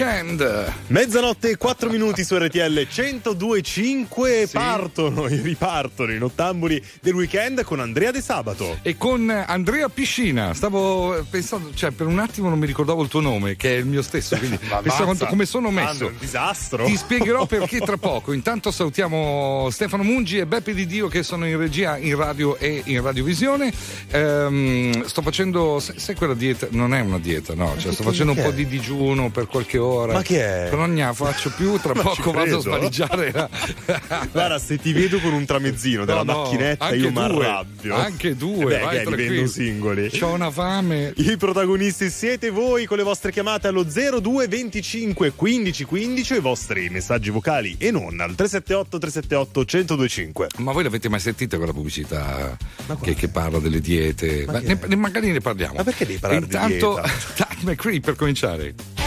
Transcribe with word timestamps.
weekend. 0.00 0.72
Mezzanotte 0.86 1.50
e 1.50 1.56
4 1.58 1.90
minuti 1.90 2.24
su 2.24 2.34
RTL 2.34 2.58
102.5 2.58 4.46
sì. 4.46 4.52
partono 4.52 5.26
e 5.26 5.40
ripartono 5.42 6.12
i 6.12 6.18
nottambuli 6.18 6.82
del 7.02 7.14
weekend 7.14 7.62
con 7.64 7.80
Andrea 7.80 8.10
De 8.10 8.22
Sabato. 8.22 8.78
E 8.80 8.96
con 8.96 9.28
Andrea 9.28 9.90
Piscina. 9.90 10.54
Stavo 10.54 11.22
pensando, 11.28 11.74
cioè 11.74 11.90
per 11.90 12.06
un 12.06 12.18
attimo 12.18 12.48
non 12.48 12.58
mi 12.58 12.64
ricordavo 12.64 13.02
il 13.02 13.08
tuo 13.08 13.20
nome, 13.20 13.56
che 13.56 13.74
è 13.74 13.78
il 13.78 13.84
mio 13.84 14.00
stesso, 14.00 14.38
quindi 14.38 14.58
pensavo 14.82 15.14
come 15.26 15.44
sono 15.44 15.70
messo. 15.70 16.06
un 16.06 16.14
disastro. 16.18 16.84
Ti 16.86 16.96
spiegherò 16.96 17.44
perché 17.46 17.80
tra 17.80 17.98
poco. 17.98 18.32
Intanto 18.32 18.70
salutiamo 18.70 19.68
Stefano 19.70 20.02
Mungi 20.02 20.38
e 20.38 20.46
Beppe 20.46 20.72
Di 20.72 20.86
Dio 20.86 21.08
che 21.08 21.22
sono 21.22 21.46
in 21.46 21.58
regia 21.58 21.98
in 21.98 22.16
radio 22.16 22.56
e 22.56 22.82
in 22.86 23.02
radiovisione. 23.02 23.70
Ehm, 24.12 25.04
sto 25.04 25.20
facendo, 25.20 25.78
sai 25.78 26.14
quella 26.14 26.34
dieta, 26.34 26.68
non 26.70 26.94
è 26.94 27.00
una 27.00 27.18
dieta, 27.18 27.54
no, 27.54 27.74
cioè 27.76 27.92
sto 27.92 28.02
facendo 28.02 28.32
un 28.32 28.42
po' 28.42 28.50
di 28.50 28.66
digiuno 28.66 29.28
per 29.28 29.46
qualche 29.46 29.76
ora. 29.76 29.88
Ma 30.12 30.22
che 30.22 30.68
è? 30.68 30.70
Non 30.74 30.92
ne 30.92 31.10
faccio 31.12 31.50
più, 31.56 31.78
tra 31.78 31.92
poco 32.00 32.32
vado 32.32 32.58
a 32.58 32.60
spareggiare. 32.60 33.32
La... 33.32 33.48
Guarda, 34.30 34.58
se 34.58 34.78
ti 34.78 34.92
vedo 34.92 35.18
con 35.20 35.32
un 35.32 35.44
tramezzino 35.44 36.04
della 36.04 36.22
no, 36.22 36.42
macchinetta 36.42 36.94
io 36.94 37.10
mi 37.10 37.18
arrabbio. 37.18 37.94
Anche 37.94 38.36
due, 38.36 38.76
eh 38.76 38.78
beh, 38.78 39.02
vai 39.02 39.16
vendo 39.16 39.46
singoli. 39.46 40.10
C'ho 40.10 40.32
una 40.32 40.50
fame. 40.50 41.12
I 41.16 41.36
protagonisti 41.36 42.10
siete 42.10 42.50
voi 42.50 42.86
con 42.86 42.96
le 42.96 43.02
vostre 43.02 43.32
chiamate 43.32 43.68
allo 43.68 43.84
02 43.84 44.48
25 44.48 45.32
15 45.32 45.84
15 45.84 46.32
e 46.32 46.36
i 46.36 46.40
vostri 46.40 46.88
messaggi 46.88 47.30
vocali 47.30 47.76
e 47.78 47.90
non 47.90 48.20
al 48.20 48.34
378 48.34 48.98
378 48.98 49.60
1025. 49.60 50.46
Ma 50.58 50.72
voi 50.72 50.82
l'avete 50.82 51.08
mai 51.08 51.20
sentita 51.20 51.56
quella 51.56 51.72
pubblicità 51.72 52.56
che, 53.00 53.14
che, 53.14 53.28
parla 53.28 53.58
delle 53.58 53.80
diete? 53.80 54.44
Ma 54.46 54.60
ne, 54.60 54.96
magari 54.96 55.30
ne 55.30 55.40
parliamo. 55.40 55.74
Ma 55.74 55.84
perché 55.84 56.06
devi 56.06 56.18
parlare 56.18 56.44
Intanto, 56.44 56.94
di 56.94 57.00
dieta? 57.00 57.48
Intanto, 57.60 58.00
per 58.00 58.16
cominciare. 58.16 58.99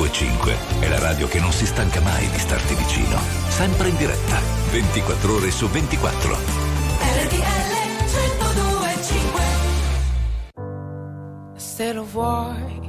1025 0.00 0.56
è 0.80 0.88
la 0.88 0.98
radio 0.98 1.28
che 1.28 1.38
non 1.38 1.52
si 1.52 1.66
stanca 1.66 2.00
mai 2.00 2.26
di 2.30 2.38
starti 2.38 2.74
vicino. 2.74 3.18
Sempre 3.48 3.88
in 3.90 3.96
diretta, 3.98 4.40
24 4.70 5.34
ore 5.34 5.50
su 5.50 5.68
24. 5.68 6.36
RTL 7.26 7.74
1025 8.08 9.42
Se 11.56 11.92
lo 11.92 12.04
vuoi, 12.04 12.80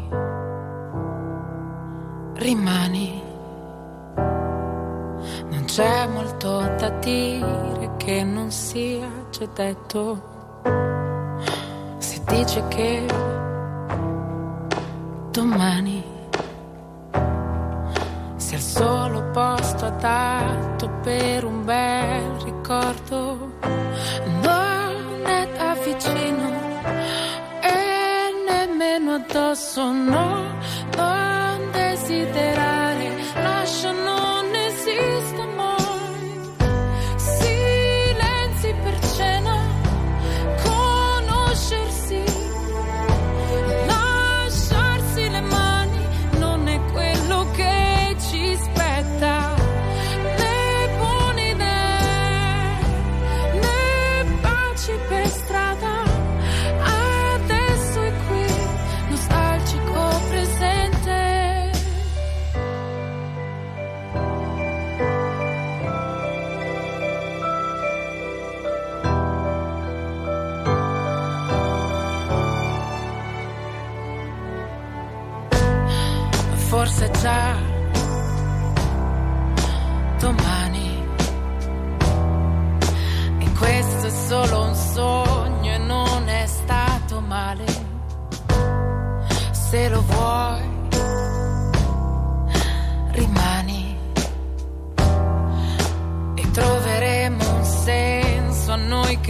rimani. 2.36 3.22
Non 5.50 5.64
c'è 5.66 6.08
molto 6.08 6.60
da 6.78 6.90
dire 6.92 7.92
che 7.98 8.24
non 8.24 8.50
sia 8.52 9.10
già 9.32 9.46
detto. 9.54 10.30
Si 11.98 12.22
dice 12.26 12.66
che 12.70 13.06
domani 15.32 16.01
ricordo. 22.72 23.52
Non 24.42 25.26
è 25.26 25.48
da 25.58 25.76
vicino 25.84 26.50
e 27.62 28.32
nemmeno 28.48 29.16
addosso, 29.16 29.92
no, 29.92 30.31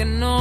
noi 0.04 0.41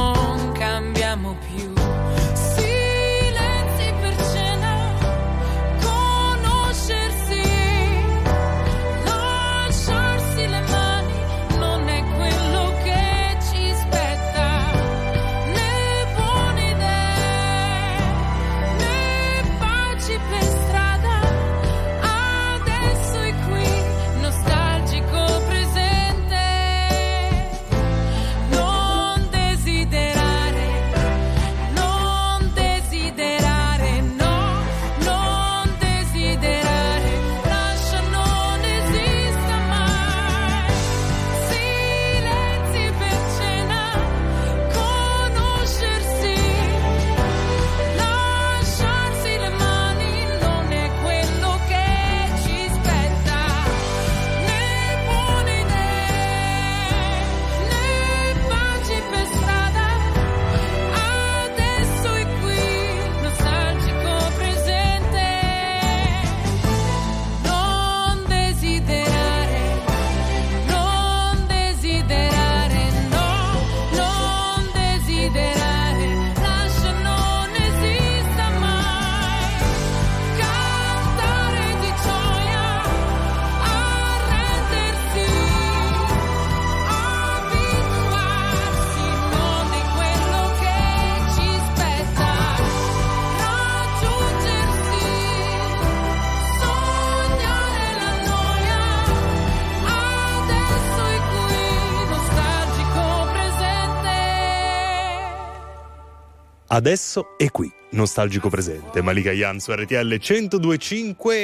Adesso 106.81 107.35
è 107.37 107.51
qui, 107.51 107.71
nostalgico 107.91 108.49
presente. 108.49 109.03
Malika 109.03 109.31
Yan 109.31 109.59
su 109.59 109.71
RTL 109.71 110.17
1025. 110.19 111.35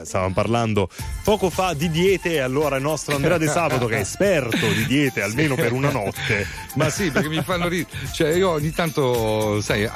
Eh, 0.00 0.04
stavamo 0.04 0.34
parlando 0.34 0.90
poco 1.24 1.48
fa 1.48 1.72
di 1.72 1.88
diete. 1.88 2.42
Allora 2.42 2.76
il 2.76 2.82
nostro 2.82 3.14
Andrea 3.14 3.38
De 3.38 3.48
Sabato, 3.48 3.86
che 3.86 3.96
è 3.96 4.00
esperto 4.00 4.68
di 4.70 4.84
diete 4.84 5.22
almeno 5.22 5.54
per 5.54 5.72
una 5.72 5.90
notte. 5.90 6.46
Ma 6.74 6.90
sì, 6.90 7.10
perché 7.10 7.28
mi 7.30 7.40
fanno 7.42 7.68
ridere. 7.68 7.88
Cioè, 8.12 8.34
io 8.34 8.50
ogni 8.50 8.70
tanto, 8.72 9.62
sai, 9.62 9.88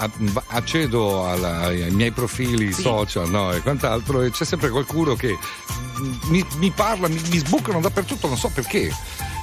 accedo 0.47 1.29
alla- 1.29 1.59
ai 1.67 1.91
miei 1.91 2.11
profili 2.13 2.73
social, 2.73 3.29
no? 3.29 3.53
E 3.53 3.61
quant'altro, 3.61 4.23
e 4.23 4.31
c'è 4.31 4.47
sempre 4.47 4.71
qualcuno 4.71 5.15
che 5.15 5.37
mi, 6.31 6.43
mi 6.57 6.71
parla, 6.71 7.07
mi, 7.09 7.21
mi 7.31 7.37
sbucano 7.37 7.81
dappertutto, 7.81 8.29
non 8.29 8.39
so 8.39 8.49
perché. 8.49 8.91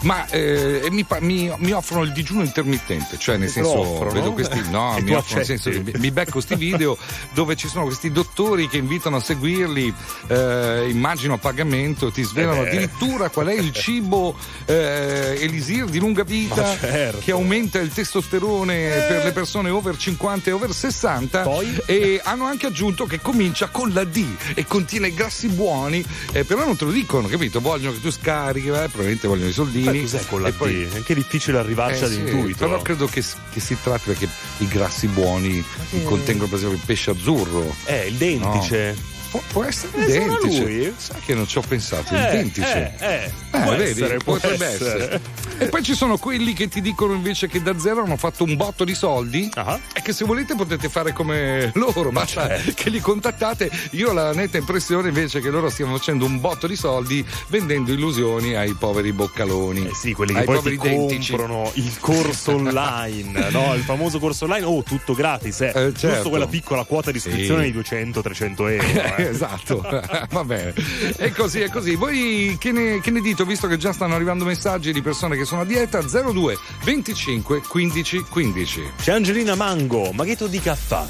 Ma 0.04 0.28
eh, 0.28 0.88
mi, 0.92 1.06
mi- 1.20 1.54
mi 1.58 1.72
offrono 1.72 2.04
il 2.04 2.12
digiuno 2.12 2.44
intermittente, 2.44 3.18
cioè 3.18 3.38
nel 3.38 3.50
senso, 3.50 3.80
offrono? 3.80 4.12
vedo 4.12 4.34
questi, 4.34 4.62
no, 4.70 4.98
mi 5.02 5.14
offrono 5.14 5.44
senso, 5.44 5.70
mi 5.70 6.12
becco 6.12 6.32
questi 6.32 6.56
video 6.56 6.98
dove 7.34 7.56
ci 7.56 7.68
sono 7.68 7.86
questi 7.86 8.12
dottori 8.12 8.68
che 8.68 8.78
invitano 8.78 9.18
a 9.18 9.22
seguirli, 9.22 9.94
eh, 10.28 10.88
immagino 10.90 11.36
a 11.36 11.38
pagamento, 11.38 12.12
ti 12.12 12.24
svelano 12.24 12.64
Eh 12.64 12.68
addirittura 12.68 13.30
qual 13.30 13.48
è 13.48 13.54
il 13.54 13.72
cibo 13.72 14.36
eh, 14.66 15.38
elisir 15.40 15.86
di 15.86 16.00
lunga 16.00 16.24
vita 16.24 16.78
certo. 16.78 17.20
che 17.20 17.32
aumenta 17.32 17.80
il 17.80 17.92
testosterone 17.92 18.90
per 19.08 19.24
le 19.26 19.32
persone 19.32 19.70
over 19.70 19.98
50 19.98 20.50
e 20.50 20.54
over 20.54 20.74
60 20.74 21.42
Poi? 21.42 21.82
e 21.86 22.22
hanno 22.24 22.46
anche 22.46 22.68
aggiunto 22.68 23.06
che 23.06 23.20
comincia 23.22 23.68
con 23.68 23.92
la 23.94 24.04
D 24.04 24.26
e 24.54 24.66
contiene 24.66 25.14
grassi 25.14 25.48
buoni 25.48 26.04
eh, 26.32 26.44
però 26.44 26.66
non 26.66 26.76
te 26.76 26.86
lo 26.86 26.92
dicono 26.92 27.28
capito 27.28 27.60
vogliono 27.60 27.94
che 27.94 28.02
tu 28.02 28.12
scarichi 28.12 28.68
eh, 28.68 28.72
probabilmente 28.72 29.28
vogliono 29.28 29.50
i 29.50 29.54
soldini 29.54 29.93
Ma 29.96 30.02
cos'è 30.02 30.26
con 30.26 30.42
la 30.42 30.48
e 30.50 30.52
poi- 30.52 30.88
D? 30.88 30.92
È 30.92 30.96
anche 30.98 31.14
difficile 31.16 31.58
arrivarci 31.60 32.04
eh, 32.04 32.08
sì, 32.08 32.14
all'intuito. 32.20 32.58
però 32.58 32.82
credo 32.82 33.06
che, 33.08 33.24
che 33.52 33.60
si 33.60 33.78
tratti 33.82 34.08
perché 34.08 34.28
i 34.58 34.68
grassi 34.68 35.08
buoni 35.08 35.64
contengono 36.04 36.48
per 36.50 36.58
esempio 36.58 36.78
il 36.78 36.84
pesce 36.86 37.12
azzurro 37.12 37.74
Eh, 37.86 38.08
il 38.08 38.16
dentice. 38.16 38.96
Può, 39.34 39.42
può 39.52 39.64
essere 39.64 39.98
Eh, 40.06 40.10
identice. 40.18 40.62
lui? 40.64 40.94
Sai 40.96 41.20
che 41.26 41.34
non 41.34 41.48
ci 41.48 41.58
ho 41.58 41.62
pensato, 41.68 42.14
Eh, 42.14 42.20
identice. 42.20 42.94
eh, 43.00 43.06
eh. 43.06 43.32
Eh, 43.52 43.60
Può 43.64 43.76
vedi, 43.76 44.02
essere, 44.04 44.18
potrebbe 44.20 44.66
essere. 44.68 45.00
essere. 45.04 45.22
E 45.58 45.66
poi 45.70 45.82
ci 45.82 45.96
sono 45.96 46.18
quelli 46.18 46.54
che 46.54 46.68
ti 46.68 46.82
dicono 46.82 47.14
invece 47.14 47.48
che 47.48 47.62
da 47.62 47.78
zero 47.80 48.04
hanno 48.04 48.18
fatto 48.18 48.44
un 48.44 48.56
botto 48.56 48.84
di 48.84 48.94
soldi 48.94 49.50
Ah. 49.56 49.80
e 49.94 50.02
che 50.04 50.14
se 50.14 50.24
volete 50.26 50.54
potete 50.56 50.88
fare 50.90 51.14
come 51.14 51.72
loro, 51.76 52.12
basta 52.12 52.48
certo. 52.48 52.74
che 52.76 52.90
li 52.92 53.00
contattate. 53.00 53.72
Io 53.92 54.10
ho 54.10 54.14
la 54.14 54.34
netta 54.34 54.58
impressione 54.58 55.08
invece 55.08 55.40
che 55.42 55.50
loro 55.50 55.70
stiano 55.72 55.96
facendo 55.98 56.26
un 56.26 56.40
botto 56.40 56.68
di 56.68 56.76
soldi 56.76 57.26
vendendo 57.48 57.92
illusioni 57.92 58.56
ai 58.56 58.74
poveri 58.74 59.14
boccaloni. 59.14 59.88
Eh 59.88 59.94
sì, 59.96 60.14
quelli 60.14 60.34
che 60.34 60.40
ai 60.40 60.46
poi 60.46 60.62
ti 60.62 60.76
comprano 60.78 61.72
il 61.76 61.98
corso 62.00 62.54
online, 62.56 63.50
no? 63.50 63.74
Il 63.74 63.82
famoso 63.82 64.20
corso 64.20 64.44
online, 64.46 64.66
oh, 64.66 64.84
tutto 64.84 65.14
gratis, 65.16 65.62
eh. 65.62 65.68
Eh, 65.70 65.72
certo. 65.74 66.08
Giusto 66.08 66.30
quella 66.30 66.48
piccola 66.48 66.84
quota 66.84 67.10
di 67.10 67.18
iscrizione 67.18 67.66
Sì. 67.66 67.72
di 67.72 67.78
200-300 67.80 68.68
euro. 68.70 68.84
eh. 69.18 69.23
esatto, 69.30 69.82
va 70.32 70.44
bene. 70.44 70.74
È 71.16 71.32
così, 71.32 71.62
è 71.62 71.70
così. 71.70 71.96
Voi 71.96 72.58
che 72.60 72.72
ne, 72.72 73.00
che 73.00 73.12
ne 73.12 73.22
dite, 73.22 73.46
visto 73.46 73.68
che 73.68 73.78
già 73.78 73.94
stanno 73.94 74.16
arrivando 74.16 74.46
messaggi 74.46 74.92
di 74.92 75.02
persone 75.02 75.38
che 75.38 75.46
sono 75.46 75.62
a 75.62 75.66
dieta? 75.66 76.02
02 76.02 76.58
25 76.84 77.62
15 77.68 78.26
15. 78.30 78.92
C'è 78.98 79.14
Angelina 79.14 79.56
Mango, 79.56 80.12
ma 80.12 80.24
che 80.24 80.36
tu 80.36 80.48
di 80.48 80.60
caffè? 80.60 81.06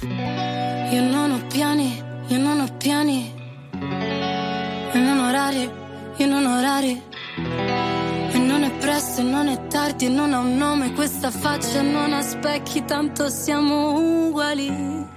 Io 0.00 1.02
non 1.02 1.32
ho 1.32 1.46
piani, 1.48 2.02
io 2.28 2.38
non 2.38 2.60
ho 2.60 2.76
piani. 2.76 3.34
E 4.92 4.98
non 4.98 5.18
orari, 5.18 5.70
io 6.16 6.26
non 6.26 6.46
ho 6.46 6.58
orari. 6.58 7.02
E 8.30 8.38
non 8.38 8.62
è 8.62 8.70
presto, 8.78 9.20
e 9.20 9.24
non 9.24 9.48
è 9.48 9.66
tardi, 9.66 10.06
e 10.06 10.08
non 10.08 10.32
ha 10.32 10.38
un 10.38 10.56
nome. 10.56 10.92
Questa 10.92 11.30
faccia 11.30 11.82
non 11.82 12.12
ha 12.12 12.22
specchi, 12.22 12.84
tanto 12.84 13.28
siamo 13.28 14.26
uguali. 14.28 15.16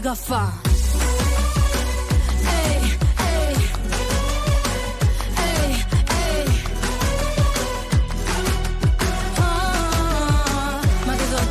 musica 0.00 0.10
a 0.10 0.14
fa. 0.14 0.52
Ehi, 2.48 2.98
ehi, 3.18 3.56
ah, 9.36 10.80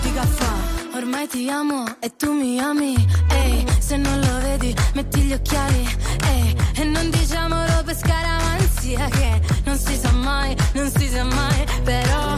che 0.02 0.26
fa? 0.26 0.54
Ormai 0.96 1.28
ti 1.28 1.50
amo 1.50 1.86
e 2.00 2.16
tu 2.16 2.32
mi 2.32 2.60
ami. 2.60 2.96
Ehi, 3.30 3.66
se 3.80 3.98
non 3.98 4.20
lo 4.20 4.40
vedi, 4.42 4.74
metti 4.94 5.22
gli 5.22 5.34
occhiali. 5.34 5.88
Ehi, 6.26 6.56
e 6.76 6.84
non 6.86 7.10
diciamolo 7.10 7.84
per 7.86 7.96
scaramanzia 7.96 9.08
che 9.10 9.42
non 9.66 9.78
si 9.78 9.96
sa 9.96 10.12
mai, 10.12 10.56
non 10.74 10.90
si 10.90 11.08
sa 11.08 11.24
mai, 11.24 11.66
però 11.84 12.38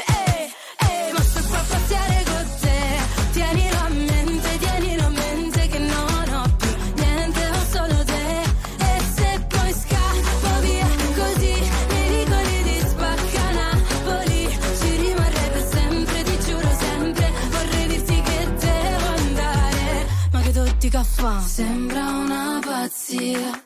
Sembra 21.39 22.05
una 22.09 22.59
pazzia, 22.61 23.63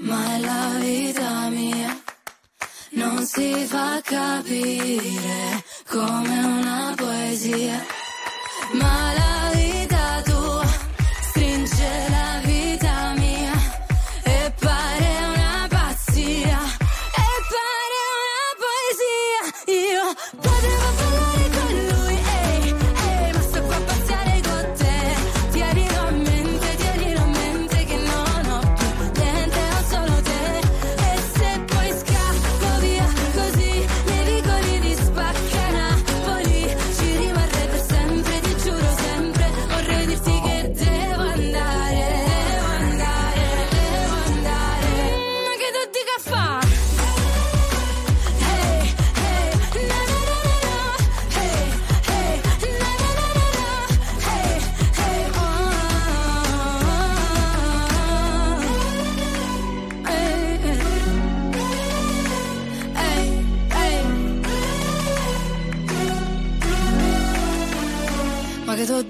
ma 0.00 0.34
è 0.34 0.38
la 0.38 0.78
vita 0.78 1.48
mia. 1.48 2.02
Non 2.90 3.24
si 3.26 3.64
fa 3.66 4.00
capire 4.02 5.64
come 5.88 6.38
una 6.38 6.94
poesia, 6.96 7.84
ma 8.72 9.12
la 9.12 9.33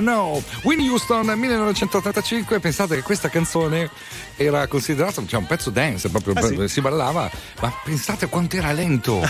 Will 0.00 0.04
Know. 0.04 0.42
Winnie 0.62 0.88
Houston 0.88 1.26
1985. 1.26 2.58
Pensate 2.58 2.96
che 2.96 3.02
questa 3.02 3.28
canzone 3.28 3.90
era 4.36 4.66
considerata 4.66 5.22
cioè, 5.26 5.38
un 5.38 5.46
pezzo 5.46 5.70
dance, 5.70 6.08
proprio 6.08 6.32
Ah, 6.34 6.42
sì? 6.46 6.68
si 6.68 6.80
ballava, 6.80 7.30
ma 7.60 7.72
pensate 7.84 8.26
quanto 8.28 8.56
era 8.56 8.72
lento. 8.72 9.20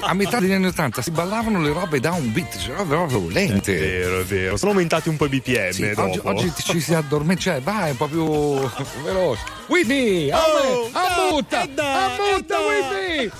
A 0.00 0.14
metà 0.14 0.38
degli 0.38 0.52
anni 0.52 0.66
80 0.66 1.02
si 1.02 1.10
ballavano 1.10 1.60
le 1.60 1.72
robe 1.72 2.00
da 2.00 2.12
un 2.12 2.30
beat, 2.32 2.58
cioè 2.58 2.76
robe 2.76 2.94
proprio 2.94 3.28
È 3.28 3.32
lente. 3.32 3.74
vero, 3.76 4.20
è 4.20 4.24
vero. 4.24 4.56
Sono 4.56 4.72
aumentati 4.72 5.08
un 5.08 5.16
po' 5.16 5.24
i 5.26 5.28
BPM 5.28 5.70
Sì, 5.70 5.82
oggi, 5.96 6.20
oggi 6.22 6.52
ci 6.62 6.80
si 6.80 6.94
addormenta, 6.94 7.40
cioè 7.40 7.60
vai, 7.60 7.88
è 7.88 7.90
un 7.90 7.96
po' 7.96 8.06
più 8.06 8.70
veloce. 9.02 9.42
Whitney, 9.68 10.30
Oh, 10.30 10.90
ammutta, 10.92 11.62
e 11.62 11.68
dai, 11.68 12.04
ammutta 12.04 12.36
e 12.36 12.44
dai. 12.46 12.66
Whitney. 12.66 13.30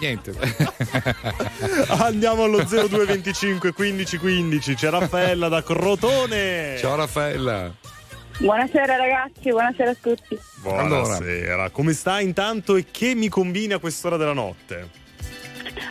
Niente. 0.00 0.32
Andiamo 2.00 2.44
allo 2.44 2.64
0225 2.64 3.72
15 3.72 4.16
15. 4.18 4.74
C'è 4.74 4.90
Raffaella 4.90 5.48
da 5.48 5.62
Crotone. 5.62 6.76
Ciao 6.78 6.96
Raffaella. 6.96 7.72
Buonasera 8.38 8.96
ragazzi, 8.96 9.50
buonasera 9.50 9.90
a 9.90 9.96
tutti. 10.00 10.38
Buonasera. 10.62 11.70
Come 11.70 11.92
stai 11.92 12.24
intanto 12.24 12.76
e 12.76 12.86
che 12.90 13.14
mi 13.14 13.28
combini 13.28 13.72
a 13.72 13.78
quest'ora 13.78 14.16
della 14.16 14.32
notte? 14.32 15.06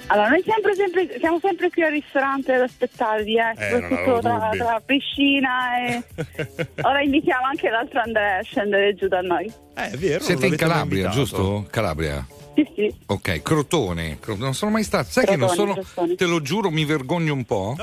Allora, 0.07 0.29
noi 0.29 0.43
sempre, 0.45 0.73
sempre- 0.73 1.19
siamo 1.19 1.39
sempre 1.41 1.69
qui 1.69 1.83
al 1.83 1.91
ristorante 1.91 2.53
ad 2.53 2.61
aspettarvi, 2.61 3.35
eh, 3.37 3.53
Eh, 3.57 3.69
soprattutto 3.69 4.19
tra, 4.21 4.49
tra 4.57 4.81
piscina 4.85 5.85
e... 5.85 6.03
Ora 6.81 7.01
invitiamo 7.01 7.45
anche 7.45 7.69
l'altro 7.69 7.99
Andrea 7.99 8.37
a 8.37 8.41
scendere 8.43 8.95
giù 8.95 9.07
da 9.07 9.19
noi. 9.21 9.51
Eh, 9.75 9.91
è 9.91 9.97
vero. 9.97 10.23
Siete 10.23 10.47
in 10.47 10.55
Calabria, 10.55 11.03
invitato. 11.11 11.17
giusto? 11.17 11.67
Calabria. 11.69 12.25
Sì, 12.57 12.67
sì. 12.75 12.95
Ok, 13.05 13.43
Crotone. 13.43 14.17
Cro- 14.19 14.35
Non 14.35 14.55
sono 14.55 14.71
mai 14.71 14.83
stato. 14.83 15.09
Sai 15.11 15.25
che 15.25 15.35
non 15.35 15.47
Crotone, 15.49 15.73
sono. 15.73 15.85
Crotone. 15.85 16.15
Te 16.15 16.25
lo 16.25 16.41
giuro, 16.41 16.71
mi 16.71 16.85
vergogno 16.85 17.33
un 17.33 17.45
po'. 17.45 17.75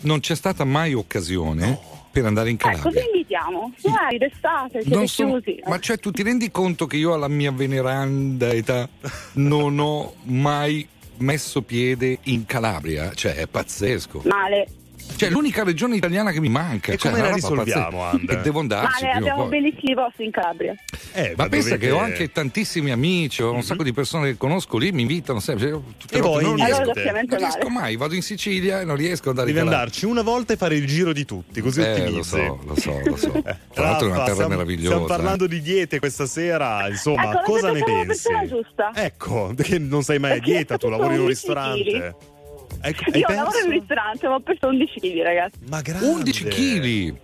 Non 0.00 0.20
c'è 0.20 0.34
stata 0.34 0.64
mai 0.64 0.94
occasione 0.94 1.78
per 2.10 2.24
andare 2.24 2.48
in 2.48 2.56
Eh, 2.56 2.58
cosa 2.58 2.76
Calabria. 2.78 3.04
invitiamo? 3.04 3.72
Dai, 3.82 4.16
d'estate, 4.18 4.80
siete 4.80 4.96
Non 4.96 5.06
sono- 5.06 5.38
chiusi. 5.40 5.60
ma 5.66 5.78
cioè, 5.78 5.98
tu 5.98 6.10
ti 6.10 6.22
rendi 6.22 6.50
conto 6.50 6.86
che 6.86 6.96
io 6.96 7.12
alla 7.12 7.28
mia 7.28 7.52
veneranda 7.52 8.50
età 8.52 8.88
non 9.34 9.78
ho 9.78 10.14
mai 10.24 10.88
messo 11.18 11.60
piede 11.62 12.18
in 12.24 12.46
Calabria? 12.46 13.12
Cioè, 13.12 13.34
è 13.34 13.46
pazzesco. 13.46 14.22
Male. 14.24 14.66
Cioè, 15.16 15.30
l'unica 15.30 15.62
regione 15.64 15.96
italiana 15.96 16.30
che 16.32 16.40
mi 16.40 16.48
manca. 16.48 16.92
E 16.92 16.96
cioè, 16.96 17.10
come 17.12 17.22
la 17.22 17.32
risolviamo. 17.34 18.02
Andre? 18.02 18.38
E 18.38 18.42
devo 18.42 18.60
andarci. 18.60 19.04
O 19.04 19.10
abbiamo 19.10 19.40
poi. 19.42 19.48
bellissimi 19.60 19.94
posti 19.94 20.24
in 20.24 20.30
Calabria. 20.30 20.74
Eh, 21.12 21.34
Ma 21.36 21.48
pensa 21.48 21.70
dovete- 21.70 21.86
che 21.86 21.90
ho 21.92 21.98
anche 21.98 22.32
tantissimi 22.32 22.90
amici, 22.90 23.42
ho 23.42 23.52
un 23.52 23.62
sacco 23.62 23.82
di 23.82 23.92
persone 23.92 24.30
che 24.32 24.36
conosco 24.36 24.78
lì, 24.78 24.92
mi 24.92 25.02
invitano 25.02 25.40
sempre. 25.40 25.70
Tutte 25.70 26.16
E 26.16 26.20
voi 26.20 26.42
non 26.44 26.56
riesco, 26.56 26.80
Allora 26.80 27.12
non 27.12 27.38
riesco 27.38 27.68
mai, 27.68 27.96
vado 27.96 28.14
in 28.14 28.22
Sicilia 28.22 28.80
e 28.80 28.84
non 28.84 28.96
riesco 28.96 29.30
ad 29.30 29.38
andare 29.38 29.46
Devi 29.52 29.58
andarci 29.58 30.04
una 30.06 30.22
volta 30.22 30.52
e 30.54 30.56
fare 30.56 30.74
il 30.76 30.86
giro 30.86 31.12
di 31.12 31.24
tutti, 31.24 31.60
così 31.60 31.80
Eh, 31.82 31.84
lo 31.98 32.02
ottimizzi. 32.20 32.28
so, 32.30 32.58
lo 32.64 32.74
so, 32.76 33.00
lo 33.04 33.16
so. 33.16 33.30
Tra 33.72 33.84
l'altro 33.84 34.06
è 34.08 34.10
una 34.10 34.18
terra 34.20 34.32
stiamo, 34.34 34.48
meravigliosa. 34.50 34.88
Stiamo 34.88 35.04
parlando 35.06 35.46
di 35.46 35.60
diete 35.60 35.98
questa 35.98 36.26
sera, 36.26 36.88
insomma, 36.88 37.32
Ecco, 37.32 37.40
cosa 37.52 37.70
ne 37.72 37.82
pensi? 37.82 38.28
Ecco, 38.94 39.52
perché 39.56 39.78
non 39.78 40.02
sei 40.02 40.18
mai 40.18 40.38
a 40.38 40.40
dieta, 40.40 40.76
tu 40.78 40.88
lavori 40.88 41.14
in 41.14 41.20
un 41.20 41.26
11 41.26 41.28
ristorante. 41.28 42.16
Ecco, 42.82 43.16
Io 43.16 43.26
lavoro 43.28 43.58
in 43.58 43.66
un 43.66 43.70
ristorante, 43.72 44.26
ma 44.28 44.34
ho 44.34 44.40
perso 44.40 44.66
11 44.66 45.00
kg, 45.00 45.22
ragazzi. 45.22 45.58
Ma 45.68 45.80
grande. 45.80 46.06
11 46.06 46.44
kg. 46.44 47.14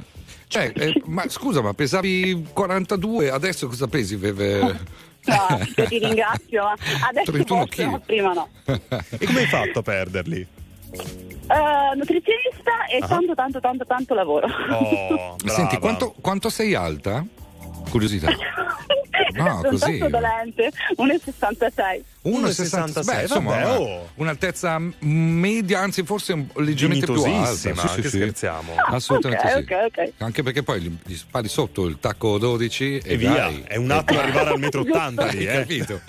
Cioè, 0.49 0.73
eh, 0.75 1.03
ma 1.07 1.29
scusa, 1.29 1.61
ma 1.61 1.75
pesavi 1.75 2.47
42, 2.53 3.31
adesso 3.31 3.67
cosa 3.67 3.87
pesi? 3.87 4.17
Ve- 4.17 4.33
ve- 4.33 4.97
No, 5.29 5.59
io 5.77 5.85
ti 5.87 5.99
ringrazio, 5.99 6.63
ma 6.63 6.75
adesso 7.09 7.33
31 7.33 7.59
forse, 7.67 7.83
kg. 7.83 7.91
ma 7.91 7.99
prima 7.99 8.33
no. 8.33 8.49
E 8.65 9.27
come 9.27 9.41
hai 9.41 9.47
fatto 9.47 9.81
a 9.81 9.83
perderli? 9.83 10.47
Eh, 10.91 11.95
nutrizionista 11.97 12.87
e 12.91 12.99
tanto, 13.07 13.35
tanto, 13.35 13.61
tanto, 13.61 13.85
tanto 13.85 14.15
lavoro. 14.15 14.47
Oh. 14.71 15.37
Senti, 15.45 15.77
quanto, 15.79 16.15
quanto 16.21 16.49
sei 16.49 16.75
alta? 16.75 17.25
Curiosità. 17.89 18.29
No, 19.35 19.57
Sono 19.57 19.69
così. 19.71 19.99
tanto 19.99 20.09
dolente, 20.09 20.73
1,66. 20.97 22.03
1,66. 22.25 22.25
1,66, 22.25 23.05
Beh, 23.05 23.23
insomma, 23.23 23.51
vabbè, 23.57 23.79
oh. 23.79 24.09
un'altezza 24.15 24.81
media, 25.01 25.81
anzi 25.81 26.03
forse 26.05 26.33
un- 26.33 26.47
leggermente 26.57 27.05
più 27.05 27.23
alta. 27.23 27.53
Sì, 27.55 27.73
sì, 27.75 28.01
che 28.01 28.09
sì. 28.09 28.17
scherziamo. 28.17 28.73
Assolutamente 28.77 29.45
Ok, 29.47 29.53
sì. 29.53 29.59
ok, 29.75 29.85
ok. 29.87 30.13
Anche 30.19 30.43
perché 30.43 30.63
poi 30.63 30.81
gli, 30.81 30.97
gli 31.05 31.15
spari 31.15 31.49
sotto 31.49 31.87
il 31.87 31.99
tacco 32.01 32.39
12 32.39 32.99
e, 32.99 33.03
E 33.05 33.17
via, 33.17 33.31
vai. 33.33 33.65
è 33.67 33.77
un 33.77 33.91
attimo 33.91 34.19
arrivare 34.21 34.51
al 34.51 34.59
metro 34.59 34.81
80 34.81 35.27
lì, 35.27 35.47
Hai 35.47 35.57
eh. 35.57 35.59
capito? 35.61 36.01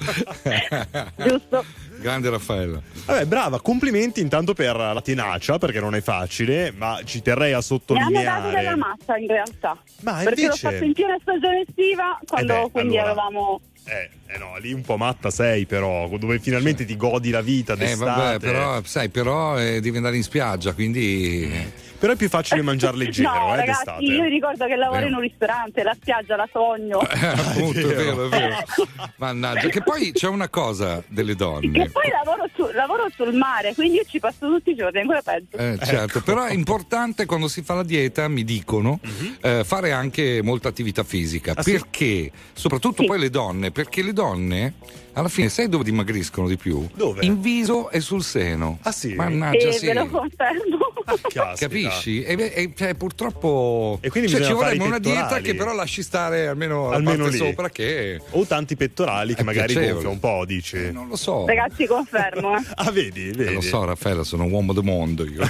Giusto. 1.17 1.65
Grande 1.99 2.29
Raffaella. 2.29 2.81
Vabbè, 3.05 3.25
brava, 3.25 3.59
complimenti 3.61 4.21
intanto 4.21 4.53
per 4.53 4.75
la 4.75 5.01
tenacia, 5.01 5.57
perché 5.57 5.79
non 5.79 5.95
è 5.95 6.01
facile, 6.01 6.71
ma 6.75 6.99
ci 7.03 7.21
terrei 7.21 7.47
a 7.47 7.47
Mi 7.47 7.53
hanno 7.55 7.61
sottolineare. 7.61 8.25
dato 8.25 8.49
della 8.55 8.75
mazza 8.77 9.17
in 9.17 9.27
realtà. 9.27 9.77
Ma 10.01 10.21
perché 10.23 10.41
invece- 10.41 10.65
l'ho 10.65 10.71
fatto 10.71 10.83
in 10.85 10.93
piena 10.93 11.17
stagione 11.21 11.63
estiva, 11.67 12.19
quando 12.27 12.53
Eh 12.53 12.61
beh, 12.63 12.71
quindi 12.71 12.97
allora. 12.97 13.11
eravamo. 13.11 13.61
Eh, 13.91 14.09
eh 14.33 14.37
no, 14.37 14.57
lì 14.59 14.71
un 14.71 14.81
po' 14.83 14.97
matta 14.97 15.31
sei 15.31 15.65
però, 15.65 16.07
dove 16.17 16.39
finalmente 16.39 16.85
ti 16.85 16.95
godi 16.95 17.31
la 17.31 17.41
vita 17.41 17.73
Eh, 17.73 17.77
d'estate. 17.77 18.03
vabbè, 18.05 18.39
però, 18.39 18.81
sai, 18.83 19.09
però 19.09 19.57
eh, 19.59 19.79
devi 19.81 19.97
andare 19.97 20.15
in 20.15 20.23
spiaggia, 20.23 20.73
quindi. 20.73 21.87
Però 21.99 22.13
è 22.13 22.15
più 22.15 22.29
facile 22.29 22.61
mangiare 22.61 22.95
leggero, 22.97 23.29
no, 23.33 23.53
eh, 23.53 23.57
ragazzi, 23.57 23.83
d'estate. 23.85 24.03
io 24.05 24.23
ricordo 24.25 24.65
che 24.67 24.75
lavoro 24.77 25.05
in 25.07 25.13
un 25.15 25.19
ristorante, 25.19 25.83
la 25.83 25.95
spiaggia 25.99 26.35
la 26.35 26.47
sogno. 26.51 26.99
Eh, 27.19 27.25
appunto, 27.25 27.79
è 27.79 27.93
vero, 27.95 28.25
è 28.25 28.29
vero. 28.29 28.55
Mannaggia, 29.17 29.67
che 29.67 29.81
poi 29.81 30.11
c'è 30.13 30.27
una 30.27 30.47
cosa 30.47 31.03
delle 31.07 31.35
donne. 31.35 31.71
Che 31.71 31.89
poi 31.89 32.09
lavoro, 32.09 32.47
su- 32.55 32.69
lavoro 32.73 33.07
sul 33.15 33.33
mare, 33.33 33.73
quindi 33.73 33.97
io 33.97 34.03
ci 34.07 34.19
passo 34.19 34.47
tutti 34.47 34.69
i 34.71 34.75
giorni, 34.75 34.99
ancora 35.01 35.21
peggio. 35.21 35.57
Eh, 35.57 35.77
certo, 35.83 36.21
però 36.21 36.45
è 36.45 36.53
importante 36.53 37.25
quando 37.25 37.47
si 37.49 37.61
fa 37.63 37.73
la 37.73 37.83
dieta, 37.83 38.27
mi 38.29 38.43
dicono, 38.45 38.99
eh, 39.41 39.63
fare 39.65 39.91
anche 39.91 40.41
molta 40.41 40.69
attività 40.69 41.03
fisica. 41.03 41.53
Ah, 41.55 41.61
sì? 41.63 41.71
perché? 41.71 42.31
Soprattutto 42.53 43.01
Sì. 43.01 43.07
poi 43.07 43.19
le 43.19 43.29
donne, 43.29 43.71
perché 43.79 44.01
le 44.01 44.11
donne 44.11 44.73
alla 45.19 45.27
fine 45.29 45.49
sai 45.49 45.67
dove 45.69 45.83
dimagriscono 45.83 46.47
di 46.47 46.57
più? 46.57 46.87
Dove? 46.95 47.25
In 47.25 47.41
viso 47.41 47.89
e 47.89 47.99
sul 47.99 48.23
seno. 48.23 48.79
Ah, 48.83 48.91
sì? 48.91 49.13
Mannaggia, 49.15 49.67
e 49.67 49.71
sì. 49.73 49.85
ve 49.87 49.93
lo 49.93 50.07
confermo. 50.07 50.77
Caspita. 51.09 51.53
Capisci? 51.57 52.21
E, 52.23 52.51
e- 52.53 52.73
cioè, 52.75 52.93
purtroppo 52.93 53.97
E 54.01 54.09
quindi 54.09 54.29
cioè, 54.29 54.41
ci 54.43 54.53
vorrebbe 54.53 54.83
una 54.83 54.99
dieta 54.99 55.39
che 55.39 55.55
però 55.55 55.73
lasci 55.73 56.03
stare 56.03 56.47
almeno, 56.47 56.91
Almeno 56.91 57.17
la 57.17 57.23
parte 57.23 57.37
lì. 57.43 57.49
sopra 57.49 57.69
che 57.69 58.21
O 58.31 58.45
tanti 58.45 58.75
pettorali 58.75 59.33
che 59.33 59.43
magari 59.43 59.73
gonfia 59.73 60.07
un 60.09 60.19
po', 60.19 60.45
dici. 60.45 60.91
non 60.91 61.07
lo 61.07 61.15
so. 61.15 61.45
Ragazzi, 61.47 61.85
confermo. 61.87 62.55
Eh. 62.57 62.61
Ah, 62.79 62.91
vedi, 62.91 63.31
vedi. 63.31 63.43
Eh, 63.49 63.53
lo 63.53 63.61
so, 63.61 63.83
Raffaella, 63.83 64.23
sono 64.23 64.43
un 64.45 64.51
uomo 64.51 64.71
del 64.73 64.83
mondo 64.83 65.25
io. 65.25 65.41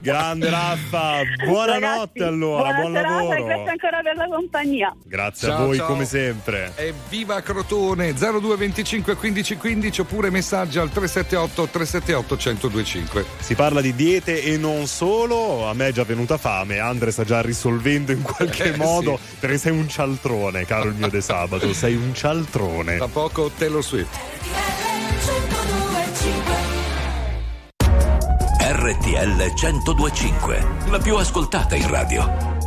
Grande 0.00 0.48
Raffa, 0.50 1.22
buonanotte 1.44 1.80
Ragazzi, 1.80 2.22
allora, 2.22 2.62
buona 2.62 2.80
buon 2.80 2.92
serata 2.94 3.14
lavoro. 3.14 3.44
grazie 3.44 3.70
ancora 3.70 4.00
per 4.02 4.16
la 4.16 4.26
compagnia. 4.28 4.96
Grazie 5.04 5.48
Ciao, 5.48 5.62
a 5.62 5.64
voi 5.66 5.76
ciao. 5.76 5.86
come 5.86 6.04
sempre. 6.04 6.72
E 6.76 6.94
viva 7.08 7.40
Crotone 7.98 8.12
0225 8.14 9.16
15 9.16 9.56
15 9.56 10.00
oppure 10.02 10.30
messaggio 10.30 10.80
al 10.80 10.90
378 10.90 11.68
378 11.68 12.34
1025. 12.36 13.24
Si 13.40 13.54
parla 13.56 13.80
di 13.80 13.94
diete 13.94 14.42
e 14.42 14.56
non 14.56 14.86
solo, 14.86 15.66
a 15.68 15.74
me 15.74 15.88
è 15.88 15.92
già 15.92 16.04
venuta 16.04 16.36
fame, 16.38 16.78
Andre 16.78 17.10
sta 17.10 17.24
già 17.24 17.40
risolvendo 17.40 18.12
in 18.12 18.22
qualche 18.22 18.74
Eh, 18.74 18.76
modo, 18.76 19.18
sì. 19.20 19.36
perché 19.40 19.58
sei 19.58 19.72
un 19.72 19.88
cialtrone, 19.88 20.64
caro 20.64 20.90
il 20.90 20.94
mio 20.94 21.08
De 21.08 21.20
Sabato, 21.20 21.72
sei 21.74 21.96
un 21.96 22.14
cialtrone. 22.14 22.96
Tra 22.96 23.08
poco 23.08 23.50
Taylor 23.56 23.82
Swift. 23.84 24.16
RTL 28.60 29.52
1025, 29.54 30.66
la 30.90 30.98
più 30.98 31.16
ascoltata 31.16 31.74
in 31.74 31.88
radio. 31.88 32.57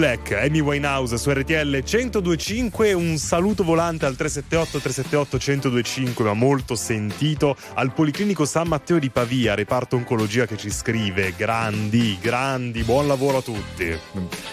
Black, 0.00 0.32
Amy 0.32 0.60
Winehouse 0.60 1.18
su 1.18 1.30
RTL 1.30 1.82
1025, 1.84 2.94
un 2.94 3.18
saluto 3.18 3.62
volante 3.64 4.06
al 4.06 4.16
378 4.16 4.78
378 4.78 5.36
1025, 5.36 6.24
ma 6.24 6.32
molto 6.32 6.74
sentito 6.74 7.54
al 7.74 7.92
Policlinico 7.92 8.46
San 8.46 8.68
Matteo 8.68 8.98
di 8.98 9.10
Pavia, 9.10 9.54
reparto 9.54 9.96
oncologia 9.96 10.46
che 10.46 10.56
ci 10.56 10.70
scrive 10.70 11.34
grandi, 11.36 12.16
grandi, 12.18 12.82
buon 12.82 13.08
lavoro 13.08 13.36
a 13.36 13.42
tutti. 13.42 13.94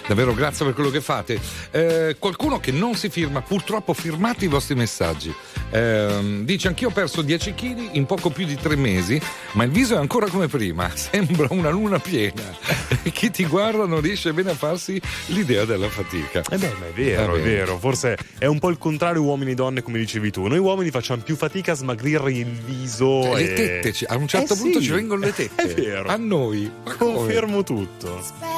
Davvero 0.06 0.34
grazie 0.34 0.66
per 0.66 0.74
quello 0.74 0.90
che 0.90 1.00
fate. 1.00 1.40
Eh, 1.72 2.18
qualcuno 2.20 2.60
che 2.60 2.74
non 2.74 2.96
si 2.96 3.08
firma, 3.08 3.42
purtroppo 3.42 3.94
firmate 3.94 4.44
i 4.44 4.50
vostri 4.50 4.76
messaggi. 4.76 5.34
Ehm, 5.72 6.44
dice 6.46 6.68
anch'io 6.70 6.90
ho 6.90 6.92
perso 6.92 7.22
10 7.22 7.54
kg 7.54 7.90
in 7.92 8.06
poco 8.06 8.30
più 8.30 8.46
di 8.46 8.56
tre 8.56 8.76
mesi, 8.76 9.20
ma 9.54 9.64
il 9.64 9.72
viso 9.72 9.96
è 9.96 9.98
ancora 9.98 10.28
come 10.28 10.48
prima, 10.48 10.90
sembra 10.96 11.48
una 11.52 11.70
luna 11.70 12.00
piena. 12.00 12.56
E 13.04 13.12
Chi 13.12 13.32
ti 13.32 13.46
guarda 13.46 13.86
non 13.86 14.02
riesce 14.02 14.34
bene 14.34 14.52
a 14.52 14.54
farsi 14.54 15.00
l'idea 15.28 15.64
della 15.66 15.88
fatica. 15.88 16.42
Eh 16.50 16.58
beh, 16.58 16.74
ma 16.80 16.88
è 16.88 16.92
vero, 16.92 17.36
è 17.36 17.42
vero. 17.42 17.78
Forse 17.78 18.18
è 18.38 18.46
un 18.46 18.60
po' 18.60 18.70
il 18.70 18.78
contrario 18.78 19.22
uomini 19.22 19.52
e 19.52 19.56
donne, 19.56 19.82
come 19.82 19.98
dicevi 19.98 20.30
tu. 20.30 20.46
Noi 20.48 20.58
uomini 20.58 20.90
facciamo 20.90 21.22
più 21.22 21.36
fatica 21.38 21.72
a 21.72 21.76
smagrire 21.76 22.32
il 22.32 22.46
viso. 22.46 23.34
Le 23.34 23.54
e... 23.54 23.80
tette, 23.82 24.06
a 24.08 24.18
un 24.18 24.28
certo 24.28 24.54
eh 24.54 24.58
punto 24.58 24.80
sì. 24.80 24.86
ci 24.86 24.92
vengono 24.92 25.22
le 25.22 25.32
tette. 25.36 25.62
È 25.62 25.74
vero. 25.74 26.10
A 26.10 26.18
noi. 26.18 26.70
Ma 26.84 26.96
Confermo 26.96 27.64
come? 27.64 27.64
tutto. 27.64 28.22
Spero 28.22 28.50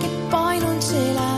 che 0.00 0.08
poi 0.28 0.58
non 0.58 0.80
ce 0.80 1.12
la 1.12 1.29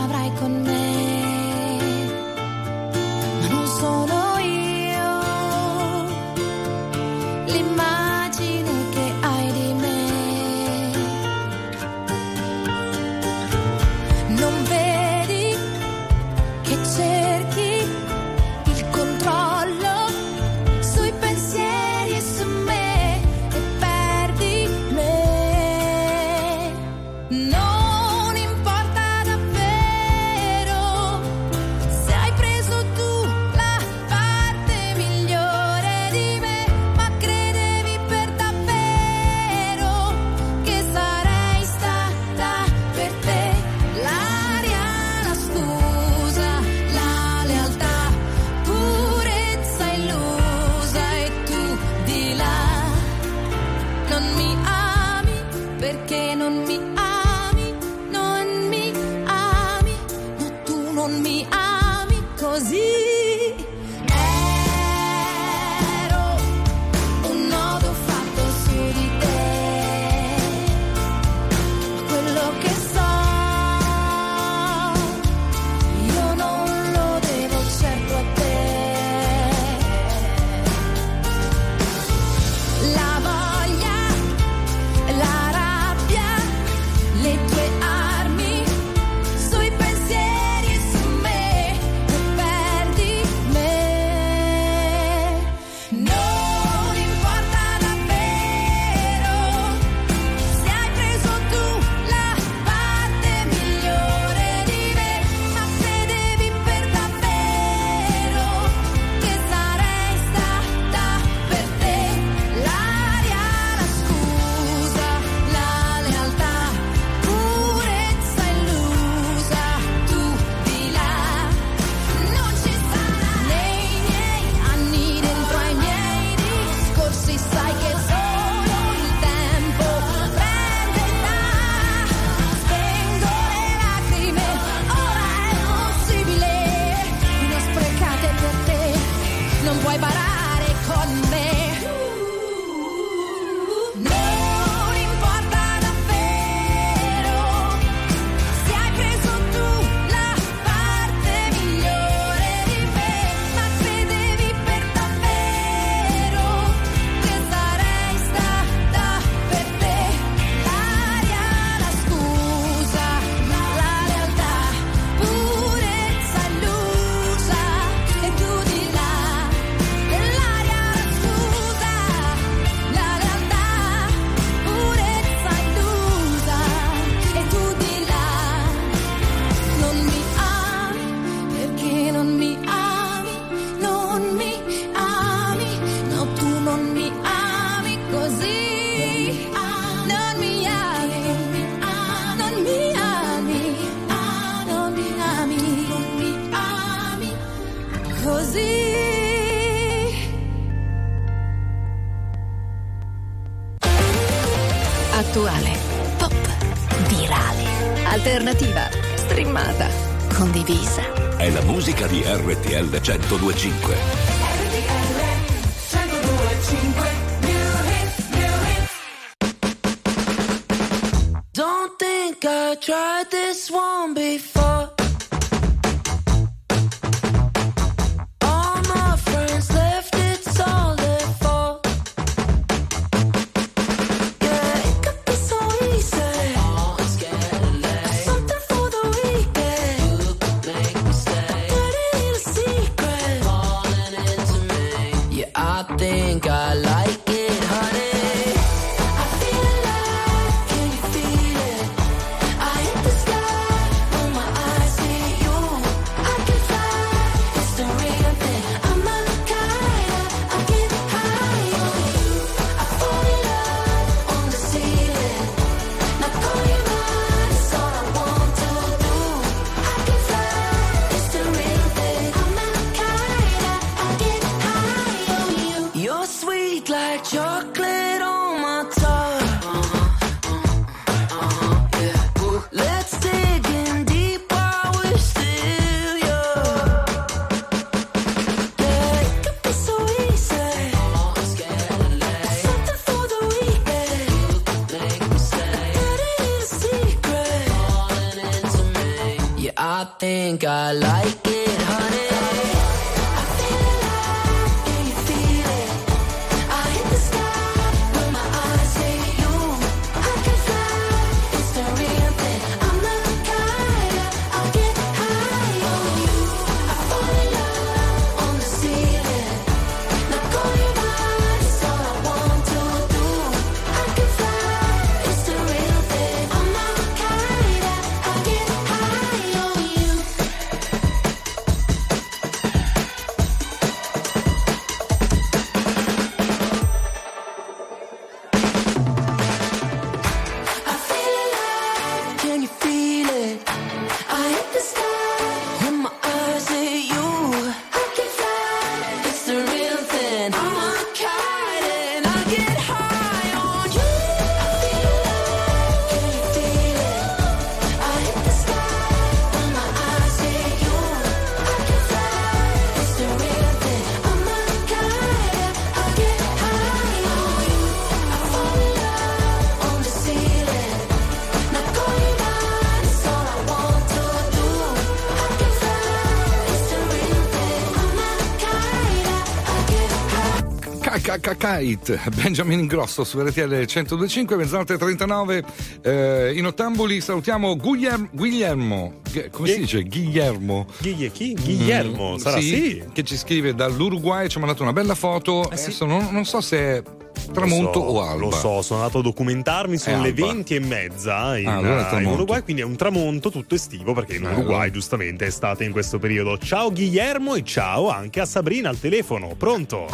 Kite, 381.51 382.19
Benjamin 382.35 382.79
Ingrosso 382.79 383.23
su 383.25 383.37
RTL 383.39 383.67
1025, 383.85 384.55
mezzanotte 384.55 384.97
39. 384.97 385.63
Eh, 386.01 386.53
in 386.55 386.65
ottamboli 386.65 387.19
salutiamo 387.19 387.75
Guglielmo. 387.75 388.29
Guglielmo 388.31 389.13
come 389.51 389.67
si 389.67 389.73
Ghi- 389.73 389.79
dice? 389.81 390.03
Guglielmo. 390.03 390.85
Ghiglie 390.99 391.31
chi? 391.31 391.53
Guglielmo, 391.53 392.33
Mm, 392.33 392.37
sarà 392.37 392.59
sì. 392.61 393.03
Che 393.11 393.23
ci 393.23 393.35
scrive 393.35 393.73
dall'Uruguay, 393.75 394.47
ci 394.47 394.57
ha 394.57 394.59
mandato 394.61 394.83
una 394.83 394.93
bella 394.93 395.15
foto. 395.15 395.69
Eh 395.69 395.75
sì. 395.75 395.85
Adesso 395.87 396.05
non, 396.05 396.27
non 396.31 396.45
so 396.45 396.61
se 396.61 396.77
è 396.77 397.03
tramonto 397.51 397.99
so, 397.99 398.05
o 398.05 398.21
alba. 398.21 398.45
Lo 398.45 398.51
so, 398.51 398.81
sono 398.81 398.99
andato 399.01 399.19
a 399.19 399.21
documentarmi, 399.23 399.97
sono 399.97 400.21
le 400.21 400.29
alba. 400.29 400.45
20 400.45 400.75
e 400.75 400.79
mezza 400.79 401.57
in, 401.57 401.67
Ah, 401.67 401.75
allora 401.77 402.19
in. 402.21 402.25
Uruguay, 402.27 402.61
quindi 402.61 402.83
è 402.83 402.85
un 402.85 402.95
tramonto 402.95 403.49
tutto 403.51 403.75
estivo 403.75 404.13
perché 404.13 404.35
in 404.35 404.43
Bello. 404.43 404.57
Uruguay 404.59 404.91
giustamente 404.91 405.43
è 405.45 405.47
estate 405.49 405.83
in 405.83 405.91
questo 405.91 406.19
periodo. 406.19 406.57
Ciao 406.57 406.91
Guillermo 406.91 407.55
e 407.55 407.63
ciao 407.63 408.09
anche 408.09 408.39
a 408.39 408.45
Sabrina 408.45 408.87
al 408.89 408.99
telefono, 408.99 409.55
pronto? 409.57 410.07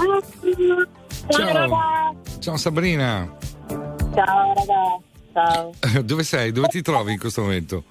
Ciao. 1.30 2.16
Ciao 2.40 2.58
Sabrina. 2.58 3.32
Ciao 3.68 4.54
ragazzi, 4.54 5.04
ciao. 5.34 5.72
Dove 6.04 6.24
sei? 6.24 6.52
Dove 6.52 6.68
ti 6.68 6.82
trovi 6.82 7.14
in 7.14 7.20
questo 7.20 7.42
momento? 7.42 7.84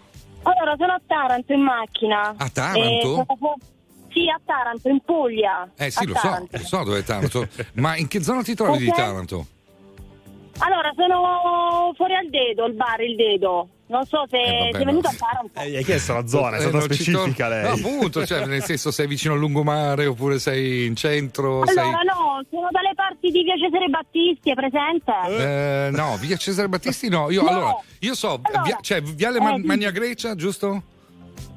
Allora, 0.43 0.75
sono 0.77 0.93
a 0.93 1.01
Taranto 1.07 1.53
in 1.53 1.61
macchina. 1.63 2.35
A 2.37 2.49
Taranto? 2.49 3.21
E 3.21 3.25
fu- 3.39 3.55
Sì, 4.11 4.29
a 4.29 4.41
Taranto, 4.45 4.89
in 4.89 5.01
Puglia. 5.05 5.69
Eh 5.77 5.91
sì, 5.91 6.03
A 6.03 6.07
lo 6.07 6.15
so, 6.15 6.21
Taranto. 6.21 6.57
lo 6.57 6.65
so 6.65 6.83
dove 6.85 6.99
è 6.99 7.03
Taranto. 7.05 7.49
Ma 7.75 7.97
in 7.97 8.09
che 8.09 8.23
zona 8.23 8.43
ti 8.43 8.55
trovi 8.55 8.79
di 8.79 8.89
Ok. 8.89 8.97
Taranto? 8.97 9.47
Allora, 10.61 10.91
sono 10.97 11.93
fuori 11.95 12.15
al 12.17 12.29
dedo, 12.31 12.67
il 12.67 12.75
bar, 12.75 13.01
il 13.03 13.15
dedo. 13.15 13.69
Non 13.91 14.05
so 14.05 14.25
se 14.29 14.37
Eh, 14.37 14.59
vabbè, 14.59 14.71
sei 14.75 14.85
venuto 14.85 15.09
no. 15.09 15.15
a 15.15 15.27
Taranto. 15.27 15.61
Eh, 15.61 15.71
gli 15.71 15.77
hai 15.77 15.85
chiesto 15.85 16.13
la 16.15 16.27
zona, 16.27 16.57
è 16.57 16.59
Eh, 16.59 16.63
stata 16.63 16.79
ci 16.81 16.85
specifica 16.95 17.47
tor- 17.49 17.57
lei. 17.57 17.63
No, 17.63 17.89
appunto, 17.89 18.27
cioè, 18.27 18.45
nel 18.47 18.63
senso 18.65 18.91
sei 18.91 19.07
vicino 19.07 19.35
al 19.35 19.39
lungomare 19.41 20.07
oppure 20.07 20.39
sei 20.41 20.87
in 20.87 20.97
centro? 20.97 21.65
sei... 21.67 21.79
Allora, 21.79 22.03
no, 22.03 22.43
sono 22.51 22.69
dalle 22.71 22.88
parti 23.29 23.31
di 23.31 23.43
Via 23.45 23.57
Cesare 23.57 23.89
Battisti, 23.89 24.51
è 24.51 24.55
presente? 24.55 25.87
Eh, 25.87 25.91
no, 25.91 26.17
via 26.17 26.37
Cesare 26.37 26.69
Battisti 26.69 27.09
no. 27.09 27.31
Io, 27.31 27.43
No. 27.49 27.49
allora, 27.49 27.77
io 28.01 28.15
so, 28.15 28.41
Allora, 28.43 28.63
via, 28.63 28.79
cioè, 28.81 29.01
Viale 29.03 29.39
eh, 29.39 29.41
Man- 29.41 29.61
sì. 29.61 29.67
Magna 29.67 29.91
Grecia, 29.91 30.35
giusto? 30.35 30.83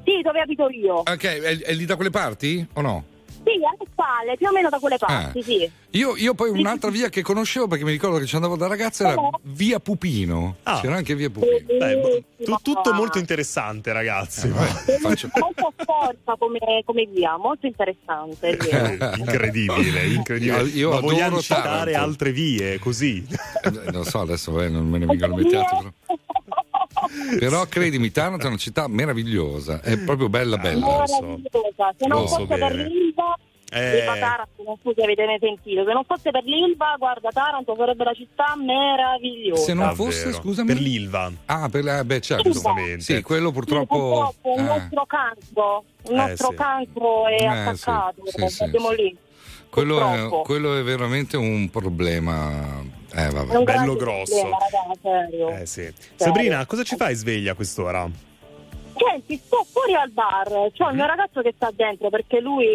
Sì, 0.04 0.20
dove 0.22 0.40
abito 0.40 0.68
io. 0.68 0.96
Ok, 0.96 1.24
è, 1.24 1.58
è 1.60 1.72
lì 1.74 1.84
da 1.84 1.96
quelle 1.96 2.10
parti 2.10 2.66
o 2.74 2.80
no? 2.80 3.04
Sì, 3.52 3.58
alle 3.64 3.90
spalle, 3.90 4.36
più 4.36 4.46
o 4.48 4.52
meno 4.52 4.68
da 4.68 4.78
quelle 4.78 4.98
parti, 4.98 5.38
Ah. 5.38 5.42
sì. 5.42 5.70
Io, 5.94 6.16
io 6.16 6.32
poi 6.32 6.48
un'altra 6.48 6.88
via 6.90 7.10
che 7.10 7.20
conoscevo 7.20 7.66
perché 7.68 7.84
mi 7.84 7.90
ricordo 7.90 8.16
che 8.18 8.24
ci 8.24 8.34
andavo 8.34 8.56
da 8.56 8.66
ragazza 8.66 9.12
era 9.12 9.20
via 9.42 9.78
Pupino. 9.78 10.56
Ah. 10.62 10.80
C'era 10.80 10.96
anche 10.96 11.14
via 11.14 11.28
Pupino. 11.28 11.52
Beh, 11.66 12.24
tu- 12.42 12.56
tutto 12.62 12.94
molto 12.94 13.18
interessante, 13.18 13.92
ragazzi. 13.92 14.46
Eh, 14.48 14.98
faccio- 14.98 15.28
Molto 15.38 15.72
forza 15.84 16.34
come, 16.38 16.58
come 16.86 17.04
via, 17.12 17.36
molto 17.36 17.66
interessante. 17.66 18.56
Eh, 18.56 18.98
incredibile, 19.18 20.06
incredibile. 20.14 20.62
Io- 20.62 20.90
io 20.92 21.00
vogliamo 21.00 21.40
citare 21.42 21.94
altre 21.94 22.32
vie 22.32 22.78
così? 22.78 23.24
Eh, 23.62 23.90
Non 23.92 24.04
so, 24.04 24.20
adesso 24.20 24.58
eh, 24.62 24.68
non 24.70 24.88
me 24.88 24.98
ne 24.98 25.04
vengono 25.06 25.34
altre, 25.34 25.50
però. 25.50 25.92
Però 27.38 27.66
credimi, 27.66 28.10
Taranto 28.10 28.44
è 28.44 28.48
una 28.48 28.56
città 28.56 28.86
meravigliosa, 28.88 29.80
è 29.80 29.98
proprio 29.98 30.28
bella 30.28 30.56
bella. 30.56 30.86
Meravigliosa. 30.86 31.94
Se 31.96 32.06
non 32.06 32.26
fosse 32.28 32.46
per 32.56 32.74
l'Ilva, 32.74 33.36
Eh. 33.74 33.98
Ilva 34.00 34.12
Taranto, 34.18 34.62
non 34.66 34.76
so 34.82 34.92
se 34.94 35.02
avete 35.02 35.24
mai 35.24 35.38
sentito, 35.40 35.82
se 35.86 35.92
non 35.94 36.04
fosse 36.04 36.30
per 36.30 36.44
l'Ilva, 36.44 36.94
guarda, 36.98 37.30
Taranto 37.30 37.74
sarebbe 37.76 38.04
la 38.04 38.12
città 38.12 38.54
meravigliosa. 38.56 39.62
Se 39.62 39.72
non 39.72 39.86
Davvero. 39.86 40.04
fosse, 40.10 40.32
scusami. 40.32 40.68
Per 40.74 40.78
l'Ilva. 40.82 41.32
Ah, 41.46 41.68
per 41.70 41.82
la, 41.84 42.04
beh, 42.04 42.20
certo. 42.20 42.50
Giustamente. 42.50 43.00
Sì, 43.00 43.22
quello 43.22 43.48
Sì, 43.48 43.54
purtroppo. 43.54 43.96
purtroppo 43.96 44.54
il 44.54 44.60
eh, 44.60 44.62
nostro 44.62 45.06
cancro, 45.06 45.84
il 46.04 46.10
Eh, 46.12 46.14
nostro 46.16 46.48
sì. 46.50 46.54
cancro 46.56 47.26
è 47.28 47.42
Eh, 47.42 47.46
attaccato, 47.46 48.22
sì, 48.26 48.40
sì, 48.40 48.48
sì, 48.48 48.64
sì. 48.70 48.94
lì. 49.02 49.16
quello, 49.70 49.98
è, 50.00 50.18
purtroppo. 50.20 50.42
quello 50.42 50.76
è 50.78 50.82
veramente 50.82 51.36
un 51.38 51.70
problema. 51.70 53.00
Eh, 53.14 53.30
vabbè. 53.30 53.56
un 53.56 53.64
bello 53.64 53.94
grosso. 53.94 54.32
problema, 54.34 54.56
raga, 54.58 54.94
serio. 55.02 55.48
Eh 55.50 55.66
sì. 55.66 55.92
Sabrina, 56.16 56.64
cosa 56.66 56.82
ci 56.82 56.96
fai 56.96 57.14
sveglia 57.14 57.52
a 57.52 57.54
quest'ora? 57.54 58.08
Senti, 58.94 59.36
sto 59.36 59.66
fuori 59.70 59.94
al 59.94 60.10
bar, 60.10 60.48
c'ho 60.48 60.84
Mhm. 60.84 60.90
il 60.90 60.94
mio 60.96 61.06
ragazzo 61.06 61.40
che 61.40 61.52
sta 61.56 61.70
dentro 61.74 62.08
perché 62.10 62.40
lui 62.40 62.66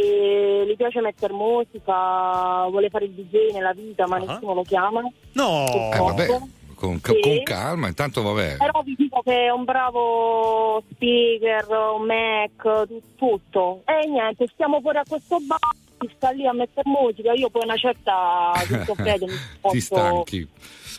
gli 0.68 0.76
piace 0.76 1.00
mettere 1.00 1.32
musica, 1.34 2.66
vuole 2.70 2.90
fare 2.90 3.06
il 3.06 3.12
DJ 3.12 3.54
nella 3.54 3.72
vita, 3.74 4.08
ma 4.08 4.18
Ah. 4.18 4.20
nessuno 4.26 4.54
lo 4.54 4.64
chiama. 4.64 5.02
No! 5.34 5.66
Eh, 5.68 5.98
vabbè, 5.98 6.28
con, 6.76 7.00
Sì. 7.04 7.20
con 7.22 7.44
calma, 7.44 7.88
intanto 7.88 8.22
vabbè. 8.24 8.58
Però 8.58 8.82
vi 8.84 8.96
dico 8.98 9.22
che 9.24 9.46
è 9.46 9.50
un 9.52 9.64
bravo 9.64 10.84
speaker, 10.92 11.66
un 11.98 12.06
Mac, 12.06 12.88
tu- 12.88 13.02
tutto. 13.16 13.82
E 13.86 14.08
niente, 14.08 14.48
stiamo 14.54 14.82
fuori 14.82 14.98
a 14.98 15.04
questo 15.08 15.38
bar, 15.42 15.60
si 16.00 16.10
sta 16.16 16.30
lì 16.32 16.46
a 16.48 16.54
mettere 16.54 16.84
musica, 16.90 17.34
io 17.34 17.50
poi 17.50 17.64
una 17.64 17.76
certa 17.78 18.52
fede 18.96 19.26
mi. 19.26 19.72
Ti 19.72 19.82
stanchi. 19.82 20.48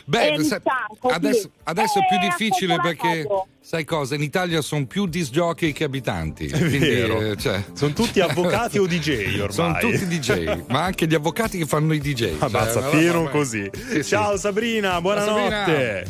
Beh, 0.05 0.31
Eh, 0.33 0.43
sai, 0.43 0.59
stanco, 0.59 1.09
sì. 1.09 1.13
adesso, 1.13 1.51
adesso 1.65 1.99
è 1.99 2.05
più 2.07 2.17
Eh, 2.17 2.19
difficile 2.29 2.77
perché, 2.81 3.27
sai 3.61 3.85
cosa? 3.85 4.15
In 4.15 4.23
Italia 4.23 4.59
sono 4.61 4.87
più 4.87 5.05
disc 5.05 5.31
jockey 5.31 5.71
che 5.71 5.83
abitanti. 5.83 6.47
È 6.47 6.57
Quindi, 6.57 6.79
vero. 6.79 7.21
eh, 7.21 7.35
cioè- 7.37 7.63
Sono 7.73 7.93
tutti 7.93 8.19
avvocati 8.19 8.79
o 8.79 8.87
DJ 8.87 9.35
ormai. 9.39 9.51
Sono 9.51 9.77
tutti 9.79 10.07
DJ, 10.07 10.63
ma 10.69 10.83
anche 10.83 11.05
gli 11.05 11.13
avvocati 11.13 11.59
che 11.59 11.65
fanno 11.65 11.93
i 11.93 11.99
DJ. 11.99 12.33
Ammazza, 12.39 12.81
Cioè, 12.81 12.89
pieno 12.89 13.23
vabbè. 13.23 13.31
così. 13.31 13.69
Sì, 13.71 14.01
sì. 14.01 14.03
Ciao 14.03 14.35
Sabrina, 14.37 14.99
buonanotte. 14.99 16.05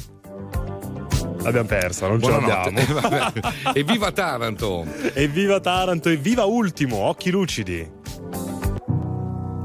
L'abbiamo 1.41 1.67
persa, 1.67 2.07
non 2.07 2.21
ce 2.21 2.29
l'abbiamo. 2.31 2.81
Vabbè. 2.99 3.31
E 3.73 3.83
viva 3.83 4.11
Taranto! 4.11 4.85
Evviva 5.13 5.61
Taranto, 5.61 6.09
evviva 6.09 6.43
Ultimo, 6.43 6.97
occhi 6.97 7.29
lucidi. 7.31 7.89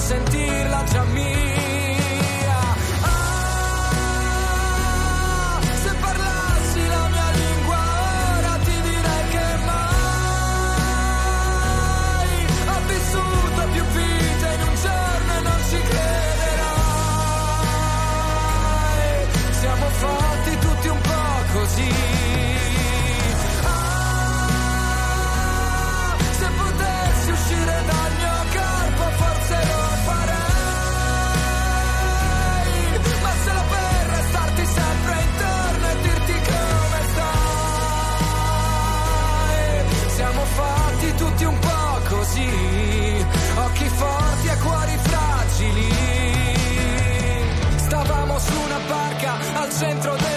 sentirla 0.00 0.84
già 0.84 1.04
mia 1.12 1.39
centro 49.80 50.14
del 50.18 50.29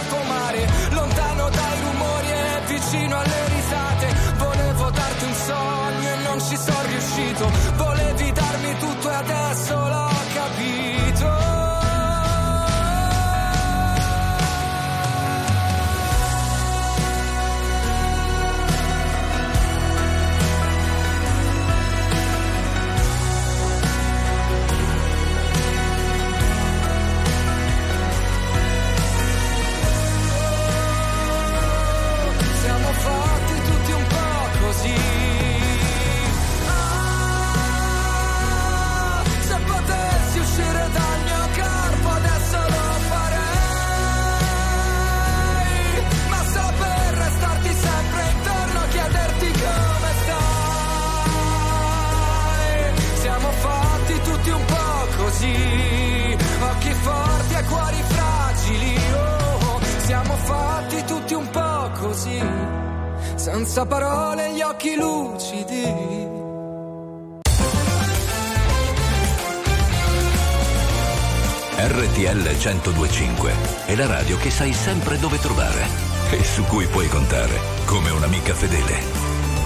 102.5 72.41 73.85
è 73.85 73.95
la 73.95 74.07
radio 74.07 74.37
che 74.37 74.49
sai 74.49 74.73
sempre 74.73 75.17
dove 75.19 75.37
trovare 75.37 75.85
e 76.31 76.43
su 76.43 76.63
cui 76.63 76.87
puoi 76.87 77.07
contare 77.07 77.59
come 77.85 78.09
un'amica 78.09 78.55
fedele. 78.55 78.99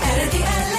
RTL 0.02 0.77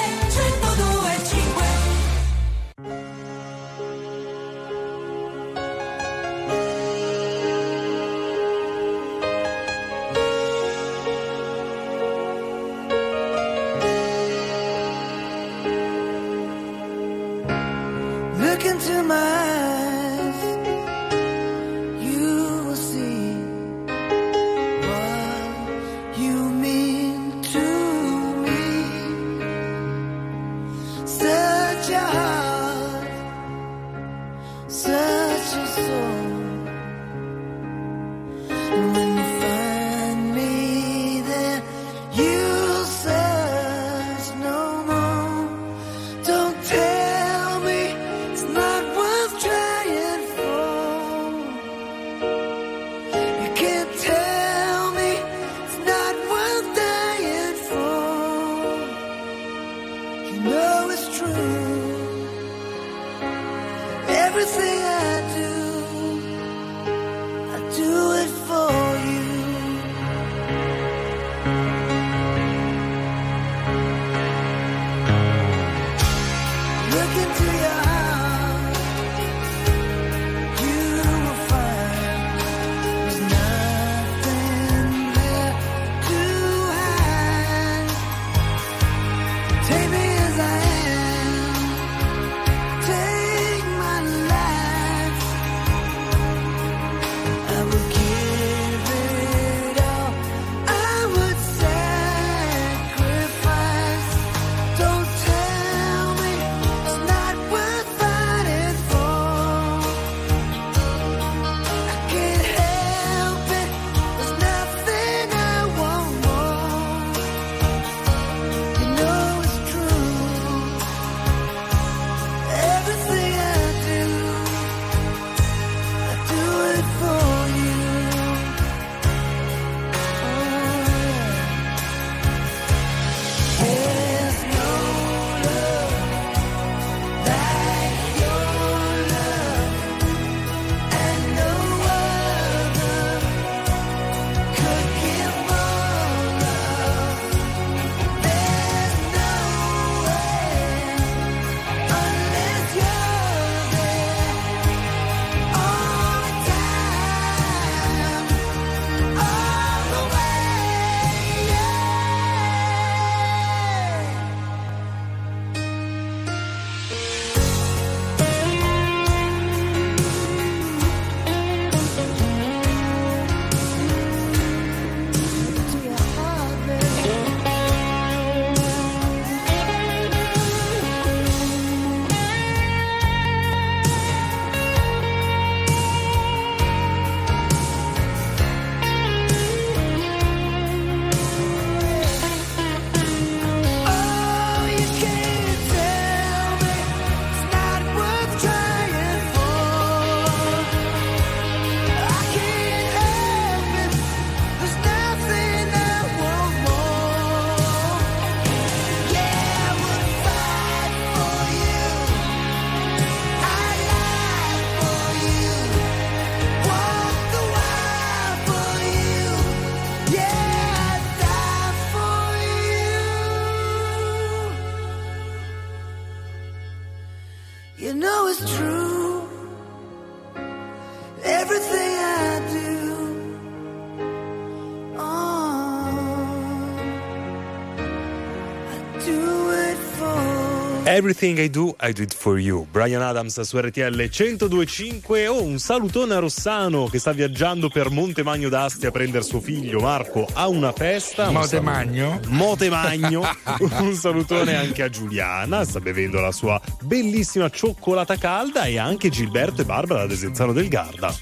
Everything 240.98 241.38
I 241.38 241.48
do, 241.48 241.76
I 241.80 241.92
do 241.92 242.02
it 242.02 242.12
for 242.12 242.40
you. 242.40 242.66
Brian 242.72 243.02
Adams 243.02 243.40
su 243.42 243.56
RTL 243.56 243.94
1025. 244.10 245.28
Oh, 245.28 245.44
un 245.44 245.60
salutone 245.60 246.14
a 246.14 246.18
Rossano 246.18 246.88
che 246.88 246.98
sta 246.98 247.12
viaggiando 247.12 247.68
per 247.68 247.88
Montemagno 247.90 248.48
d'Asti 248.48 248.86
a 248.86 248.90
prendere 248.90 249.22
suo 249.22 249.38
figlio 249.40 249.78
Marco 249.78 250.26
a 250.32 250.48
una 250.48 250.72
festa. 250.72 251.28
Un 251.28 251.34
Montemagno? 251.34 252.08
saluto- 252.20 252.28
Montemagno. 252.30 253.22
un 253.78 253.94
salutone 253.94 254.56
anche 254.56 254.82
a 254.82 254.88
Giuliana, 254.88 255.62
sta 255.62 255.78
bevendo 255.78 256.18
la 256.18 256.32
sua 256.32 256.60
bellissima 256.82 257.48
cioccolata 257.48 258.16
calda 258.16 258.64
e 258.64 258.76
anche 258.78 259.08
Gilberto 259.08 259.62
e 259.62 259.64
Barbara 259.64 260.00
da 260.00 260.06
Desenzano 260.08 260.52
del 260.52 260.66
Garda. 260.66 261.14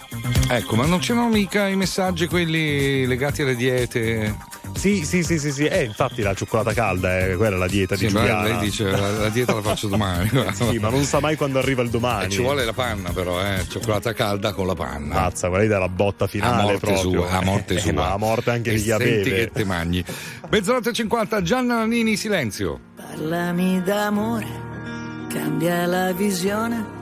Ecco, 0.49 0.75
ma 0.77 0.87
non 0.87 1.01
c'erano 1.01 1.29
mica 1.29 1.69
i 1.69 1.77
messaggi 1.77 2.27
quelli 2.29 3.05
legati 3.07 3.43
alle 3.43 3.55
diete? 3.57 4.35
Sì, 4.77 5.05
sì, 5.05 5.23
sì, 5.23 5.39
sì, 5.39 5.51
sì. 5.51 5.65
Eh, 5.67 5.85
infatti 5.85 6.23
la 6.23 6.35
cioccolata 6.35 6.73
calda 6.73 7.19
è 7.19 7.35
quella 7.37 7.57
è 7.57 7.59
la 7.59 7.67
dieta 7.67 7.97
Sì, 7.97 8.07
di 8.07 8.13
Giuliana. 8.13 8.43
lei 8.43 8.59
dice 8.59 8.85
la, 8.91 9.11
la 9.11 9.29
dieta 9.31 9.55
la 9.55 9.63
faccio 9.63 9.89
domani. 9.89 10.29
Sì, 10.53 10.79
ma 10.79 10.89
non 10.91 11.03
sa 11.05 11.19
mai 11.21 11.37
quando 11.37 11.59
arriva 11.59 11.83
il 11.83 11.91
domani. 11.91 12.27
Eh, 12.27 12.31
ci 12.31 12.41
vuole 12.43 12.65
la 12.65 12.73
panna 12.73 13.11
però, 13.11 13.41
eh. 13.43 13.65
Cioccolata 13.69 14.13
calda 14.13 14.53
con 14.53 14.67
la 14.67 14.75
panna. 14.75 15.15
Mazza, 15.15 15.49
quella 15.49 15.67
dà 15.67 15.79
la 15.79 15.89
botta 15.89 16.27
finale 16.27 16.61
a 16.61 16.63
morte 16.63 16.79
proprio. 16.79 17.11
sua, 17.11 17.31
a 17.31 17.43
morte 17.43 17.75
Eh, 17.75 17.81
sua. 17.81 17.93
ma 17.93 18.13
a 18.13 18.17
morte 18.19 18.51
anche 18.51 18.71
di 18.71 18.77
E 18.77 18.81
chi 18.83 18.89
la 18.89 18.99
senti 18.99 19.31
beve. 19.31 19.37
che 19.45 19.51
te 19.53 19.65
mangi. 19.65 20.05
Mezzanotte 20.51 20.91
e 20.91 20.93
50, 20.93 21.43
Gianna 21.43 21.77
Nannini, 21.77 22.17
silenzio. 22.17 22.81
Parlami 22.97 23.83
d'amore, 23.83 24.47
cambia 25.33 25.87
la 25.87 26.13
visione. 26.13 26.95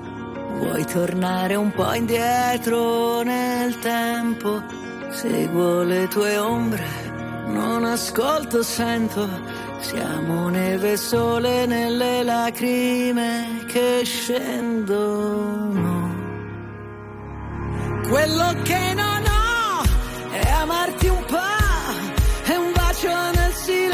Vuoi 0.58 0.84
tornare 0.84 1.56
un 1.56 1.72
po' 1.72 1.92
indietro 1.94 3.22
nel 3.22 3.78
tempo? 3.80 4.62
Seguo 5.10 5.82
le 5.82 6.08
tue 6.08 6.36
ombre, 6.38 6.84
non 7.46 7.84
ascolto, 7.84 8.62
sento. 8.62 9.28
Siamo 9.80 10.48
neve 10.48 10.96
sole 10.96 11.66
nelle 11.66 12.22
lacrime 12.22 13.64
che 13.66 14.02
scendono. 14.04 15.92
Quello 18.08 18.54
che 18.62 18.94
non 18.94 19.22
ho 19.26 19.82
è 20.30 20.50
amarti 20.50 21.08
un 21.08 21.24
po', 21.26 22.50
è 22.52 22.56
un 22.56 22.72
bacio 22.72 23.08
nel 23.08 23.52
silenzio. 23.52 23.93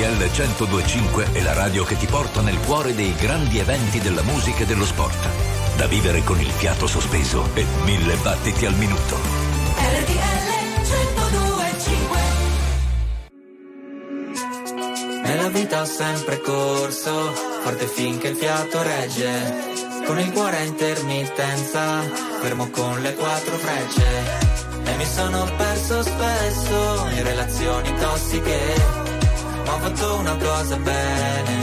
RTL 0.00 0.16
1025 0.16 1.32
è 1.32 1.42
la 1.42 1.52
radio 1.52 1.84
che 1.84 1.94
ti 1.94 2.06
porta 2.06 2.40
nel 2.40 2.58
cuore 2.60 2.94
dei 2.94 3.14
grandi 3.16 3.58
eventi 3.58 4.00
della 4.00 4.22
musica 4.22 4.62
e 4.62 4.64
dello 4.64 4.86
sport. 4.86 5.28
Da 5.76 5.86
vivere 5.86 6.24
con 6.24 6.40
il 6.40 6.48
fiato 6.48 6.86
sospeso 6.86 7.46
e 7.52 7.66
mille 7.84 8.14
battiti 8.16 8.64
al 8.64 8.74
minuto. 8.76 9.18
Nella 15.22 15.48
vita 15.50 15.82
ho 15.82 15.84
sempre 15.84 16.40
corso, 16.40 17.32
forte 17.62 17.86
finché 17.86 18.28
il 18.28 18.36
fiato 18.36 18.82
regge. 18.82 19.68
Con 20.06 20.18
il 20.18 20.32
cuore 20.32 20.56
a 20.56 20.62
intermittenza, 20.62 22.00
fermo 22.40 22.70
con 22.70 23.02
le 23.02 23.14
quattro 23.14 23.56
frecce. 23.58 24.06
E 24.82 24.96
mi 24.96 25.04
sono 25.04 25.44
perso 25.58 26.02
spesso 26.02 27.06
in 27.10 27.22
relazioni 27.22 27.94
tossiche. 27.98 29.09
Ma 29.64 29.74
ho 29.74 29.78
fatto 29.78 30.14
una 30.16 30.36
cosa 30.36 30.76
bene, 30.76 31.58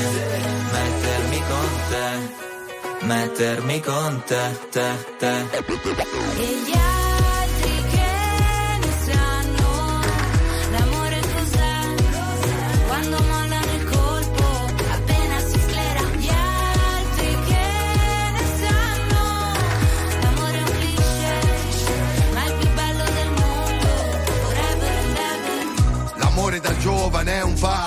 mettermi 0.72 1.42
con 1.50 1.70
te, 1.90 3.06
mettermi 3.06 3.80
con 3.82 4.24
te, 4.26 4.60
te, 4.72 4.90
te. 5.18 5.28
E 5.28 6.46
gli 6.66 6.74
altri 6.74 7.84
che 7.92 8.12
ne 8.82 8.92
sanno 9.06 9.70
l'amore 10.72 11.20
cos'è? 11.20 11.78
Quando 12.88 13.18
mollano 13.22 13.72
il 13.74 13.84
colpo, 13.90 14.44
appena 14.92 15.40
si 15.40 15.60
sclera. 15.60 16.02
Gli 16.18 16.30
altri 16.30 17.30
che 17.48 17.66
ne 18.36 18.46
sanno 18.62 19.24
l'amore 20.22 20.58
è 20.58 20.62
un 20.62 20.72
cliché, 20.78 21.36
ma 22.34 22.44
è 22.44 22.48
il 22.48 22.54
più 22.58 22.70
bello 22.74 23.04
del 23.04 23.32
mondo. 23.42 23.88
Forever 24.42 24.94
and 25.04 25.18
ever. 25.18 26.18
L'amore 26.18 26.60
da 26.60 26.78
giovane 26.78 27.32
è 27.34 27.42
un 27.42 27.54
parco, 27.60 27.87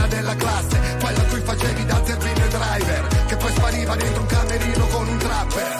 della 0.31 0.35
classe, 0.35 0.79
quella 0.99 1.21
a 1.21 1.25
cui 1.25 1.41
facevi 1.41 1.85
da 1.85 2.01
zerbino 2.05 2.45
e 2.45 2.47
driver, 2.47 3.07
che 3.27 3.35
poi 3.35 3.51
spariva 3.51 3.95
dentro 3.95 4.21
un 4.21 4.27
camerino 4.27 4.87
con 4.87 5.07
un 5.07 5.17
trapper. 5.17 5.77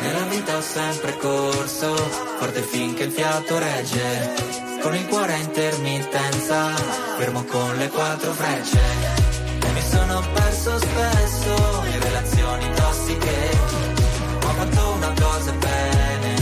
Nella 0.00 0.24
vita 0.24 0.56
ho 0.56 0.60
sempre 0.60 1.16
corso, 1.18 1.94
forte 2.38 2.62
finché 2.62 3.04
il 3.04 3.12
fiato 3.12 3.58
regge, 3.58 4.34
con 4.80 4.94
il 4.94 5.06
cuore 5.06 5.32
a 5.32 5.36
intermittenza, 5.36 6.74
fermo 7.18 7.44
con 7.44 7.76
le 7.76 7.88
quattro 7.88 8.32
frecce. 8.32 8.80
E 9.60 9.72
mi 9.72 9.82
sono 9.82 10.22
perso 10.32 10.78
spesso 10.78 11.82
in 11.92 12.00
relazioni 12.02 12.70
tossiche, 12.74 13.50
ma 14.42 14.48
ho 14.48 14.54
fatto 14.54 14.90
una 14.92 15.12
cosa 15.20 15.52
bene, 15.52 16.34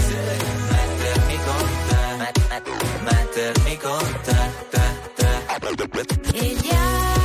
mettermi 0.71 1.39
con 1.45 1.69
te, 1.89 2.17
met- 2.17 2.49
met- 2.49 3.03
mettermi 3.03 3.77
con 3.79 4.21
te, 4.23 4.37
te, 4.71 4.81
te. 5.15 5.29
E 6.33 6.45
gli 6.45 6.71
altri 6.71 7.20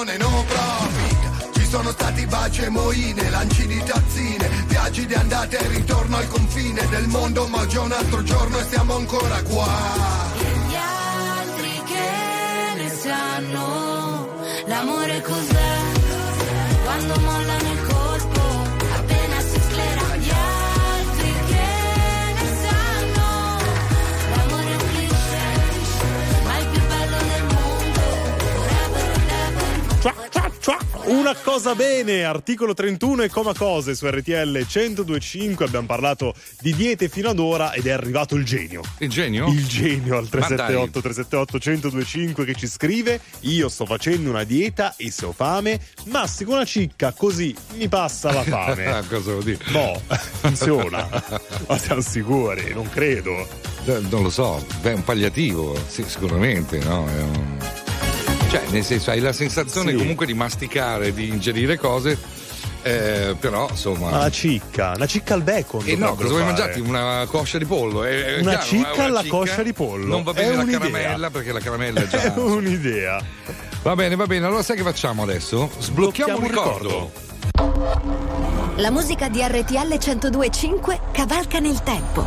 un'associazione 0.00 0.16
no 0.16 0.44
profit. 0.46 1.58
Ci 1.58 1.66
sono 1.66 1.90
stati 1.90 2.26
baci 2.26 2.62
e 2.62 2.68
moine, 2.70 3.30
lanci 3.30 3.66
di 3.66 3.82
tazzine, 3.82 4.48
viaggi 4.66 5.06
di 5.06 5.14
andata 5.14 5.58
e 5.58 5.68
ritorno 5.68 6.16
al 6.16 6.28
confine 6.28 6.86
del 6.88 7.06
mondo, 7.08 7.46
ma 7.48 7.66
è 7.66 7.78
un 7.78 7.92
altro 7.92 8.22
giorno 8.22 8.58
e 8.58 8.64
siamo 8.64 8.96
ancora 8.96 9.42
qua. 9.42 9.68
Gli 10.68 10.74
altri 10.74 11.82
che 11.86 12.82
ne 12.82 12.88
sanno 12.90 14.28
l'amore 14.66 15.20
cos'è? 15.20 15.78
Quando 16.84 17.20
molla 17.20 17.56
nel 17.56 17.79
Una 31.06 31.34
cosa 31.34 31.74
bene, 31.74 32.24
articolo 32.24 32.72
31 32.72 33.24
e 33.24 33.28
coma 33.28 33.52
cose 33.54 33.94
su 33.94 34.06
RTL 34.08 34.64
1025. 34.66 35.66
Abbiamo 35.66 35.86
parlato 35.86 36.34
di 36.60 36.74
diete 36.74 37.08
fino 37.10 37.28
ad 37.28 37.38
ora 37.38 37.72
ed 37.74 37.86
è 37.86 37.90
arrivato 37.90 38.34
il 38.34 38.44
genio. 38.44 38.80
Il 38.98 39.10
genio? 39.10 39.48
Il 39.48 39.66
genio 39.66 40.16
al 40.16 40.28
Ma 40.30 40.38
dai. 40.38 40.56
378 40.56 41.00
378 41.02 41.70
1025 41.70 42.44
che 42.46 42.54
ci 42.54 42.66
scrive: 42.66 43.20
Io 43.40 43.68
sto 43.68 43.84
facendo 43.84 44.30
una 44.30 44.44
dieta 44.44 44.94
e 44.96 45.10
se 45.10 45.26
ho 45.26 45.32
fame, 45.32 45.78
mastico 46.06 46.52
una 46.52 46.64
cicca 46.64 47.12
così 47.12 47.54
mi 47.76 47.88
passa 47.88 48.32
la 48.32 48.42
fame. 48.42 49.02
Cosa 49.08 49.32
vuol 49.32 49.42
dire? 49.44 49.58
Boh, 49.70 50.00
funziona. 50.40 51.06
Ma 51.66 51.76
siamo 51.76 52.00
sicuri? 52.00 52.72
Non 52.72 52.88
credo. 52.88 53.46
Eh, 53.84 54.00
Non 54.08 54.22
lo 54.22 54.30
so, 54.30 54.64
beh, 54.80 54.94
un 54.94 55.04
palliativo, 55.04 55.76
sì, 55.88 56.04
sicuramente, 56.06 56.78
no? 56.78 57.06
È 57.06 57.20
un- 57.20 57.58
Cioè, 58.50 58.62
nel 58.70 58.84
senso, 58.84 59.10
hai 59.10 59.20
la 59.20 59.32
sensazione 59.32 59.92
Sì. 59.92 59.96
comunque 59.96 60.26
di 60.26 60.34
masticare, 60.34 61.14
di 61.14 61.28
ingerire 61.28 61.78
cose, 61.78 62.18
eh, 62.82 63.36
però 63.38 63.68
insomma. 63.70 64.10
Ma 64.10 64.18
la 64.18 64.30
cicca, 64.30 64.96
la 64.96 65.06
cicca 65.06 65.34
al 65.34 65.42
bacon. 65.42 65.82
E 65.86 65.94
no, 65.94 66.08
dovrebbero 66.08 66.14
cosa 66.16 66.28
vuoi 66.30 66.42
mangiarti? 66.44 66.80
Una 66.80 67.26
coscia 67.28 67.58
di 67.58 67.64
pollo? 67.64 68.02
È- 68.02 68.24
è 68.24 68.40
Una 68.40 68.50
chiaro, 68.58 68.64
cicca 68.66 68.92
una 68.94 69.04
alla 69.04 69.24
coscia 69.28 69.62
di 69.62 69.72
pollo. 69.72 70.06
Non 70.06 70.22
va 70.24 70.32
È 70.32 70.34
bene 70.34 70.56
la 70.56 70.62
un'idea. 70.62 70.78
caramella 70.80 71.30
perché 71.30 71.52
la 71.52 71.60
caramella 71.60 72.00
è 72.00 72.06
già. 72.08 72.22
È 72.34 72.38
un'idea. 72.38 73.20
Va 73.82 73.94
bene, 73.94 74.16
va 74.16 74.26
bene. 74.26 74.46
Allora 74.46 74.62
sai 74.64 74.76
che 74.76 74.82
facciamo 74.82 75.22
adesso? 75.22 75.70
Sblocchiamo 75.78 76.36
un 76.38 76.46
ricordo. 76.48 77.12
La 78.76 78.90
musica 78.90 79.28
di 79.28 79.40
RTL 79.42 79.96
1025 79.98 81.00
cavalca 81.12 81.60
nel 81.60 81.80
tempo. 81.84 82.26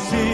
see. 0.00 0.29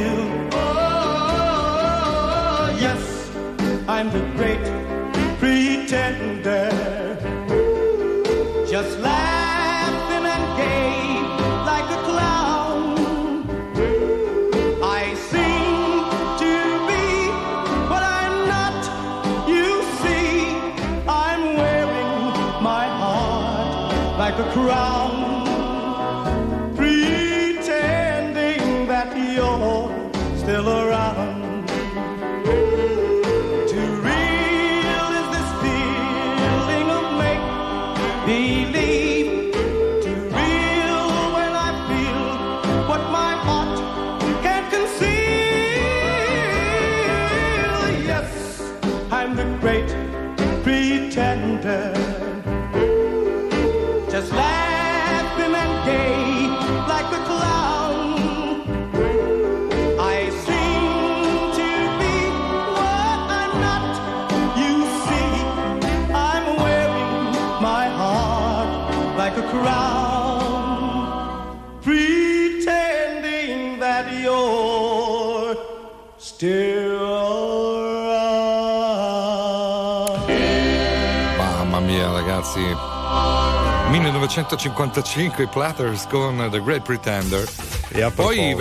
Ragazzi. 82.57 83.91
1955 83.91 85.45
i 85.45 85.47
Platters 85.47 86.07
con 86.07 86.49
The 86.51 86.63
Great 86.63 86.83
Pretender. 86.83 87.76
E 87.97 88.03
a 88.03 88.11
Poi 88.11 88.55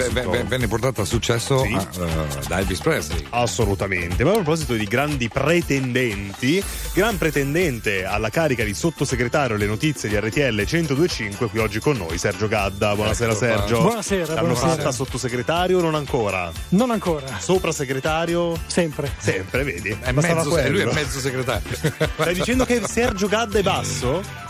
venne 0.48 0.66
portato 0.70 1.02
a 1.02 1.06
successo 1.06 1.60
Sì. 1.60 1.74
a, 1.74 1.82
eh, 1.82 2.48
da 2.48 2.60
Elvis 2.60 2.80
Presley. 2.80 3.22
Assolutamente, 3.32 4.24
ma 4.24 4.30
a 4.30 4.36
proposito 4.36 4.76
di 4.76 4.86
grandi 4.86 5.28
pretendenti, 5.28 6.64
gran 6.94 7.18
pretendente 7.18 8.06
alla 8.06 8.30
carica 8.30 8.64
di 8.64 8.74
sottosegretario 8.74 9.58
alle 9.58 9.66
notizie 9.66 10.08
di 10.08 10.16
RTL 10.18 10.54
1025, 10.56 11.50
qui 11.50 11.60
oggi 11.60 11.82
con 11.82 11.98
noi 11.98 12.18
Sergio 12.18 12.48
Gadda. 12.48 12.96
Buonasera 12.96 13.32
Ecco. 13.34 13.40
Sergio. 13.40 13.82
Buonasera, 13.82 14.34
L'hanno 14.36 14.48
buonasera. 14.54 14.76
fatta 14.76 14.92
sottosegretario 14.94 15.80
o 15.80 15.82
non 15.82 15.96
ancora? 15.96 16.50
Non 16.70 16.92
ancora. 16.92 17.38
Soprasegretario? 17.38 18.58
Sempre. 18.68 19.12
Sempre, 19.18 19.64
vedi? 19.66 19.98
È 20.00 20.14
mezzo, 20.14 20.50
lui 20.70 20.80
è 20.80 20.94
mezzo 20.94 21.20
segretario. 21.20 21.76
Stai 22.14 22.34
dicendo 22.34 22.64
che 22.64 22.82
Sergio 22.88 23.28
Gadda 23.28 23.60
è 23.60 23.62
basso? 23.64 24.45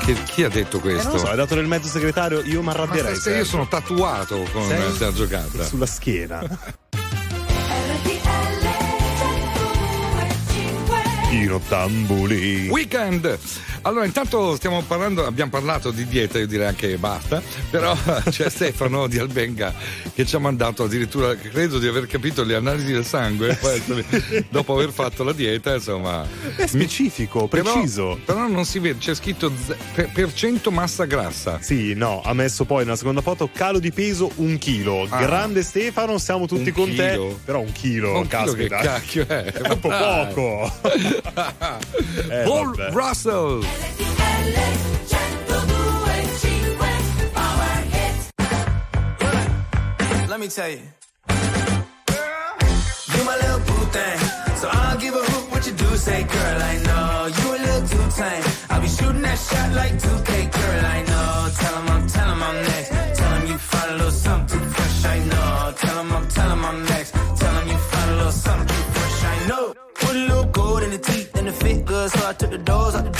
Chi, 0.00 0.14
chi 0.24 0.44
ha 0.44 0.48
detto 0.48 0.78
Eh, 0.78 0.80
questo? 0.80 1.08
non 1.08 1.12
lo 1.12 1.18
so, 1.18 1.28
hai 1.30 1.36
dato 1.36 1.54
del 1.54 1.66
mezzo 1.66 1.88
segretario, 1.88 2.40
io 2.42 2.60
mi 2.60 2.66
Ma 2.66 2.72
arrabbierei. 2.72 3.16
se 3.16 3.36
io 3.36 3.44
sono 3.44 3.68
tatuato 3.68 4.46
con 4.52 4.66
Sei? 4.66 4.92
Sergio 4.96 5.26
Gadda. 5.26 5.64
sulla 5.64 5.86
schiena. 5.86 6.40
Pino 11.28 11.60
Tambuli. 11.68 12.68
Weekend! 12.68 13.38
Allora, 13.82 14.04
intanto 14.04 14.56
stiamo 14.56 14.82
parlando, 14.82 15.24
abbiamo 15.24 15.50
parlato 15.50 15.90
di 15.90 16.06
dieta, 16.06 16.38
io 16.38 16.46
direi 16.46 16.66
anche 16.68 16.96
basta, 16.98 17.42
però 17.70 17.96
c'è 18.28 18.50
Stefano 18.50 19.06
di 19.06 19.18
Albenga 19.18 19.72
che 20.14 20.26
ci 20.26 20.36
ha 20.36 20.38
mandato 20.38 20.84
addirittura, 20.84 21.34
credo 21.34 21.78
di 21.78 21.86
aver 21.86 22.06
capito, 22.06 22.42
le 22.44 22.54
analisi 22.56 22.92
del 22.92 23.06
sangue, 23.06 23.58
essere- 23.60 24.04
dopo 24.50 24.74
aver 24.74 24.90
fatto 24.92 25.24
la 25.24 25.32
dieta, 25.32 25.74
insomma... 25.74 26.26
È 26.56 26.66
specifico, 26.66 27.46
Però- 27.48 27.72
preciso. 27.72 28.18
Però, 28.24 28.46
non 28.48 28.64
si 28.66 28.78
vede, 28.80 28.98
c'è 28.98 29.14
scritto 29.14 29.50
z- 29.56 29.74
per, 29.94 30.10
per 30.12 30.34
cento 30.34 30.70
massa 30.70 31.04
grassa. 31.06 31.58
Sì, 31.62 31.94
no, 31.94 32.20
ha 32.22 32.34
messo 32.34 32.64
poi 32.66 32.84
nella 32.84 32.96
seconda 32.96 33.22
foto 33.22 33.48
calo 33.52 33.78
di 33.78 33.92
peso 33.92 34.30
un 34.36 34.58
chilo. 34.58 35.06
Ah. 35.08 35.20
Grande 35.20 35.62
Stefano, 35.62 36.18
siamo 36.18 36.46
tutti 36.46 36.68
Un 36.68 36.72
con 36.74 36.88
chilo? 36.90 37.02
te. 37.28 37.36
Però 37.46 37.60
un 37.60 37.72
chilo, 37.72 38.18
Un 38.18 38.26
chilo 38.28 38.52
che 38.52 38.68
caspita. 38.68 38.76
cacchio 38.78 39.24
è? 39.26 39.44
È 39.60 39.68
un 39.70 39.80
po' 39.80 39.88
Dai. 39.88 40.26
poco. 40.34 40.72
Eh, 42.30 42.42
Paul. 42.44 42.74
Russell! 42.92 43.64
Let 50.30 50.38
me 50.38 50.48
tell 50.48 50.70
you. 50.70 50.80
You 53.12 53.24
my 53.24 53.36
little 53.42 53.60
boo 53.68 53.84
thing. 53.94 54.18
So 54.60 54.68
I'll 54.70 54.98
give 54.98 55.14
a 55.14 55.18
hoot 55.18 55.50
what 55.52 55.66
you 55.66 55.72
do 55.72 55.96
say, 55.96 56.22
girl. 56.22 56.62
I 56.72 56.74
know 56.88 57.26
you 57.38 57.46
a 57.56 57.58
little 57.66 57.88
too 57.92 58.06
tame. 58.16 58.44
I'll 58.70 58.80
be 58.80 58.88
shooting 58.88 59.20
that 59.22 59.38
shot 59.38 59.72
like 59.80 59.92
2K, 60.04 60.30
girl. 60.56 60.84
I 60.96 61.02
know. 61.10 61.50
Tell 61.60 61.74
'em 61.78 61.88
I'm, 61.94 62.06
tell 62.06 62.28
I'm 62.48 62.56
next. 62.70 62.88
Tell 63.18 63.32
'em 63.34 63.46
you 63.48 63.58
find 63.58 63.90
a 63.90 63.94
little 63.96 64.10
something 64.26 64.60
too 64.60 64.66
fresh. 64.76 65.04
I 65.04 65.18
know. 65.32 65.74
Tell 65.82 65.98
'em 65.98 66.12
I'm, 66.16 66.28
tell 66.28 66.50
I'm 66.52 66.78
next. 66.86 67.10
Tell 67.40 67.54
'em 67.58 67.68
you 67.68 67.78
find 67.90 68.10
a 68.10 68.16
little 68.16 68.32
something 68.32 68.68
too 68.68 68.84
fresh. 68.94 69.24
I 69.34 69.36
know. 69.48 69.64
Put 69.94 70.14
a 70.16 70.24
little 70.30 70.46
gold 70.58 70.82
in 70.84 70.90
the 70.90 70.98
teeth 70.98 71.36
and 71.38 71.46
the 71.48 71.52
fit 71.52 71.84
good, 71.84 72.10
so 72.12 72.20
I 72.30 72.32
took 72.32 72.50
the 72.50 72.58
doors 72.58 72.94
out 72.94 73.04
the. 73.04 73.19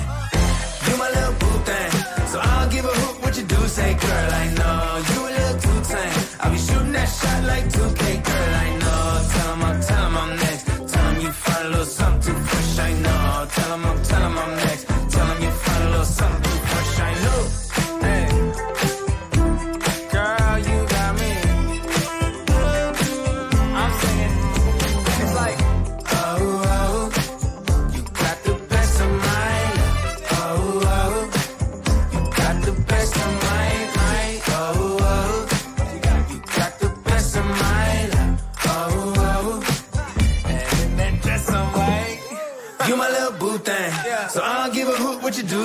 Girl. 4.01 4.31
I 4.43 4.45
know 4.59 4.79
you 5.09 5.19
a 5.27 5.31
little 5.37 5.59
too 5.65 5.79
tame. 5.91 6.13
I'll 6.39 6.51
be 6.51 6.57
shooting 6.57 6.91
that 6.93 7.09
shot 7.19 7.43
like 7.43 7.65
2K, 7.69 8.03
girl. 8.27 8.53
I 8.65 8.70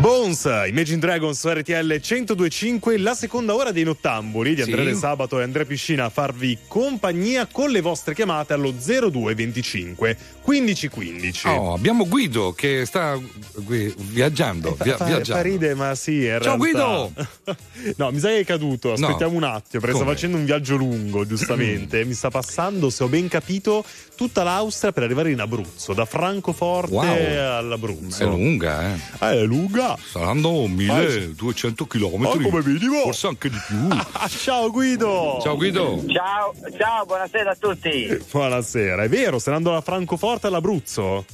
Bones, 0.00 0.44
Imagine 0.68 0.98
Dragons 0.98 1.36
su 1.40 1.48
RTL 1.48 1.72
1025, 2.00 2.98
la 2.98 3.14
seconda 3.14 3.54
ora 3.56 3.72
dei 3.72 3.82
nottamboli 3.82 4.50
di 4.54 4.62
Sì. 4.62 4.70
Andrea 4.70 4.84
De 4.84 4.94
Sabato 4.94 5.40
e 5.40 5.42
Andrea 5.42 5.64
Piscina 5.64 6.04
a 6.04 6.08
farvi 6.08 6.56
compagnia 6.68 7.46
con 7.50 7.70
le 7.70 7.80
vostre 7.80 8.14
chiamate 8.14 8.52
allo 8.52 8.70
0225 8.70 10.16
1515. 10.46 11.48
Oh, 11.48 11.74
abbiamo 11.74 12.06
Guido 12.06 12.52
che 12.52 12.84
sta 12.86 13.18
gui- 13.56 13.92
viaggiando. 13.98 14.76
via- 14.80 14.96
Fa, 14.96 15.04
viaggiando. 15.04 15.34
fa 15.34 15.40
ride, 15.42 15.74
ma 15.74 15.94
sì, 15.96 16.24
in 16.26 16.38
Ciao, 16.42 16.56
realtà- 16.62 17.26
no, 17.96 18.10
mi 18.12 18.20
sa 18.20 18.28
che 18.28 18.38
è 18.38 18.44
caduto. 18.44 18.92
Aspettiamo 18.92 19.34
un 19.36 19.42
attimo, 19.42 19.80
perché 19.80 19.96
sta 19.96 20.04
Come? 20.04 20.14
facendo 20.14 20.36
un 20.36 20.44
viaggio 20.44 20.76
lungo, 20.76 21.26
giustamente. 21.26 22.04
mi 22.04 22.14
sta 22.14 22.30
passando, 22.30 22.88
se 22.88 23.02
ho 23.02 23.08
ben 23.08 23.26
capito, 23.28 23.84
tutta 24.18 24.42
l'Austria 24.42 24.90
per 24.90 25.04
arrivare 25.04 25.30
in 25.30 25.38
Abruzzo, 25.38 25.92
da 25.92 26.04
Francoforte 26.04 26.92
Wow. 26.92 27.56
all'Abruzzo. 27.56 28.20
È 28.24 28.26
lunga, 28.26 28.92
eh. 28.92 28.98
è 29.20 29.42
lunga. 29.44 29.96
Saranno 30.04 30.66
1200 30.66 31.86
km. 31.86 32.26
Ah, 32.26 32.30
come 32.30 32.62
minimo. 32.64 33.02
Forse 33.02 33.28
anche 33.28 33.48
di 33.48 33.58
più. 33.64 33.88
Ciao 34.28 34.70
Guido! 34.72 35.38
Ciao 35.40 35.54
Guido! 35.56 36.02
Ciao, 36.08 36.52
ciao, 36.76 37.04
buonasera 37.06 37.52
a 37.52 37.56
tutti. 37.56 38.24
Buonasera, 38.30 39.04
è 39.04 39.08
vero, 39.08 39.38
stai 39.38 39.54
andando 39.54 39.78
da 39.78 39.82
Francoforte 39.84 40.48
all'Abruzzo? 40.48 41.24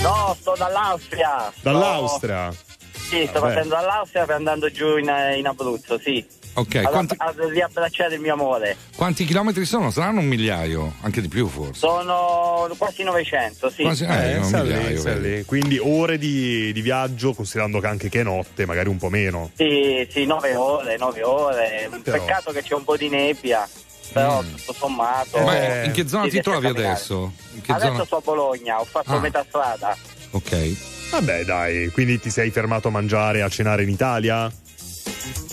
No, 0.00 0.36
sto 0.40 0.54
dall'Austria. 0.58 1.52
Dall'Austria? 1.60 2.52
Sì, 2.92 3.24
sto 3.28 3.38
Vabbè. 3.40 3.54
partendo 3.54 3.74
dall'Austria 3.76 4.24
per 4.24 4.34
andando 4.34 4.68
giù 4.70 4.96
in, 4.96 5.10
in 5.36 5.46
Abruzzo, 5.46 5.98
sì. 5.98 6.24
Ok, 6.58 6.74
Ad, 6.76 6.84
quanti, 6.90 7.14
ad 7.16 7.38
riabbracciare 7.38 8.14
il 8.16 8.20
mio 8.20 8.32
amore. 8.32 8.76
quanti 8.96 9.24
chilometri 9.24 9.64
sono? 9.64 9.90
Saranno 9.90 10.20
un 10.20 10.26
migliaio, 10.26 10.94
anche 11.02 11.20
di 11.20 11.28
più 11.28 11.46
forse. 11.46 11.78
Sono 11.78 12.68
quasi 12.76 13.02
900, 13.04 13.70
sì. 13.70 13.82
Quasi- 13.82 14.04
eh, 14.04 14.38
un 14.38 14.44
sta 14.44 14.62
lì, 14.62 14.72
migliaio, 14.74 14.98
sta 14.98 15.12
vedi. 15.14 15.36
lì. 15.36 15.44
Quindi 15.44 15.78
ore 15.78 16.18
di, 16.18 16.72
di 16.72 16.80
viaggio, 16.80 17.32
considerando 17.32 17.78
che 17.78 17.86
anche 17.86 18.08
che 18.08 18.20
è 18.20 18.22
notte, 18.24 18.66
magari 18.66 18.88
un 18.88 18.96
po' 18.96 19.08
meno. 19.08 19.50
Sì, 19.54 20.06
sì, 20.10 20.24
9 20.26 20.54
ore, 20.56 20.96
9 20.96 21.22
ore. 21.22 21.88
Però- 22.02 22.18
Peccato 22.18 22.50
che 22.50 22.62
c'è 22.62 22.74
un 22.74 22.82
po' 22.84 22.96
di 22.96 23.08
nebbia, 23.08 23.68
però 24.12 24.40
tutto 24.42 24.72
sommato. 24.72 25.38
Mm. 25.38 25.44
Ma 25.44 25.84
in 25.84 25.92
che 25.92 26.08
zona 26.08 26.26
ti 26.28 26.40
trovi 26.40 26.66
adesso? 26.66 27.32
In 27.54 27.60
che 27.60 27.70
Adesso 27.72 27.92
zona? 27.92 28.04
sto 28.04 28.16
a 28.16 28.20
Bologna, 28.24 28.80
ho 28.80 28.84
fatto 28.84 29.12
Ah. 29.12 29.20
metà 29.20 29.44
strada. 29.46 29.96
Ok. 30.32 31.08
Vabbè, 31.10 31.44
dai, 31.44 31.88
quindi 31.90 32.18
ti 32.18 32.30
sei 32.30 32.50
fermato 32.50 32.88
a 32.88 32.90
mangiare, 32.90 33.42
a 33.42 33.48
cenare 33.48 33.82
in 33.84 33.88
Italia? 33.90 34.50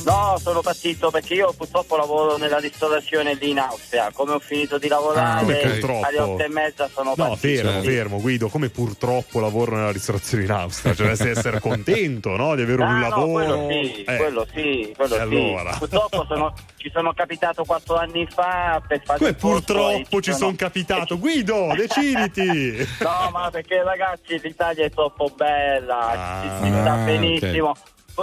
No, 0.05 0.37
sono 0.39 0.61
partito 0.61 1.09
perché 1.09 1.33
io 1.33 1.51
purtroppo 1.57 1.95
lavoro 1.97 2.37
nella 2.37 2.59
ristorazione 2.59 3.33
lì 3.33 3.49
in 3.49 3.59
Austria. 3.59 4.11
Come 4.13 4.33
ho 4.33 4.39
finito 4.39 4.77
di 4.77 4.85
Ah, 4.85 4.89
lavorare 4.89 5.55
purtroppo? 5.79 6.05
alle 6.05 6.19
otto 6.19 6.43
e 6.43 6.47
mezza 6.49 6.89
sono 6.93 7.13
No, 7.17 7.25
partito. 7.29 7.61
fermo, 7.63 7.81
fermo, 7.81 8.21
Guido, 8.21 8.47
come 8.49 8.69
purtroppo 8.69 9.39
lavoro 9.39 9.75
nella 9.75 9.91
ristorazione 9.91 10.43
in 10.43 10.51
Austria, 10.51 10.93
cioè 10.93 11.07
dovresti 11.07 11.29
essere 11.29 11.59
contento, 11.59 12.35
no? 12.35 12.53
Di 12.55 12.61
avere 12.61 12.81
un 12.83 12.87
Ah, 12.87 12.93
no, 12.93 13.09
lavoro. 13.09 13.31
quello 13.33 13.67
sì, 13.67 14.03
Eh, 14.03 14.15
quello 14.17 14.47
sì, 14.53 14.93
quello 14.95 15.15
sì. 15.15 15.21
allora? 15.21 15.75
Purtroppo 15.77 16.25
sono- 16.27 16.53
ci 16.77 16.91
sono 16.93 17.13
capitato 17.13 17.63
quattro 17.63 17.95
anni 17.95 18.27
fa 18.29 18.79
per 18.87 19.01
fare 19.03 19.17
Come 19.19 19.33
purtroppo 19.33 20.21
ci 20.21 20.33
sono- 20.33 20.53
capitato. 20.55 21.17
Guido, 21.17 21.73
deciditi! 21.75 22.87
No, 23.01 23.29
ma 23.31 23.49
perché 23.49 23.81
ragazzi 23.83 24.39
l'Italia 24.41 24.85
è 24.85 24.91
troppo 24.91 25.31
bella, 25.35 26.41
ci 26.43 26.63
si 26.67 26.71
Ah, 26.73 26.81
sta 26.81 26.95
benissimo. 27.05 27.75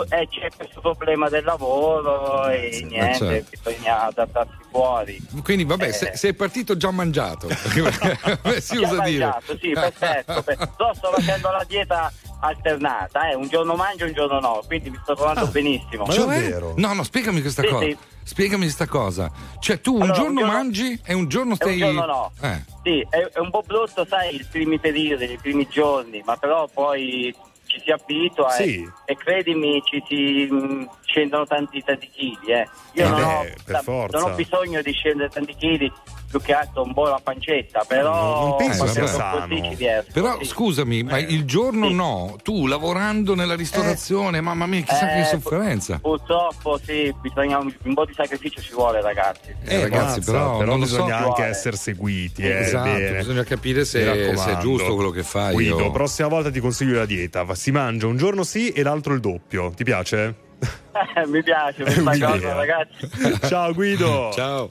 E 0.08 0.28
c'è 0.30 0.48
questo 0.56 0.80
problema 0.80 1.28
del 1.28 1.44
lavoro 1.44 2.46
e 2.48 2.84
niente, 2.88 3.18
certo. 3.18 3.50
bisogna 3.62 4.02
adattarsi 4.06 4.52
fuori. 4.70 5.20
Quindi 5.42 5.64
vabbè, 5.64 5.88
Eh. 5.88 5.92
se- 5.92 6.12
sei 6.16 6.32
partito 6.34 6.76
già 6.76 6.90
mangiato. 6.90 7.48
Si 8.60 8.76
Già 8.78 8.86
usa 8.88 9.02
dire. 9.02 9.24
mangiato, 9.24 9.58
sì, 9.58 9.70
perfetto. 9.72 10.40
per- 10.44 10.56
Però 10.76 10.94
sto 10.94 11.10
facendo 11.10 11.50
la 11.50 11.64
dieta 11.68 12.10
alternata, 12.40 13.28
eh. 13.30 13.34
un 13.34 13.48
giorno 13.48 13.74
mangio, 13.74 14.04
un 14.06 14.12
giorno 14.12 14.40
no, 14.40 14.62
quindi 14.66 14.90
mi 14.90 14.98
sto 15.02 15.14
trovando 15.14 15.46
benissimo. 15.46 16.06
Cioè? 16.10 16.58
No, 16.76 16.92
no, 16.94 17.02
spiegami 17.02 17.40
questa 17.40 17.62
Sì, 17.62 17.68
cosa. 17.68 17.84
sì. 17.84 17.96
Spiegami 18.24 18.62
questa 18.62 18.86
cosa. 18.86 19.30
Cioè, 19.60 19.80
tu 19.80 19.94
un 19.96 20.02
Allora, 20.02 20.16
giorno 20.16 20.30
un 20.30 20.36
giorno- 20.38 20.52
mangi 20.52 21.00
e 21.04 21.12
un 21.14 21.28
giorno 21.28 21.52
E 21.52 21.56
stai. 21.56 21.72
un 21.82 21.94
giorno 21.94 22.06
no. 22.06 22.32
Eh. 22.40 22.64
Sì, 22.82 23.06
è, 23.10 23.18
è 23.32 23.38
un 23.38 23.50
po' 23.50 23.62
brutto, 23.66 24.04
sai, 24.08 24.36
i 24.36 24.46
primi 24.50 24.78
periodi, 24.78 25.30
i 25.32 25.38
primi 25.38 25.68
giorni, 25.68 26.22
ma 26.24 26.36
però 26.36 26.66
poi 26.72 27.34
ci 27.72 27.80
si 27.80 27.90
abitua 27.90 28.50
Sì. 28.50 28.82
e, 29.06 29.12
e 29.12 29.16
credimi 29.16 29.80
ci 29.84 30.02
si 30.06 30.46
mh, 30.50 30.88
scendono 31.06 31.46
tanti 31.46 31.82
tanti 31.82 32.08
chili, 32.10 32.46
eh. 32.52 32.68
Io 32.92 33.06
Eh 33.06 33.08
non, 33.08 33.18
beh, 33.64 33.80
ho, 33.86 34.06
non 34.10 34.22
ho 34.30 34.34
bisogno 34.34 34.82
di 34.82 34.92
scendere 34.92 35.30
tanti 35.30 35.54
chili, 35.54 35.90
più 36.32 36.40
che 36.40 36.54
altro 36.54 36.82
un 36.82 36.94
po' 36.94 37.04
la 37.08 37.20
pancetta, 37.22 37.84
però 37.86 38.40
non 38.48 38.56
penso 38.56 38.86
sano. 38.86 39.40
così 39.46 39.62
ci 39.68 39.74
riesco, 39.74 40.06
Però 40.14 40.38
sì. 40.38 40.46
scusami, 40.46 41.02
ma 41.02 41.18
il 41.18 41.44
giorno 41.44 41.90
no, 41.90 42.36
tu 42.42 42.66
lavorando 42.66 43.34
nella 43.34 43.54
ristorazione, 43.54 44.40
mamma 44.40 44.64
mia, 44.64 44.80
chissà 44.80 45.06
che 45.08 45.20
Eh, 45.20 45.24
sofferenza. 45.24 45.98
Purtroppo 46.00 46.78
sì, 46.82 47.14
bisogna 47.20 47.58
un, 47.58 47.70
un 47.84 47.94
po' 47.94 48.06
di 48.06 48.14
sacrificio 48.14 48.62
ci 48.62 48.72
vuole 48.72 49.02
ragazzi. 49.02 49.54
Eh, 49.64 49.82
ragazzi, 49.82 50.18
Mazza, 50.20 50.32
però, 50.32 50.64
non 50.64 50.78
lo 50.78 50.86
so. 50.86 50.96
bisogna 50.96 51.18
anche 51.18 51.44
essere 51.44 51.76
seguiti. 51.76 52.42
Eh, 52.42 52.60
Esatto, 52.60 52.90
bene. 52.90 53.18
bisogna 53.18 53.44
capire 53.44 53.84
se- 53.84 54.34
se 54.36 54.52
è 54.52 54.56
giusto 54.56 54.94
quello 54.94 55.10
che 55.10 55.22
fai, 55.22 55.52
Guido, 55.52 55.78
io- 55.80 55.90
prossima 55.90 56.28
volta 56.28 56.50
ti 56.50 56.60
consiglio 56.60 56.96
la 56.96 57.04
dieta. 57.06 57.44
Si 57.54 57.70
mangia 57.70 58.06
un 58.06 58.16
giorno 58.16 58.42
sì 58.42 58.70
e 58.70 58.82
l'altro 58.82 59.12
il 59.12 59.20
doppio. 59.20 59.70
Ti 59.76 59.84
piace? 59.84 60.34
mi 61.26 61.42
piace 61.42 61.82
questa 61.82 62.02
cosa 62.30 62.54
ragazzi. 62.54 63.08
Ciao 63.48 63.72
Guido. 63.74 64.30
Ciao. 64.34 64.70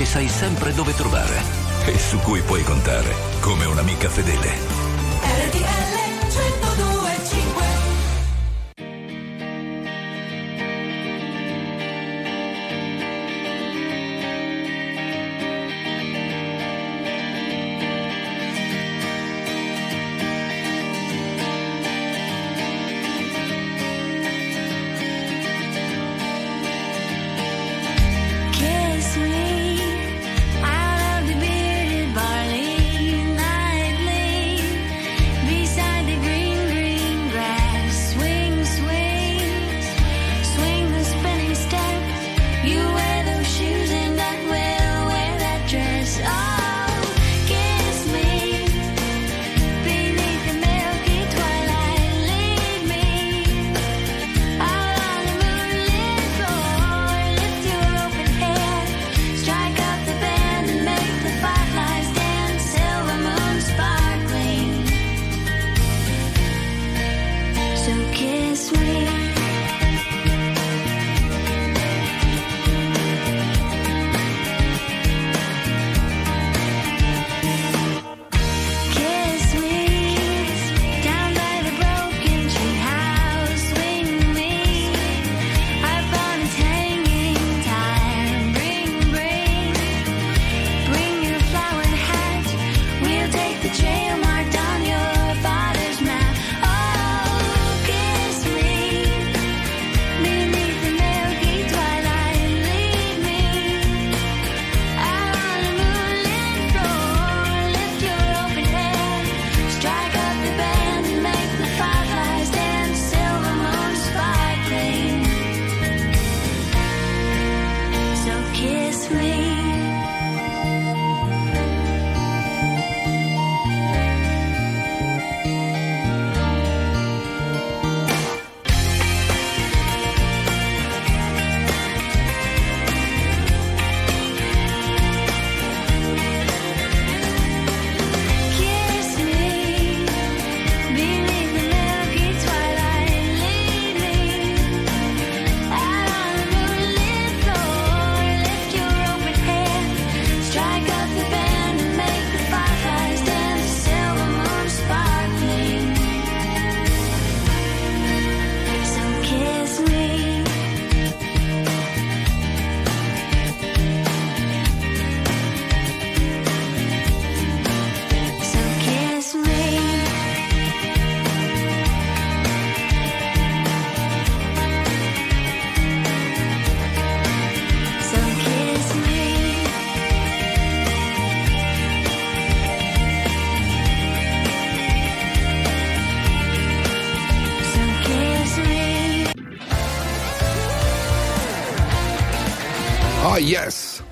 che 0.00 0.06
sai 0.06 0.28
sempre 0.28 0.72
dove 0.72 0.94
trovare 0.94 1.42
e 1.84 1.98
su 1.98 2.18
cui 2.20 2.40
puoi 2.40 2.62
contare. 2.62 2.99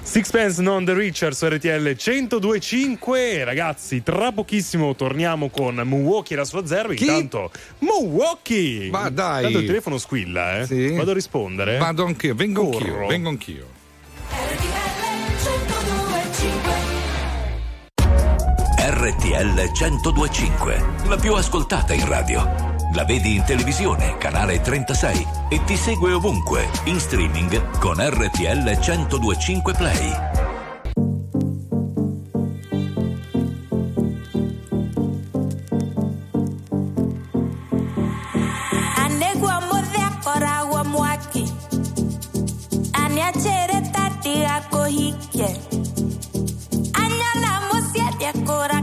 Sixpence 0.08 0.62
non 0.62 0.86
the 0.86 0.94
Richer 0.94 1.34
su 1.34 1.46
RTL 1.46 1.94
1025 1.94 3.44
ragazzi 3.44 4.02
tra 4.02 4.32
pochissimo 4.32 4.94
torniamo 4.94 5.50
con 5.50 5.74
Milwaukee 5.84 6.34
e 6.34 6.38
la 6.38 6.46
sua 6.46 6.64
zero 6.66 6.92
intanto 6.92 7.50
Milwaukee 7.80 8.88
Ma 8.90 9.10
dai. 9.10 9.42
Tanto 9.42 9.58
il 9.58 9.66
telefono 9.66 9.98
squilla 9.98 10.60
eh 10.60 10.66
Sì. 10.66 10.92
vado 10.96 11.10
a 11.10 11.14
rispondere 11.14 11.76
Vado 11.76 12.06
anch'io, 12.06 12.34
vengo 12.34 12.62
Corro. 12.70 12.78
anch'io, 12.78 13.06
vengo 13.06 13.28
anch'io. 13.28 13.66
RTL 18.80 19.70
1025, 19.72 20.84
la 21.08 21.16
più 21.16 21.34
ascoltata 21.34 21.92
in 21.92 22.06
radio. 22.08 22.67
La 22.94 23.04
vedi 23.04 23.36
in 23.36 23.44
televisione, 23.44 24.16
canale 24.18 24.60
36 24.60 25.26
e 25.48 25.62
ti 25.64 25.76
segue 25.76 26.12
ovunque, 26.12 26.68
in 26.84 26.98
streaming 26.98 27.78
con 27.78 27.96
RTL 27.96 28.78
1025 28.78 29.72
Play. 29.74 30.46
Tati 43.88 44.44
ako 44.44 44.84
hike 44.84 45.48
Anyana 46.92 47.70
mosia 47.70 48.10
dia 48.18 48.34
kora 48.44 48.82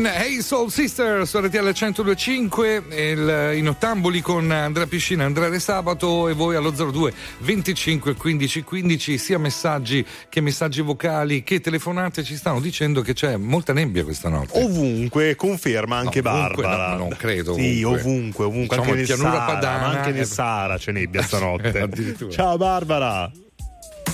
P-Train, 0.00 0.06
Hey 0.06 0.40
Soul 0.40 0.70
Sister 0.70 1.26
su 1.26 1.38
RTL 1.38 1.72
1025, 1.74 2.82
il- 2.90 3.52
in 3.56 3.68
ottamboli 3.68 4.20
con 4.20 4.50
Andrea 4.50 4.86
Piscina, 4.86 5.24
Andrea 5.24 5.48
De 5.48 5.58
Sabato 5.58 6.28
e 6.28 6.32
voi 6.32 6.54
allo 6.56 6.70
02 6.70 7.12
25 7.38 8.14
15 8.14 8.62
15, 8.62 9.18
sia 9.18 9.38
messaggi 9.38 10.04
che 10.28 10.40
messaggi 10.40 10.80
vocali 10.80 11.42
che 11.42 11.60
telefonate 11.60 12.22
ci 12.22 12.36
stanno 12.36 12.60
dicendo 12.60 13.02
che 13.02 13.12
c'è 13.12 13.36
molta 13.36 13.72
nebbia 13.72 14.04
questa 14.04 14.28
notte. 14.28 14.62
Ovunque, 14.62 15.34
conferma 15.36 15.96
anche 15.96 16.22
No, 16.22 16.30
ovunque, 16.30 16.62
Barbara. 16.62 16.92
no, 16.92 16.98
non 16.98 17.16
credo, 17.16 17.54
Sì, 17.54 17.82
ovunque. 17.82 18.00
ovunque, 18.10 18.44
ovunque. 18.44 18.76
Diciamo 18.76 18.82
anche 18.82 18.90
in 18.90 18.96
nel 18.96 19.06
pianura 19.06 19.30
Sahara, 19.38 19.52
padana, 19.54 19.86
anche 19.98 20.10
nel 20.12 20.20
eh. 20.20 20.24
Sahara 20.24 20.76
c'è 20.78 20.92
nebbia 20.92 21.22
stanotte. 21.22 21.80
Addirittura. 21.80 22.30
Ciao 22.30 22.56
Barbara, 22.56 23.30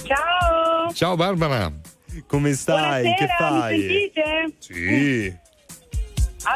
Ciao! 0.04 0.92
Ciao 0.92 1.16
Barbara. 1.16 1.72
come 2.26 2.52
stai? 2.54 3.02
Buonasera, 3.02 3.14
che 3.14 3.34
fai? 3.38 3.76
mi 3.78 3.82
sentite? 3.88 4.54
Sì. 4.58 5.44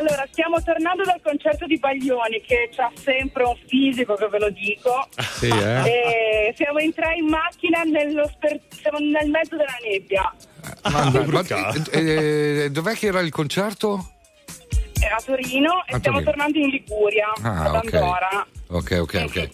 Allora, 0.00 0.26
stiamo 0.32 0.62
tornando 0.62 1.04
dal 1.04 1.20
concerto 1.22 1.66
di 1.66 1.78
Baglioni 1.78 2.40
che 2.40 2.70
ha 2.76 2.90
sempre 2.94 3.42
un 3.44 3.54
fisico, 3.66 4.14
che 4.14 4.28
ve 4.28 4.38
lo 4.38 4.48
dico. 4.50 5.06
Sì, 5.36 5.48
eh? 5.48 6.48
E 6.48 6.54
siamo 6.56 6.78
tre 6.94 7.16
in 7.18 7.26
macchina, 7.26 7.82
nello 7.82 8.26
sper- 8.34 8.62
siamo 8.80 8.98
nel 8.98 9.28
mezzo 9.28 9.56
della 9.56 9.76
nebbia. 9.86 10.34
Ma- 10.90 11.10
ma- 11.10 11.20
Luca. 11.24 11.74
eh, 11.90 12.64
eh, 12.64 12.70
dov'è 12.70 12.94
che 12.94 13.08
era 13.08 13.20
il 13.20 13.30
concerto? 13.30 14.12
È 14.98 15.04
a 15.06 15.20
Torino 15.22 15.82
e 15.86 15.94
A 15.94 15.98
stiamo 15.98 16.18
Torino. 16.18 16.30
tornando 16.30 16.58
in 16.58 16.68
Liguria, 16.68 17.32
Ah, 17.42 17.62
ad 17.64 17.74
ok. 17.84 17.94
Andorra. 17.94 18.46
Ok, 18.68 18.96
ok, 19.00 19.22
ok. 19.26 19.50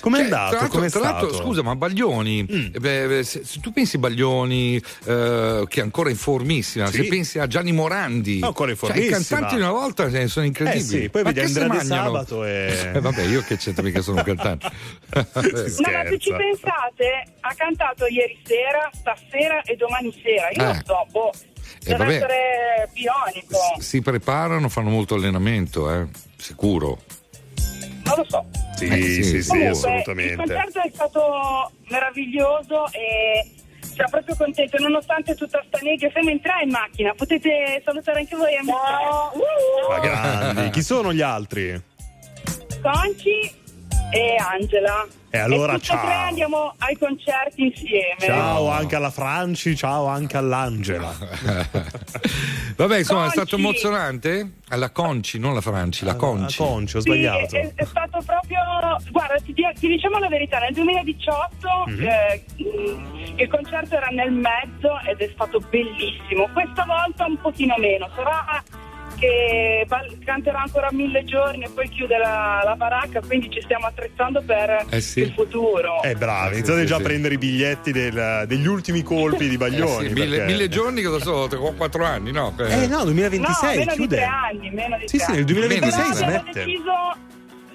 Com'è 0.00 0.16
Cioè, 0.16 0.24
andato? 0.24 0.50
Tra 0.50 0.60
l'altro, 0.60 0.78
Com'è 0.78 0.90
tra 0.90 1.00
l'altro, 1.00 1.34
scusa, 1.34 1.62
ma 1.62 1.74
Baglioni, 1.76 2.46
eh, 2.72 2.78
beh, 2.78 3.22
se, 3.24 3.42
se 3.44 3.60
tu 3.60 3.72
pensi 3.72 3.98
Baglioni, 3.98 4.76
eh, 4.76 5.64
che 5.68 5.80
è 5.80 5.82
ancora 5.82 6.10
in 6.10 6.16
formissima, 6.16 6.86
Sì. 6.86 6.96
se 7.02 7.04
pensi 7.08 7.38
a 7.38 7.46
Gianni 7.46 7.72
Morandi, 7.72 8.40
Ancora 8.42 8.70
in 8.70 8.76
cioè, 8.76 8.88
i 8.88 8.92
formissima. 8.92 9.16
cantanti 9.18 9.54
di 9.56 9.60
una 9.60 9.70
volta 9.72 10.04
eh, 10.06 10.28
sono 10.28 10.46
incredibili. 10.46 10.80
Eh 10.98 11.00
sì, 11.02 11.08
poi 11.10 11.22
Ma 11.22 11.30
vedi 11.32 11.46
Andrea 11.46 11.66
mangiano? 11.66 12.04
Sabato 12.12 12.44
e- 12.44 12.90
Eh, 12.94 13.00
vabbè, 13.00 13.22
io 13.22 13.42
che 13.42 13.56
c'entro 13.56 13.82
mica 13.82 14.00
sono 14.00 14.18
un 14.18 14.22
cantante. 14.24 14.70
No, 15.18 15.26
ma 15.92 16.04
se 16.08 16.18
ci 16.18 16.30
pensate, 16.32 17.24
ha 17.40 17.54
cantato 17.54 18.06
ieri 18.06 18.38
sera, 18.44 18.90
stasera 18.92 19.62
e 19.62 19.74
domani 19.76 20.12
sera. 20.22 20.48
Io 20.52 20.62
Eh. 20.62 20.74
non 20.74 20.82
so, 20.84 21.06
boh, 21.10 21.30
deve 21.80 21.96
vabbè. 21.98 22.14
essere 22.14 22.88
bionico. 22.92 23.58
si 23.80 24.00
preparano, 24.02 24.68
fanno 24.68 24.90
molto 24.90 25.14
allenamento, 25.14 25.90
eh, 25.92 26.06
sicuro. 26.36 26.98
Non 28.08 28.16
lo 28.16 28.24
so. 28.28 28.44
Sì, 28.76 28.86
Eh, 28.86 29.02
sì, 29.02 29.22
sì, 29.22 29.22
sì, 29.22 29.42
sì. 29.42 29.48
Comunque, 29.48 29.66
il 29.66 29.70
assolutamente. 29.70 30.36
concerto 30.36 30.80
è 30.80 30.90
stato 30.94 31.70
meraviglioso 31.88 32.86
e 32.92 33.50
siamo 33.80 34.10
proprio 34.10 34.36
contenti, 34.36 34.76
nonostante 34.80 35.34
tutta 35.34 35.62
sta 35.66 35.78
nebbia. 35.82 36.10
Siamo 36.12 36.30
in 36.30 36.40
tre 36.40 36.62
in 36.62 36.70
macchina, 36.70 37.12
potete 37.14 37.82
salutare 37.84 38.20
anche 38.20 38.36
voi 38.36 38.54
amici. 38.56 38.72
Ma 39.88 39.98
grandi. 39.98 40.70
Chi 40.70 40.82
sono 40.82 41.12
gli 41.12 41.20
altri? 41.22 41.80
Conci 42.80 43.52
e 44.12 44.36
Angela. 44.38 45.06
E 45.30 45.36
allora 45.38 45.74
e 45.74 45.78
tre 45.78 45.84
ciao. 45.94 46.26
andiamo 46.26 46.74
ai 46.78 46.96
concerti 46.96 47.64
insieme. 47.66 48.16
Ciao 48.20 48.70
anche 48.70 48.96
alla 48.96 49.10
Franci, 49.10 49.76
ciao 49.76 50.06
anche 50.06 50.38
all'Angela. 50.38 51.12
Vabbè, 52.76 52.98
insomma, 52.98 53.20
è 53.20 53.24
Conci. 53.24 53.36
stato 53.36 53.56
emozionante? 53.56 54.52
Alla 54.68 54.90
Conci, 54.90 55.38
non 55.38 55.52
la 55.52 55.60
Franci, 55.60 56.04
la 56.06 56.14
Conci. 56.16 56.62
Ah, 56.62 56.64
Conci, 56.66 56.96
ho 56.96 57.00
Sì, 57.00 57.10
sbagliato. 57.10 57.56
è, 57.56 57.72
è 57.74 57.84
stato 57.84 58.22
proprio. 58.24 58.58
Guarda, 59.10 59.34
ti, 59.44 59.52
ti 59.52 59.88
diciamo 59.88 60.18
la 60.18 60.28
verità: 60.28 60.58
nel 60.60 60.72
2018 60.72 61.68
Mhm. 61.88 62.02
eh, 62.06 62.44
il 63.36 63.48
concerto 63.48 63.96
era 63.96 64.06
nel 64.08 64.32
mezzo 64.32 64.98
ed 65.06 65.18
è 65.20 65.30
stato 65.34 65.60
bellissimo. 65.68 66.48
Questa 66.52 66.84
volta 66.86 67.26
un 67.26 67.38
pochino 67.40 67.74
meno. 67.78 68.08
Sarà 68.14 68.62
che 69.18 69.86
canterà 70.24 70.60
ancora 70.62 70.88
mille 70.92 71.24
giorni 71.24 71.64
e 71.64 71.68
poi 71.68 71.88
chiude 71.88 72.16
la, 72.18 72.60
la 72.64 72.74
baracca, 72.76 73.20
quindi 73.20 73.50
ci 73.50 73.60
stiamo 73.62 73.86
attrezzando 73.86 74.42
per 74.42 74.84
Eh 74.90 75.00
sì. 75.00 75.20
il 75.20 75.32
futuro. 75.32 76.02
Eh 76.02 76.14
bravi, 76.14 76.48
Sì, 76.50 76.54
iniziate 76.58 76.80
sì, 76.80 76.86
già 76.86 76.96
sì. 76.96 77.00
a 77.00 77.04
prendere 77.04 77.34
i 77.34 77.38
biglietti 77.38 77.92
del- 77.92 78.44
degli 78.46 78.66
ultimi 78.66 79.02
colpi 79.02 79.48
di 79.48 79.54
Eh 79.54 79.58
Baglioni. 79.58 80.08
sì, 80.08 80.12
mille, 80.12 80.36
perché- 80.36 80.52
mille 80.52 80.68
giorni 80.68 81.02
cosa 81.02 81.24
sono? 81.24 81.56
Ho 81.62 81.72
quattro 81.74 82.04
anni, 82.04 82.30
no? 82.32 82.54
Eh 82.58 82.86
no, 82.86 82.98
no, 82.98 83.04
2026 83.04 83.76
meno 83.78 83.92
chiude. 83.92 84.06
di 84.08 84.14
tre 84.16 84.24
anni. 84.24 84.70
Meno 84.70 84.96
di 84.98 85.08
Sì, 85.08 85.16
tre 85.16 85.26
sì, 85.26 85.30
nel 85.32 85.40
anni. 85.40 85.52
2026 85.52 86.02
Però 86.02 86.12
abbiamo 86.24 86.30
smette. 86.42 86.64
deciso, 86.64 86.92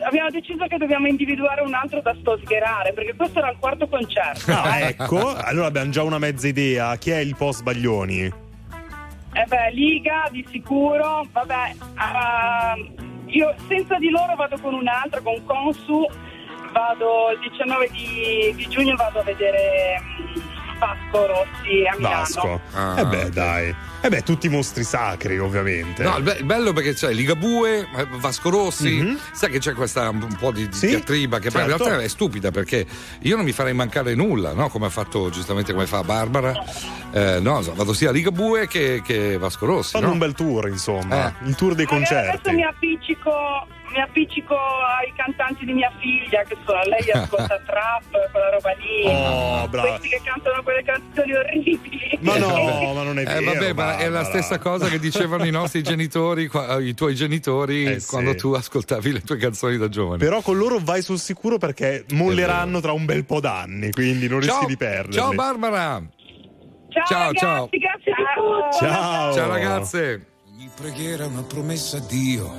abbiamo 0.07 0.29
deciso 0.29 0.65
che 0.67 0.77
dobbiamo 0.77 1.07
individuare 1.07 1.61
un 1.61 1.73
altro 1.73 2.01
da 2.01 2.13
sposcherare 2.19 2.93
perché 2.93 3.13
questo 3.15 3.39
era 3.39 3.49
il 3.51 3.57
quarto 3.59 3.87
concerto. 3.87 4.51
Ah, 4.51 4.79
ecco, 4.79 5.35
allora 5.35 5.67
abbiamo 5.67 5.89
già 5.91 6.03
una 6.03 6.19
mezza 6.19 6.47
idea. 6.47 6.95
Chi 6.97 7.11
è 7.11 7.17
il 7.17 7.35
post 7.35 7.63
Baglioni? 7.63 8.41
Eh 9.35 9.45
beh, 9.47 9.71
Liga 9.71 10.27
di 10.31 10.45
sicuro, 10.51 11.25
vabbè, 11.31 11.73
ah, 11.95 12.75
io 13.25 13.55
senza 13.67 13.97
di 13.97 14.09
loro 14.09 14.35
vado 14.35 14.57
con 14.61 14.75
un 14.75 14.87
altro, 14.87 15.23
con 15.23 15.43
Consu, 15.45 16.05
vado 16.71 17.31
il 17.31 17.39
19 17.39 17.89
di, 17.89 18.53
di 18.55 18.67
giugno 18.67 18.95
vado 18.95 19.19
a 19.19 19.23
vedere 19.23 19.99
mm, 19.99 20.77
Vasco 20.77 21.25
Rossi 21.25 21.85
a 21.91 21.95
Milano. 21.97 22.15
Vasco. 22.15 22.61
Ah, 22.73 22.99
eh 22.99 23.05
beh, 23.05 23.23
ok. 23.23 23.29
dai. 23.29 23.75
Eh 24.05 24.09
beh, 24.09 24.21
tutti 24.23 24.49
mostri 24.49 24.83
sacri, 24.83 25.39
ovviamente. 25.39 26.03
No, 26.03 26.17
il, 26.17 26.23
be- 26.23 26.35
il 26.39 26.43
bello 26.43 26.73
perché 26.73 26.93
c'è 26.93 27.13
Ligabue, 27.13 27.87
eh, 27.95 28.05
Vasco 28.19 28.49
Rossi, 28.49 28.95
Mhm. 29.01 29.17
sai 29.31 29.49
che 29.49 29.59
c'è 29.59 29.71
questa 29.73 30.09
un 30.09 30.35
po' 30.37 30.51
di, 30.51 30.67
di 30.67 30.75
Sì, 30.75 30.87
diatriba 30.87 31.39
che 31.39 31.49
poi 31.51 31.61
in 31.61 31.69
certo. 31.69 31.85
realtà 31.85 32.03
è 32.03 32.07
stupida 32.09 32.51
perché 32.51 32.85
io 33.21 33.37
non 33.37 33.45
mi 33.45 33.53
farei 33.53 33.73
mancare 33.73 34.13
nulla, 34.13 34.51
no? 34.51 34.67
come 34.67 34.87
ha 34.87 34.89
fatto 34.89 35.29
giustamente 35.29 35.71
come 35.71 35.85
fa 35.85 36.03
Barbara. 36.03 36.51
Eh, 37.13 37.39
no, 37.39 37.61
so, 37.61 37.73
vado 37.75 37.93
sia 37.93 38.09
a 38.09 38.11
Ligabue 38.11 38.67
che, 38.67 39.01
che 39.05 39.37
Vasco 39.37 39.65
Rossi. 39.65 39.91
Fanno 39.91 40.07
no? 40.07 40.11
un 40.11 40.17
bel 40.17 40.33
tour, 40.33 40.67
insomma. 40.67 41.29
Eh. 41.39 41.47
Il 41.47 41.55
tour 41.55 41.73
dei 41.73 41.85
concerti. 41.85 42.35
Adesso 42.35 42.51
mi 42.55 42.63
appiccico, 42.63 43.31
mi 43.93 44.01
appiccico 44.01 44.55
ai 44.55 45.13
cantanti 45.15 45.63
di 45.63 45.71
mia 45.73 45.91
figlia, 45.99 46.43
che 46.43 46.57
sono 46.65 46.81
lei 46.83 47.09
ascolta 47.11 47.57
trap, 47.65 48.31
quella 48.31 48.49
roba 48.49 48.71
lì. 48.73 49.05
Oh, 49.05 49.67
brava. 49.69 49.87
Questi 49.97 50.09
che 50.09 50.21
cantano 50.25 50.61
quelle 50.63 50.83
canzoni 50.83 51.33
orribili. 51.33 52.17
Ma 52.21 52.37
no, 52.39 52.93
ma 52.93 53.03
non 53.03 53.19
è 53.19 53.21
Eh, 53.21 53.25
vero. 53.25 53.53
vabbè, 53.53 53.73
ma 53.73 53.92
è 53.97 54.09
la 54.09 54.23
stessa 54.23 54.59
cosa 54.59 54.87
che 54.87 54.99
dicevano 54.99 55.45
i 55.45 55.51
nostri 55.51 55.81
genitori, 55.83 56.47
qua- 56.47 56.79
i 56.79 56.93
tuoi 56.93 57.15
genitori, 57.15 57.85
Eh, 57.85 57.99
sì. 57.99 58.07
quando 58.07 58.35
tu 58.35 58.51
ascoltavi 58.53 59.11
le 59.11 59.21
tue 59.21 59.37
canzoni 59.37 59.77
da 59.77 59.89
giovane. 59.89 60.17
Però 60.17 60.41
con 60.41 60.57
loro 60.57 60.79
vai 60.81 61.01
sul 61.01 61.19
sicuro 61.19 61.57
perché 61.57 62.05
molleranno 62.11 62.79
tra 62.79 62.91
un 62.91 63.05
bel 63.05 63.25
po' 63.25 63.39
d'anni, 63.39 63.91
quindi 63.91 64.27
non 64.27 64.39
rischi 64.39 64.53
ciao, 64.53 64.65
di 64.67 64.77
perderli. 64.77 65.13
ciao 65.13 65.31
Barbara! 65.33 66.01
Ciao, 66.89 67.03
Ciao, 67.05 67.17
ragazzi, 67.19 67.37
ciao. 67.39 67.69
grazie 67.71 68.13
di 68.13 68.23
tutto. 68.35 68.85
Ciao. 68.85 69.33
Ciao 69.33 69.47
ragazze! 69.47 70.25
Ogni 70.53 70.69
preghiera 70.75 71.23
è 71.23 71.27
una 71.27 71.41
promessa 71.43 71.97
a 71.97 72.01
Dio 72.01 72.51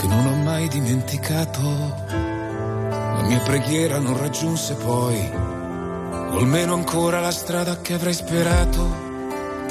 che 0.00 0.06
non 0.08 0.26
ho 0.26 0.42
mai 0.42 0.66
dimenticato. 0.68 1.60
La 1.62 3.22
mia 3.24 3.38
preghiera 3.38 3.98
non 4.00 4.18
raggiunse 4.18 4.74
poi, 4.74 5.20
o 5.32 6.38
almeno 6.38 6.74
ancora 6.74 7.20
la 7.20 7.30
strada 7.30 7.80
che 7.80 7.92
avrei 7.94 8.12
sperato. 8.14 9.10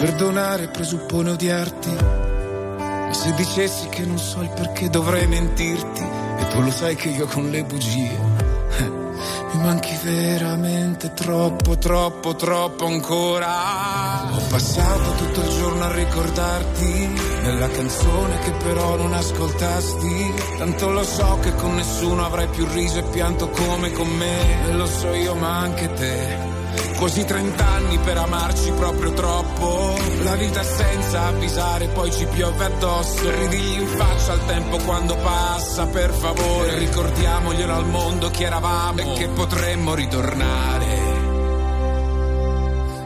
Perdonare 0.02 0.70
presuppone 0.70 1.30
odiarti, 1.30 1.92
ma 1.92 3.14
se 3.14 3.36
dicessi 3.36 3.88
che 3.88 4.04
non 4.04 4.18
so 4.18 4.42
il 4.42 4.50
perché 4.50 4.90
dovrei 4.90 5.28
mentirti, 5.28 6.02
e 6.02 6.48
tu 6.48 6.60
lo 6.60 6.72
sai 6.72 6.96
che 6.96 7.10
io 7.10 7.28
con 7.28 7.52
le 7.52 7.64
bugie 7.64 8.18
eh, 8.80 8.90
mi 8.90 9.62
manchi 9.62 9.96
veramente 10.04 11.14
troppo, 11.14 11.78
troppo, 11.78 12.36
troppo 12.36 12.88
ancora. 12.88 14.34
Ho 14.34 14.42
passato 14.50 15.24
tutto 15.24 15.42
il 15.42 15.50
giorno 15.50 15.84
a 15.84 15.94
ricordarti 15.94 17.10
nella 17.44 17.70
canzone 17.70 18.40
che 18.40 18.52
però 18.54 18.96
non 18.96 19.14
ascoltasti. 19.14 20.34
Tanto 20.58 20.90
lo 20.90 21.04
so 21.04 21.38
che 21.42 21.54
con 21.54 21.76
nessuno 21.76 22.26
avrai 22.26 22.48
più 22.48 22.66
riso 22.74 22.98
e 22.98 23.04
pianto 23.04 23.50
come 23.50 23.92
con 23.92 24.08
me. 24.08 24.68
E 24.68 24.72
lo 24.72 24.88
so 24.88 25.14
io, 25.14 25.36
ma 25.36 25.60
anche 25.60 25.94
te. 25.94 26.61
Quasi 27.02 27.26
30 27.26 27.66
anni 27.68 27.98
per 27.98 28.16
amarci 28.16 28.70
proprio 28.74 29.12
troppo. 29.14 29.98
La 30.22 30.36
vita 30.36 30.62
senza 30.62 31.24
avvisare, 31.24 31.88
poi 31.88 32.12
ci 32.12 32.28
piove 32.28 32.64
addosso. 32.64 33.28
Ridigli 33.28 33.82
in 33.82 33.88
faccia 33.88 34.34
al 34.34 34.46
tempo 34.46 34.78
quando 34.78 35.16
passa, 35.16 35.88
per 35.88 36.12
favore. 36.12 36.78
Ricordiamoglielo 36.78 37.74
al 37.74 37.88
mondo 37.88 38.30
chi 38.30 38.44
eravamo 38.44 39.00
e 39.00 39.14
che 39.14 39.28
potremmo 39.30 39.96
ritornare. 39.96 41.00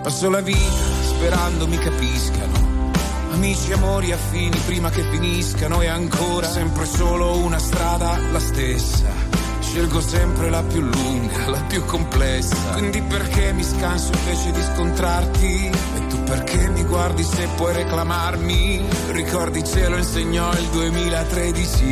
Passo 0.04 0.30
la 0.30 0.42
vita 0.42 0.84
sperando 1.02 1.66
mi 1.66 1.78
capiscano. 1.78 2.92
Amici, 3.32 3.72
amori 3.72 4.12
affini 4.12 4.58
prima 4.66 4.90
che 4.90 5.04
finiscano 5.04 5.80
e 5.80 5.88
ancora 5.88 6.50
sempre 6.50 6.86
solo 6.86 7.38
una 7.38 7.60
strada 7.60 8.20
la 8.30 8.40
stessa. 8.42 9.45
Scelgo 9.76 10.00
sempre 10.00 10.50
la 10.50 10.64
più 10.64 10.80
lunga, 10.80 11.50
la 11.50 11.62
più 11.64 11.84
complessa. 11.84 12.56
Quindi 12.76 13.02
perché 13.02 13.52
mi 13.52 13.62
scanso 13.62 14.14
invece 14.14 14.52
di 14.54 14.62
scontrarti? 14.74 15.66
E 15.66 16.08
tu 16.08 16.24
perché 16.24 16.70
mi 16.70 16.82
guardi 16.86 17.24
se 17.24 17.46
puoi 17.58 17.74
reclamarmi? 17.74 18.86
Ricordi 19.08 19.66
ce 19.66 19.90
lo 19.90 19.98
insegnò 19.98 20.50
il 20.54 20.68
2013. 20.70 21.86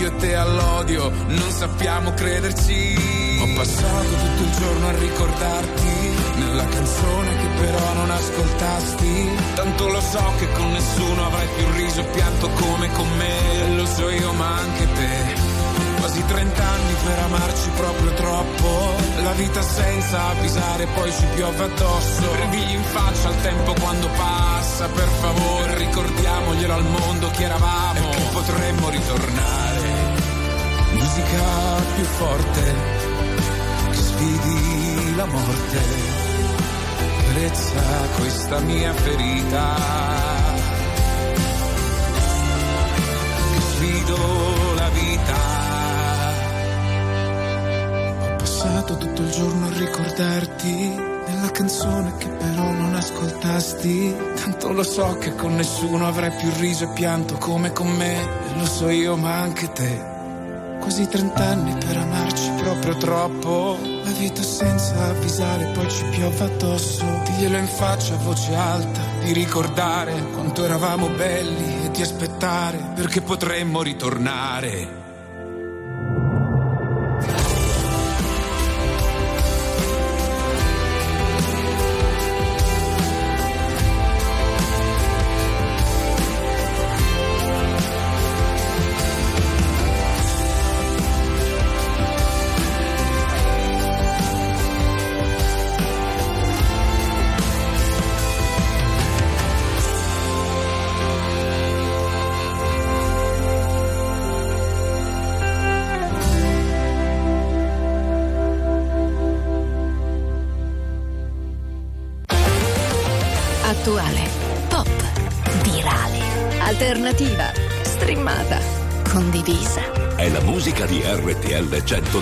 Io 0.00 0.06
e 0.08 0.16
te 0.16 0.34
all'odio 0.34 1.10
non 1.28 1.50
sappiamo 1.50 2.12
crederci. 2.12 3.38
Ho 3.40 3.54
passato 3.54 4.08
tutto 4.08 4.42
il 4.42 4.50
giorno 4.58 4.86
a 4.88 4.98
ricordarti 4.98 6.10
nella 6.40 6.66
canzone 6.66 7.36
che 7.38 7.46
però 7.58 7.92
non 7.94 8.10
ascoltasti. 8.10 9.28
Tanto 9.54 9.88
lo 9.88 10.00
so 10.02 10.32
che 10.36 10.52
con 10.52 10.72
nessuno 10.72 11.24
avrai 11.24 11.48
più 11.56 11.72
riso 11.72 12.00
e 12.00 12.90
con 12.92 13.08
me, 13.16 13.76
lo 13.76 13.86
so 13.86 14.10
io 14.10 14.30
ma 14.34 14.58
anche 14.58 14.92
te. 14.92 15.49
Quasi 16.00 16.24
30 16.24 16.64
anni 16.64 16.94
per 17.04 17.18
amarci 17.18 17.68
proprio 17.76 18.14
troppo. 18.14 18.94
La 19.22 19.32
vita 19.32 19.60
senza 19.60 20.28
avvisare, 20.28 20.86
poi 20.94 21.12
ci 21.12 21.26
piove 21.34 21.64
addosso. 21.64 22.22
Brivigli 22.32 22.74
in 22.74 22.82
faccia 22.82 23.28
al 23.28 23.40
tempo 23.42 23.74
quando 23.74 24.08
passa. 24.16 24.88
Per 24.88 25.08
favore, 25.20 25.76
ricordiamoglielo 25.76 26.72
al 26.72 26.84
mondo 26.84 27.28
chi 27.30 27.42
eravamo. 27.42 27.98
E 27.98 28.16
che 28.16 28.22
potremmo 28.32 28.88
ritornare. 28.88 29.88
Musica 30.92 31.42
più 31.94 32.04
forte 32.04 32.74
che 33.90 33.96
sfidi 33.96 35.16
la 35.16 35.26
morte. 35.26 35.80
Carezza 37.26 37.82
questa 38.16 38.58
mia 38.60 38.94
ferita. 38.94 39.74
Che 43.78 44.04
la 44.74 44.88
vita. 44.88 45.69
Passato 48.62 48.98
tutto 48.98 49.22
il 49.22 49.30
giorno 49.30 49.68
a 49.68 49.72
ricordarti 49.72 50.94
della 51.24 51.50
canzone 51.50 52.14
che 52.18 52.28
però 52.28 52.70
non 52.70 52.94
ascoltasti. 52.94 54.14
Tanto 54.34 54.72
lo 54.72 54.82
so 54.82 55.16
che 55.16 55.34
con 55.34 55.54
nessuno 55.54 56.06
avrai 56.06 56.30
più 56.32 56.50
riso 56.58 56.84
e 56.84 56.88
pianto 56.88 57.38
come 57.38 57.72
con 57.72 57.88
me. 57.88 58.20
E 58.20 58.58
lo 58.58 58.66
so 58.66 58.90
io 58.90 59.16
ma 59.16 59.38
anche 59.38 59.72
te. 59.72 60.78
Quasi 60.78 61.08
30 61.08 61.42
anni 61.42 61.74
per 61.82 61.96
amarci 61.96 62.50
proprio 62.62 62.96
troppo. 62.98 63.78
La 64.04 64.10
vita 64.10 64.42
senza 64.42 65.06
avvisare, 65.06 65.64
poi 65.72 65.90
ci 65.90 66.04
piove 66.10 66.44
addosso. 66.44 67.02
Diglielo 67.24 67.56
in 67.56 67.66
faccia 67.66 68.12
a 68.12 68.18
voce 68.18 68.54
alta, 68.54 69.00
di 69.22 69.32
ricordare 69.32 70.12
quanto 70.34 70.66
eravamo 70.66 71.08
belli 71.08 71.86
e 71.86 71.90
di 71.92 72.02
aspettare 72.02 72.92
perché 72.94 73.22
potremmo 73.22 73.80
ritornare. 73.80 74.99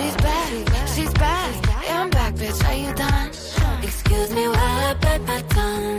She's 0.00 0.16
back, 0.16 0.88
she's 0.94 1.12
back. 1.12 1.54
Yeah, 1.84 2.00
I'm 2.00 2.08
back, 2.08 2.34
bitch. 2.34 2.64
Are 2.66 2.74
you 2.74 2.90
done? 2.94 3.28
Excuse 3.82 4.30
me 4.32 4.48
while 4.48 4.56
I 4.56 4.94
bite 4.94 5.20
my 5.26 5.42
tongue. 5.42 5.89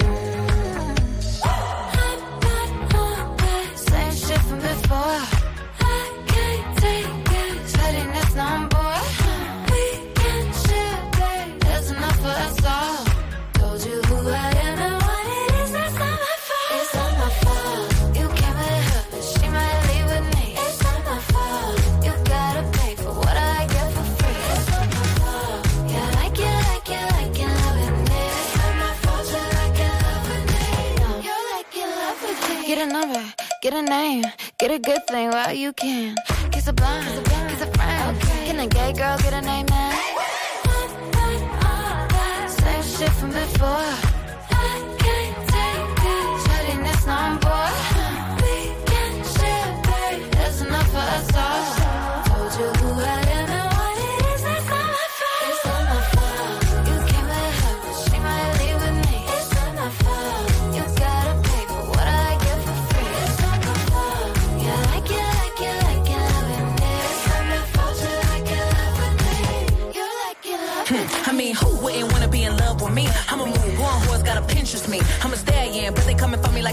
A 34.72 34.80
good 34.80 35.06
thing 35.08 35.30
while 35.32 35.52
you 35.54 35.74
can. 35.74 36.16
Kiss 36.52 36.68
a 36.68 36.74
blind, 36.74 37.26
kiss 37.50 37.62
a 37.62 37.68
friend. 37.74 38.22
Can 38.46 38.60
a 38.60 38.68
gay 38.68 38.94
girl 38.94 39.18
get 39.18 39.34
a 39.34 39.42
name 39.42 39.66
now? 39.66 39.92
Same 42.48 42.84
shit 42.84 43.12
from 43.12 43.32
before. 43.32 44.11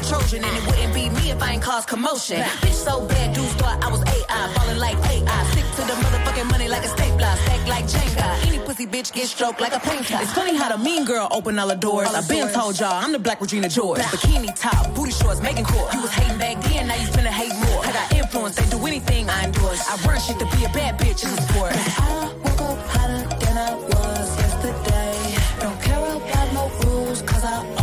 Trojan, 0.08 0.42
and 0.42 0.56
it 0.56 0.64
wouldn't 0.66 0.94
be 0.94 1.10
me 1.10 1.30
if 1.30 1.42
I 1.42 1.52
ain't 1.52 1.62
cause 1.62 1.84
commotion. 1.84 2.40
Bitch 2.64 2.72
so 2.72 3.06
bad, 3.06 3.34
dudes 3.34 3.52
thought 3.60 3.84
I 3.84 3.90
was 3.90 4.00
AI, 4.00 4.52
falling 4.54 4.78
like 4.78 4.96
AI. 5.12 5.40
Stick 5.52 5.66
to 5.76 5.82
the 5.84 5.96
motherfucking 6.00 6.50
money 6.50 6.66
like 6.66 6.82
a 6.82 6.88
stapler, 6.88 7.36
stack 7.44 7.68
like 7.68 7.84
Jenga. 7.84 8.46
Any 8.46 8.58
pussy 8.58 8.86
bitch 8.86 9.12
get 9.12 9.28
stroked 9.28 9.60
like 9.60 9.74
a 9.74 9.80
painter. 9.80 10.16
It's 10.22 10.32
funny 10.32 10.56
how 10.56 10.74
the 10.74 10.78
mean 10.82 11.04
girl 11.04 11.28
open 11.30 11.58
all 11.58 11.68
the 11.68 11.74
doors. 11.74 12.08
I've 12.08 12.26
been 12.26 12.48
told 12.50 12.80
y'all 12.80 12.94
I'm 12.94 13.12
the 13.12 13.18
black 13.18 13.40
Regina 13.42 13.68
George. 13.68 14.00
Bikini 14.00 14.48
top, 14.58 14.94
booty 14.94 15.12
shorts, 15.12 15.42
making 15.42 15.64
cool. 15.66 15.86
You 15.92 16.00
was 16.00 16.10
hating 16.10 16.38
back 16.38 16.62
then, 16.62 16.88
now 16.88 16.94
you 16.94 17.06
finna 17.08 17.28
hate 17.28 17.54
more. 17.68 17.84
I 17.84 17.92
got 17.92 18.12
influence, 18.14 18.56
they 18.56 18.66
do 18.70 18.86
anything 18.86 19.28
I 19.28 19.44
endorse. 19.44 19.82
I 19.90 19.96
run 20.08 20.18
shit 20.20 20.38
to 20.38 20.46
be 20.56 20.64
a 20.64 20.70
bad 20.70 20.98
bitch 20.98 21.22
in 21.24 21.36
the 21.36 21.42
sport. 21.42 21.72
I 21.76 22.32
woke 22.44 22.62
up 22.62 22.78
hotter 22.96 23.28
than 23.44 23.58
I 23.58 23.74
was 23.74 24.26
yesterday. 24.40 25.36
Don't 25.60 25.80
care 25.82 25.98
about 25.98 26.52
no 26.54 26.70
rules, 26.88 27.20
cause 27.22 27.44
I 27.44 27.77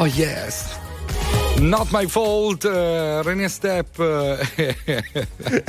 Oh 0.00 0.06
yes. 0.06 0.78
Not 1.58 1.90
my 1.92 2.06
fault, 2.06 2.64
uh, 2.64 3.20
René 3.22 3.48
Step. 3.50 3.98
uh, 3.98 4.38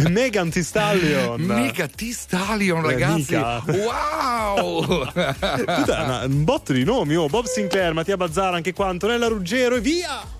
Megan 0.09 0.49
Thee 0.49 0.63
Stallion. 0.63 1.41
Mega 1.45 1.87
T 1.87 2.13
Stallion, 2.13 2.79
Eh, 2.85 2.91
ragazzi. 2.93 3.35
mica. 3.35 3.61
Wow! 3.67 5.05
Puttana, 5.11 6.23
un 6.25 6.43
botto 6.45 6.71
di 6.71 6.85
nomi, 6.85 7.15
oh. 7.15 7.27
Bob 7.27 7.43
Sinclair, 7.45 7.93
Mattia 7.93 8.15
Bazzara, 8.15 8.55
anche 8.55 8.71
qua, 8.71 8.87
Antonella 8.87 9.27
Ruggero 9.27 9.75
e 9.75 9.81
via! 9.81 10.39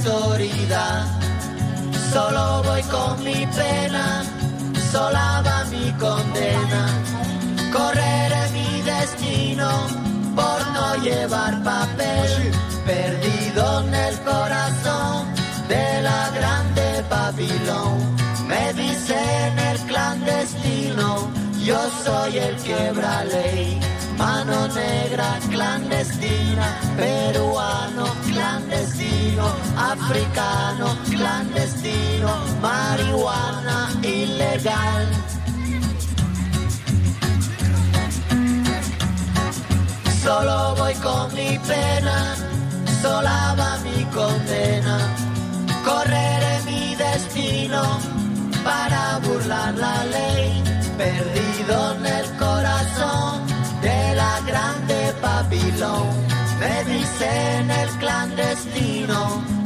Autoridad. 0.00 1.06
Solo 2.12 2.62
voy 2.64 2.82
con 2.84 3.22
mi 3.22 3.46
pena, 3.46 4.24
sola 4.90 5.42
va 5.46 5.64
mi 5.70 5.92
condena. 5.92 6.86
Correré 7.72 8.48
mi 8.52 8.82
destino 8.82 9.68
por 10.34 10.66
no 10.72 10.96
llevar 10.96 11.62
papel, 11.62 12.52
perdido 12.86 13.80
en 13.80 13.94
el 13.94 14.18
corazón 14.20 15.26
de 15.68 16.02
la 16.02 16.30
grande 16.30 17.04
Babilón. 17.08 18.16
Me 18.48 18.72
dicen 18.72 19.58
el 19.58 19.78
clandestino, 19.80 21.30
yo 21.64 21.78
soy 22.04 22.38
el 22.38 22.56
quebra 22.56 23.24
ley. 23.24 23.78
Mano 24.18 24.68
negra 24.68 25.38
clandestina, 25.48 26.78
peruano 26.96 28.19
africano 29.80 30.96
clandestino, 31.08 32.32
marihuana 32.60 33.88
ilegal. 34.02 35.06
Solo 40.22 40.74
voy 40.76 40.94
con 40.94 41.32
mi 41.34 41.58
pena, 41.58 42.36
sola 43.02 43.54
va 43.58 43.78
mi 43.86 44.04
condena. 44.16 44.98
Correré 45.84 46.60
mi 46.66 46.94
destino 46.94 47.82
para 48.62 49.18
burlar 49.24 49.74
la 49.74 50.04
ley, 50.04 50.62
perdido 50.98 51.94
en 51.96 52.06
el 52.06 52.26
corazón 52.36 53.46
de 53.80 54.14
la 54.14 54.40
grande 54.46 55.14
Babilón. 55.22 56.08
Me 56.60 56.84
dicen 56.84 57.70
el 57.70 57.88
clandestino 57.98 59.59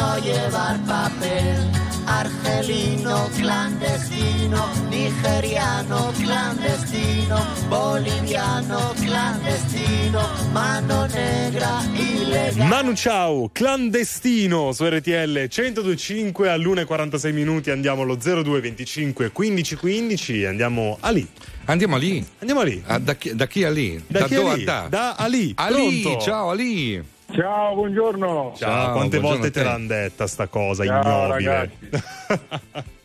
no 0.00 0.18
llevar 0.18 0.78
papel. 0.86 1.78
Argelino 2.06 3.28
clandestino, 3.36 4.68
nigeriano 4.88 6.12
clandestino, 6.18 7.38
boliviano 7.68 8.92
clandestino, 8.98 10.28
mano 10.50 11.06
negra 11.06 11.80
ilegal. 11.94 12.66
Manu 12.66 12.94
ciao, 12.94 13.48
clandestino 13.52 14.72
su 14.72 14.88
RTL 14.88 15.46
1025 15.48 16.48
all'1.46 16.48 17.32
minuti 17.32 17.70
andiamo 17.70 18.02
allo 18.02 18.16
0225 18.16 19.30
1515 19.32 20.44
andiamo 20.46 20.96
a 21.00 21.10
lì. 21.10 21.24
Andiamo 21.66 21.96
lì. 21.96 22.26
Andiamo 22.40 22.62
lì. 22.62 22.82
Ah, 22.86 22.98
da, 22.98 23.14
chi, 23.14 23.36
da 23.36 23.46
chi 23.46 23.62
a 23.62 23.70
lì? 23.70 24.02
Da 24.08 24.24
chi 24.24 24.34
a 24.34 24.52
lì? 24.54 24.64
da? 24.64 24.86
Da 24.90 25.14
Ali. 25.14 25.52
Ali, 25.54 26.00
Pronto? 26.00 26.20
ciao 26.20 26.50
Ali. 26.50 27.18
Ciao, 27.32 27.74
buongiorno. 27.74 28.54
Ciao, 28.56 28.92
quante 28.92 29.18
buongiorno 29.18 29.28
volte 29.28 29.50
te 29.50 29.60
te. 29.60 29.64
l'hanno 29.64 29.86
detta 29.86 30.26
sta 30.26 30.46
cosa 30.48 30.84
Ciao, 30.84 31.38
ignobile? 31.38 31.70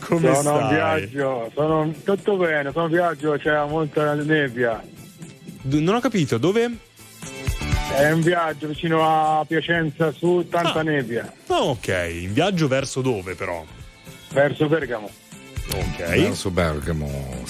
Come 0.00 0.34
sono 0.34 0.60
in 0.60 0.66
stai? 0.66 1.06
viaggio, 1.06 1.50
sono 1.54 1.92
tutto 2.04 2.36
bene, 2.36 2.72
sono 2.72 2.86
in 2.86 2.92
viaggio, 2.92 3.32
c'è 3.38 3.64
molta 3.66 4.14
nebbia. 4.14 4.82
D- 5.60 5.74
Non 5.74 5.96
ho 5.96 6.00
capito, 6.00 6.38
dove? 6.38 6.70
È 7.94 8.10
un 8.10 8.22
viaggio 8.22 8.68
vicino 8.68 9.02
a 9.04 9.44
Piacenza 9.44 10.12
su 10.12 10.46
tanta 10.48 10.80
Ah. 10.80 10.82
nebbia, 10.82 11.30
Oh, 11.48 11.70
ok, 11.70 11.88
in 12.22 12.32
viaggio 12.32 12.68
verso 12.68 13.02
dove 13.02 13.34
però? 13.34 13.62
verso 14.30 14.66
Bergamo. 14.66 15.10
Ok. 15.70 15.96
Verso 15.98 16.50
Bergamo. 16.50 17.44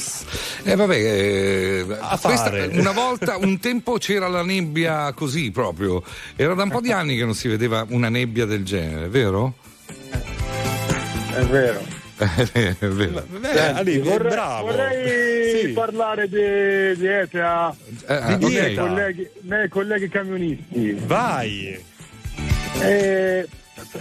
E 0.62 0.76
vabbè, 0.76 0.94
eh, 0.96 1.86
A 1.98 2.18
questa- 2.20 2.50
fare. 2.50 2.66
una 2.78 2.92
volta, 2.92 3.36
un 3.36 3.58
tempo 3.58 3.94
c'era 3.98 4.28
la 4.28 4.42
nebbia 4.42 5.12
così 5.12 5.50
proprio. 5.50 6.02
Era 6.36 6.54
da 6.54 6.62
un 6.64 6.70
po' 6.70 6.80
di 6.80 6.92
anni 6.92 7.16
che 7.16 7.24
non 7.24 7.34
si 7.34 7.48
vedeva 7.48 7.84
una 7.88 8.08
nebbia 8.08 8.44
del 8.46 8.64
genere, 8.64 9.08
vero? 9.08 9.54
È 11.34 11.40
vero. 11.46 11.80
è 12.22 12.86
vero. 12.86 13.24
Beh, 13.28 13.48
Senti, 13.48 13.58
Ali, 13.58 13.98
vorrei, 13.98 14.30
bravo. 14.30 14.66
vorrei 14.66 15.60
Sì. 15.60 15.68
parlare 15.72 16.28
di, 16.28 17.00
di 17.00 17.06
ETA 17.06 17.74
Eh, 18.06 18.36
di 18.36 18.44
ok. 18.44 18.50
miei 18.50 18.74
colleghi, 18.76 19.28
miei 19.40 19.68
colleghi 19.68 20.08
camionisti. 20.08 20.92
Vai. 21.06 21.84
E 22.80 23.48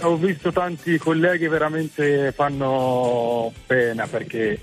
ho 0.00 0.16
visto 0.16 0.52
tanti 0.52 0.98
colleghi 0.98 1.46
veramente 1.48 2.32
fanno 2.32 3.52
pena 3.66 4.06
perché 4.06 4.58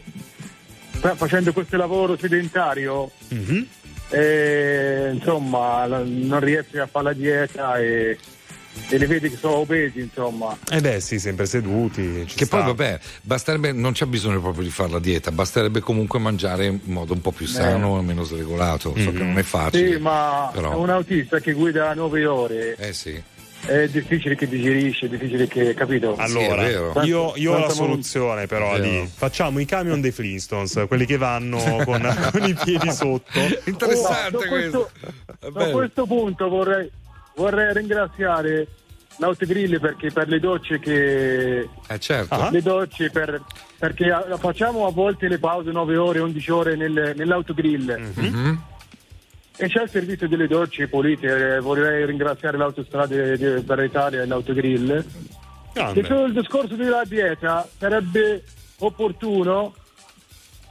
fa- 0.92 1.16
facendo 1.16 1.54
questo 1.54 1.78
lavoro 1.78 2.18
sedentario 2.18 3.12
Mhm. 3.30 3.68
eh, 4.10 5.10
insomma 5.14 5.86
non 5.86 6.40
riesci 6.40 6.78
a 6.80 6.88
fare 6.88 7.06
la 7.06 7.14
dieta 7.14 7.78
e, 7.78 8.18
e 8.90 8.98
li 8.98 9.06
vedi 9.06 9.30
che 9.30 9.38
sono 9.38 9.58
obesi 9.58 10.00
insomma 10.00 10.58
Eh 10.70 10.82
beh, 10.82 11.00
sì, 11.00 11.20
sempre 11.20 11.46
seduti. 11.46 12.26
ci 12.28 12.36
Che 12.36 12.46
sta. 12.46 12.58
poi, 12.58 12.66
vabbè, 12.68 13.00
basterebbe, 13.22 13.72
non 13.72 13.92
c'è 13.92 14.06
bisogno 14.06 14.40
proprio 14.42 14.64
di 14.64 14.70
fare 14.72 14.92
la 14.92 15.00
dieta, 15.00 15.32
basterebbe 15.32 15.80
comunque 15.82 16.18
mangiare 16.20 16.66
in 16.66 16.80
modo 16.86 17.14
un 17.14 17.22
po' 17.22 17.32
più 17.32 17.46
sano 17.46 18.00
e 18.00 18.02
meno 18.02 18.24
sregolato. 18.24 18.94
So 18.98 19.12
che 19.12 19.24
non 19.24 19.38
è 19.38 19.44
facile. 19.44 19.92
sì 19.96 19.98
ma 20.00 20.50
però- 20.54 20.80
un 20.80 20.90
autista 20.90 21.40
che 21.40 21.54
guida 21.54 21.94
9 21.94 22.26
ore 22.26 22.76
Eh 22.78 22.94
sì. 22.94 23.22
È 23.66 23.88
difficile 23.88 24.36
che 24.36 24.48
digerisce 24.48 25.06
è 25.06 25.10
difficile 25.10 25.48
che 25.48 25.74
capito 25.74 26.16
Allora, 26.18 26.64
Quanto- 26.92 27.02
io, 27.10 27.34
io 27.36 27.54
ho 27.54 27.60
la 27.60 27.70
soluzione 27.70 28.48
però 28.48 28.78
lì. 28.78 29.10
Facciamo 29.14 29.60
i 29.60 29.66
camion 29.66 30.02
dei 30.02 30.12
Flintstones, 30.12 30.86
quelli 30.88 31.06
che 31.06 31.18
vanno 31.18 31.58
con, 31.86 32.30
con 32.32 32.44
i 32.44 32.54
piedi 32.54 32.92
sotto. 32.92 33.40
Interessante 33.66 34.38
Oh, 34.38 34.48
questo, 34.48 34.90
bello. 35.52 35.72
questo 35.72 36.06
punto 36.06 36.48
vorrei, 36.50 36.90
vorrei 37.36 37.74
ringraziare 37.74 38.68
l'autogrill 39.18 39.80
perché 39.82 40.12
per 40.12 40.30
le 40.30 40.40
docce 40.40 40.80
che 40.80 41.68
Eh 41.88 42.00
certo. 42.00 42.34
Ah. 42.36 42.50
le 42.50 42.62
docce 42.62 43.10
per- 43.10 43.42
perché 43.78 44.10
a- 44.12 44.38
facciamo 44.38 44.88
a 44.88 44.92
volte 44.92 45.28
le 45.28 45.40
pause 45.40 45.72
9 45.72 45.98
ore 45.98 46.20
11 46.20 46.52
ore 46.52 46.76
nel- 46.78 47.14
nell'autogrill 47.16 48.12
Mhm. 48.16 48.62
E 49.62 49.68
c'è 49.68 49.84
il 49.84 49.90
servizio 49.90 50.28
delle 50.30 50.48
docce 50.48 50.88
pulite 50.88 51.56
eh, 51.56 51.60
vorrei 51.60 52.06
ringraziare 52.06 52.58
l'autostrada 52.58 53.14
per 53.14 53.78
l'Italia 53.78 54.22
e 54.22 54.26
l'autogrill 54.26 55.04
Grande. 55.74 56.00
e 56.00 56.04
sul 56.06 56.32
discorso 56.32 56.76
della 56.76 57.04
dieta 57.04 57.68
sarebbe 57.78 58.44
opportuno 58.80 59.74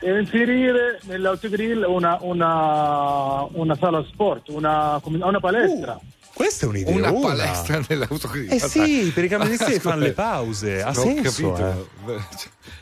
inserire 0.00 1.00
nell'autogrill 1.02 1.84
una, 1.86 2.16
una, 2.20 3.46
una 3.52 3.74
sala 3.74 4.02
sport, 4.04 4.48
una, 4.48 5.00
una 5.04 5.40
palestra. 5.40 5.98
Questa 6.38 6.66
è 6.66 6.68
un'idea. 6.68 6.94
Una 6.94 7.12
palestra 7.12 7.82
nell'autogrill. 7.88 8.52
Eh 8.52 8.60
sì, 8.60 9.10
per 9.12 9.24
i 9.24 9.28
camionisti 9.28 9.80
fanno 9.80 10.02
le 10.04 10.12
pause. 10.12 10.80
Ha 10.82 10.94
senso. 10.94 11.56
eh. 11.56 12.16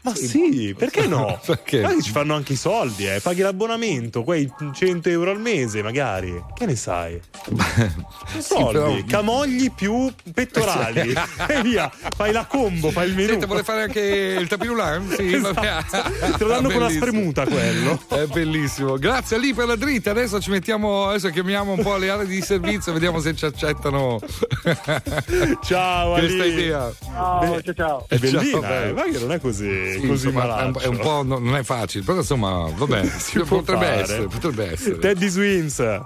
Ma 0.03 0.15
sì, 0.15 0.75
perché 0.77 1.07
no? 1.07 1.41
Perché? 1.47 1.81
Magari 1.81 2.03
ci 2.03 2.11
fanno 2.11 2.35
anche 2.35 2.53
i 2.53 2.57
soldi, 2.57 3.07
eh. 3.07 3.21
Paghi 3.21 3.41
l'abbonamento, 3.41 4.25
quei 4.25 4.53
100 4.75 5.09
euro 5.09 5.31
al 5.31 5.41
mese, 5.41 5.83
magari. 5.83 6.39
Che 6.55 6.67
ne 6.67 6.77
sai? 6.77 7.19
Soldi, 8.39 8.73
però- 8.73 8.97
camogli 9.07 9.73
più 9.73 10.13
pettorali. 10.35 11.13
e 11.49 11.63
via, 11.63 11.91
fai 12.15 12.33
la 12.33 12.45
combo, 12.45 12.91
fai 12.91 13.09
il 13.09 13.15
menù. 13.15 13.29
Senta, 13.31 13.47
vuole 13.47 13.63
fare 13.63 13.83
anche 13.85 14.01
il 14.39 14.47
tapirulan? 14.49 15.15
Sì, 15.17 15.35
Esatto. 15.35 16.37
Te 16.37 16.45
lo 16.45 16.49
danno 16.49 16.69
con 16.71 16.83
la 16.83 16.91
spremuta 16.91 17.47
quello. 17.47 18.01
È 18.09 18.27
bellissimo. 18.27 18.99
Grazie 18.99 19.39
lì 19.39 19.55
per 19.55 19.67
la 19.67 19.77
dritta. 19.77 20.11
Adesso 20.11 20.41
ci 20.41 20.51
mettiamo, 20.51 21.07
adesso 21.07 21.31
chiamiamo 21.31 21.73
un 21.73 21.83
po' 21.83 21.97
le 21.97 22.11
aree 22.11 22.27
di 22.27 22.43
servizio, 22.43 22.93
vediamo 22.93 23.19
se 23.21 23.35
ci 23.35 23.45
accettano 23.47 24.19
Ciao, 25.63 26.15
questa 26.15 26.43
Ali. 26.43 26.53
idea. 26.53 26.93
Ciao, 27.03 27.63
ciao, 27.63 27.75
ciao. 27.75 28.05
È 28.09 28.19
Ciao, 28.19 28.31
bellina, 28.31 28.61
bello. 28.61 28.89
eh, 28.89 28.93
ma 28.93 29.03
che 29.13 29.19
non 29.19 29.33
è 29.33 29.41
così, 29.41 29.93
Sì, 29.93 30.07
così 30.07 30.27
insomma, 30.29 30.59
è 30.61 30.65
un, 30.65 30.97
è 30.97 30.97
po' 31.03 31.23
no- 31.23 31.39
non 31.39 31.57
è 31.57 31.63
facile, 31.63 32.05
però 32.05 32.19
insomma, 32.19 32.71
vabbè, 32.75 33.07
potrebbe 33.47 33.85
fare. 33.85 34.01
essere, 34.01 34.27
potrebbe 34.27 34.73
essere. 34.73 34.99
Teddy 34.99 35.29
Swins. 35.29 36.01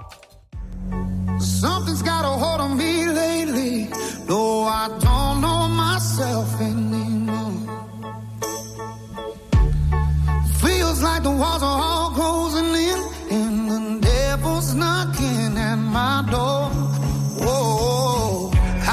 Something's 1.39 2.01
got 2.03 2.23
a 2.23 2.27
hold 2.27 2.59
on 2.61 2.75
me 2.77 3.05
lately. 3.11 3.89
No, 4.27 4.65
I 4.67 4.87
don't 4.99 5.41
know 5.41 5.67
myself 5.67 6.59
anymore. 6.61 7.49
Feels 10.59 11.01
like 11.01 11.23
the 11.23 11.31
walls 11.31 11.63
are 11.63 11.81
all 11.81 12.11
closing 12.11 12.75
in, 12.75 12.99
and 13.31 13.69
the 13.69 14.07
devil's 14.07 14.73
knocking 14.75 15.57
at 15.57 15.77
my 15.77 16.23
door. 16.29 16.69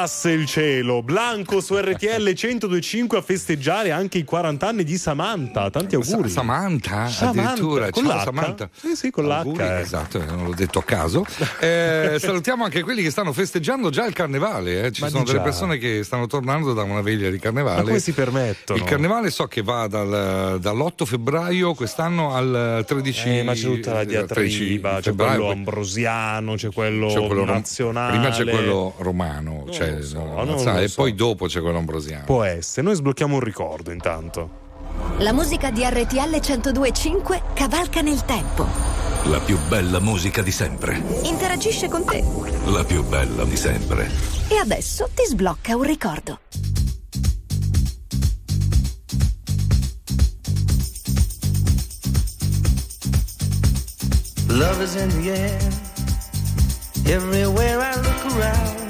Bruciasse 0.00 0.30
il 0.30 0.46
cielo. 0.46 1.02
Blanco 1.02 1.60
su 1.60 1.76
RTL 1.76 2.22
1025 2.34 3.18
a 3.18 3.20
festeggiare 3.20 3.90
anche 3.90 4.16
i 4.16 4.24
40 4.24 4.66
anni 4.66 4.82
di 4.82 4.96
Samantha. 4.96 5.68
Tanti 5.68 5.94
auguri. 5.94 6.28
Sa- 6.30 6.40
Samantha, 6.40 7.06
Samantha, 7.08 7.40
addirittura. 7.42 7.90
con 7.90 8.04
Ciao, 8.06 8.16
l'H? 8.16 8.22
Samantha. 8.22 8.70
Sì, 8.72 8.96
sì, 8.96 9.10
con 9.10 9.30
Auguri, 9.30 9.58
l'H. 9.58 9.66
eh. 9.66 9.80
Esatto, 9.80 10.24
non 10.24 10.44
l'ho 10.44 10.54
detto 10.54 10.78
a 10.78 10.84
caso. 10.84 11.26
Eh, 11.60 12.16
salutiamo 12.18 12.64
anche 12.64 12.82
quelli 12.82 13.02
che 13.02 13.10
stanno 13.10 13.32
festeggiando 13.34 13.90
già 13.90 14.06
il 14.06 14.14
carnevale. 14.14 14.84
eh. 14.86 14.92
Ci 14.92 15.02
Ma 15.02 15.08
sono 15.10 15.24
delle 15.24 15.36
già. 15.38 15.42
persone 15.44 15.76
che 15.76 16.02
stanno 16.02 16.26
tornando 16.26 16.72
da 16.72 16.82
una 16.82 17.02
veglia 17.02 17.28
di 17.28 17.38
carnevale. 17.38 17.78
Ma 17.78 17.82
come 17.82 17.98
si 17.98 18.12
permettono? 18.12 18.78
Il 18.78 18.84
carnevale 18.84 19.30
so 19.30 19.46
che 19.46 19.60
va 19.62 19.86
dal- 19.86 20.58
dall'8 20.60 21.04
febbraio 21.04 21.74
quest'anno 21.74 22.34
al 22.34 22.82
13 22.86 23.28
Eh, 23.38 23.42
ma 23.42 23.52
c'è 23.52 23.64
tutta 23.66 23.92
la 23.92 24.04
13 24.04 24.08
diatriba, 24.64 24.94
c'è 24.96 25.02
febbraio, 25.02 25.30
quello 25.36 25.50
ambrosiano, 25.52 26.54
c'è 26.54 26.70
quello, 26.72 27.08
c'è 27.08 27.26
quello 27.26 27.44
nazionale. 27.44 28.12
Prima 28.18 28.30
c'è 28.30 28.44
quello 28.44 28.94
romano, 28.98 29.62
Non 29.66 29.72
cioè, 29.72 29.89
lo 29.98 30.02
so, 30.04 30.18
no, 30.24 30.44
non 30.44 30.58
sai, 30.58 30.74
lo 30.74 30.80
e 30.80 30.88
so. 30.88 31.02
poi 31.02 31.14
dopo 31.14 31.46
c'è 31.46 31.60
quello 31.60 31.78
ambrosiano. 31.78 32.24
Può 32.24 32.42
essere, 32.42 32.82
noi 32.86 32.94
sblocchiamo 32.96 33.34
un 33.34 33.40
ricordo 33.40 33.90
intanto. 33.90 34.58
La 35.18 35.32
musica 35.32 35.70
di 35.70 35.82
RTL 35.84 36.40
1025 36.40 37.42
cavalca 37.54 38.00
nel 38.00 38.24
tempo. 38.24 38.66
La 39.24 39.38
più 39.38 39.58
bella 39.68 40.00
musica 40.00 40.40
di 40.42 40.50
sempre. 40.50 41.00
Interagisce 41.22 41.88
con 41.88 42.04
te. 42.04 42.24
La 42.66 42.84
più 42.84 43.04
bella 43.04 43.44
di 43.44 43.56
sempre. 43.56 44.10
E 44.48 44.56
adesso 44.56 45.08
ti 45.14 45.24
sblocca 45.26 45.76
un 45.76 45.82
ricordo. 45.82 46.38
Love 54.48 54.82
is 54.82 54.96
in 54.96 55.08
the 55.10 55.30
air, 55.30 55.60
everywhere 57.06 57.78
I 57.80 57.94
look 57.96 58.34
around. 58.34 58.89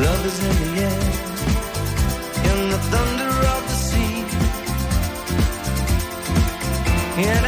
Love 0.00 0.26
is 0.26 0.38
in 0.44 0.56
the 0.62 0.80
air, 0.82 1.00
in 2.50 2.70
the 2.70 2.78
thunder 2.92 3.32
of 3.54 3.62
the 3.68 3.76
sea. 3.88 4.22
And 7.26 7.47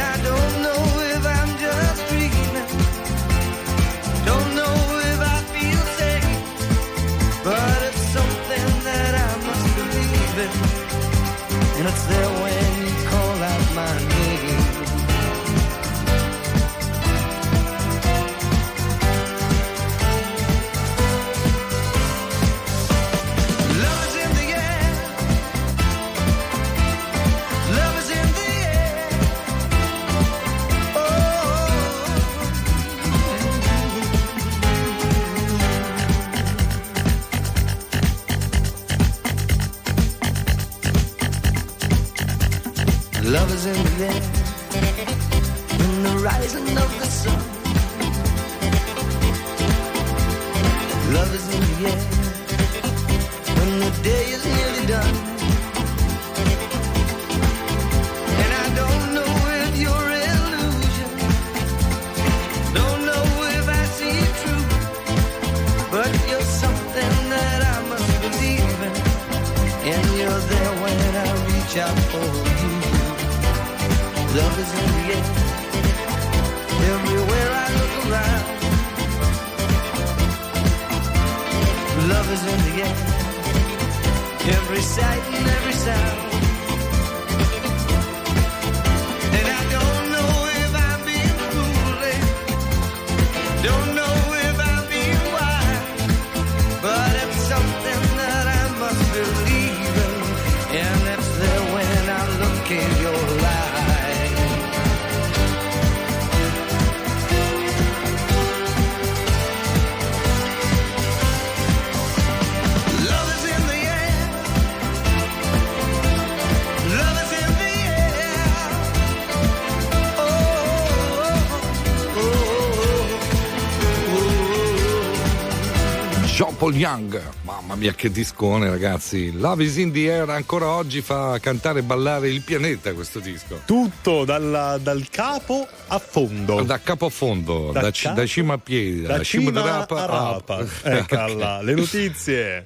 Paul 126.71 126.79
Young, 126.79 127.21
mamma 127.41 127.75
mia 127.75 127.93
che 127.93 128.09
discone 128.09 128.69
ragazzi. 128.69 129.33
Love 129.37 129.61
is 129.65 129.75
in 129.75 129.91
the 129.91 130.09
air 130.09 130.29
ancora 130.29 130.67
oggi 130.69 131.01
fa 131.01 131.37
cantare 131.39 131.79
e 131.79 131.83
ballare 131.83 132.29
il 132.29 132.41
pianeta 132.43 132.93
questo 132.93 133.19
disco. 133.19 133.59
Tutto 133.65 134.23
dalla- 134.23 134.77
dal 134.77 135.05
capo 135.09 135.67
a 135.87 135.99
fondo. 135.99 136.63
Da 136.63 136.79
capo 136.79 137.07
a 137.07 137.09
fondo, 137.09 137.71
Da 137.73 137.81
da, 137.81 137.91
capo- 137.91 138.15
da 138.15 138.25
cima 138.25 138.53
a 138.53 138.57
piedi, 138.57 139.01
Da 139.01 139.17
da 139.17 139.23
cima 139.23 139.47
cima 139.49 139.59
da 139.61 139.65
rapa 139.79 140.01
a 140.01 140.05
rapa. 140.05 140.65
Eccola, 140.83 141.61
le 141.61 141.73
notizie. 141.73 142.65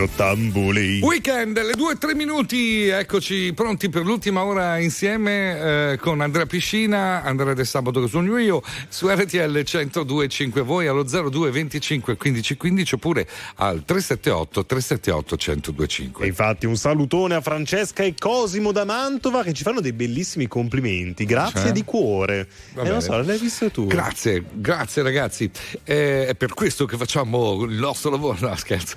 I 0.00 0.04
rottamboli. 0.04 1.00
Weekend, 1.02 1.62
le 1.62 1.74
due 1.74 1.92
o 1.92 1.98
tre 1.98 2.14
minuti, 2.14 2.88
eccoci 2.88 3.52
pronti 3.52 3.90
per 3.90 4.02
l'ultima 4.02 4.42
ora 4.44 4.78
insieme 4.78 5.92
eh, 5.92 5.98
con 5.98 6.22
Andrea 6.22 6.46
Piscina, 6.46 7.22
Andrea 7.22 7.52
del 7.52 7.66
Sabato 7.66 8.00
che 8.00 8.08
sono 8.08 8.38
io, 8.38 8.62
su 8.88 9.08
RTL 9.10 9.52
1025 9.52 10.62
voi 10.62 10.86
allo 10.86 11.02
02 11.02 11.50
25 11.50 12.16
15 12.16 12.56
15 12.56 12.94
oppure 12.94 13.28
al 13.56 13.84
378 13.84 14.64
378 14.64 15.36
1025. 15.36 16.24
E 16.24 16.28
infatti 16.28 16.64
un 16.64 16.76
salutone 16.76 17.34
a 17.34 17.42
Francesca 17.42 18.02
e 18.02 18.14
Cosimo 18.18 18.72
da 18.72 18.86
Mantova 18.86 19.42
che 19.42 19.52
ci 19.52 19.64
fanno 19.64 19.80
dei 19.82 19.92
bellissimi 19.92 20.46
complimenti. 20.48 21.26
Grazie 21.26 21.60
Cioè? 21.60 21.72
di 21.72 21.84
cuore. 21.84 22.48
Va 22.72 22.84
e 22.84 22.88
non 22.88 23.02
so, 23.02 23.20
l'hai 23.20 23.38
visto 23.38 23.70
tu? 23.70 23.86
Grazie, 23.86 24.44
grazie 24.50 25.02
ragazzi. 25.02 25.50
Eh, 25.84 26.28
è 26.28 26.34
per 26.34 26.54
questo 26.54 26.86
che 26.86 26.96
facciamo 26.96 27.64
il 27.64 27.76
nostro 27.76 28.10
lavoro. 28.10 28.38
No, 28.40 28.56
scherzo. 28.56 28.96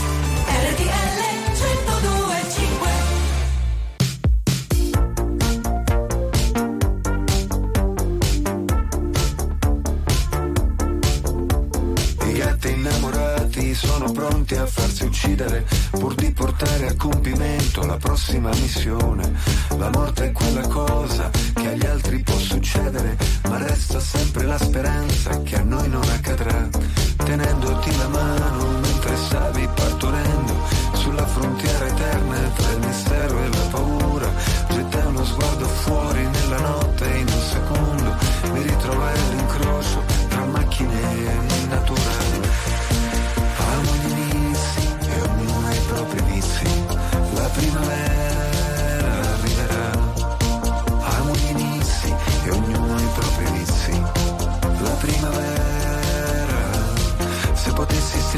Pronti 14.51 14.55
a 14.57 14.65
farsi 14.65 15.03
uccidere 15.05 15.65
pur 15.91 16.13
di 16.15 16.31
portare 16.31 16.87
a 16.87 16.95
compimento 16.95 17.85
la 17.85 17.97
prossima 17.97 18.49
missione. 18.49 19.33
La 19.77 19.89
morte 19.89 20.25
è 20.25 20.31
quella 20.31 20.67
cosa 20.67 21.29
che 21.53 21.67
agli 21.67 21.85
altri 21.85 22.21
può 22.21 22.37
succedere, 22.37 23.17
ma 23.47 23.57
resta 23.57 23.99
sempre 23.99 24.45
la 24.45 24.57
speranza 24.57 25.41
che 25.41 25.55
a 25.55 25.63
noi 25.63 25.87
non 25.87 26.03
accadrà. 26.03 26.67
Tenendoti 27.17 27.97
la 27.97 28.07
mano 28.07 28.79
mentre 28.79 29.15
stavi 29.15 29.67
partorendo 29.73 30.53
sulla 30.93 31.25
frontiera 31.25 31.85
eterna 31.85 32.37
tra 32.55 32.71
il 32.71 32.79
mistero 32.79 33.39
e 33.39 33.47
la 33.47 33.67
paura. 33.71 34.33
Gettai 34.69 35.05
uno 35.05 35.25
sguardo 35.25 35.65
fuori 35.65 36.25
nella 36.25 36.59
notte 36.59 37.13
e 37.13 37.17
in 37.19 37.27
un 37.27 37.41
secondo 37.41 38.15
mi 38.53 38.61
ritrovai 38.61 39.17
all'incrocio 39.17 40.03
tra 40.27 40.45
macchine 40.45 41.01
e 41.01 41.67
natura. 41.67 42.40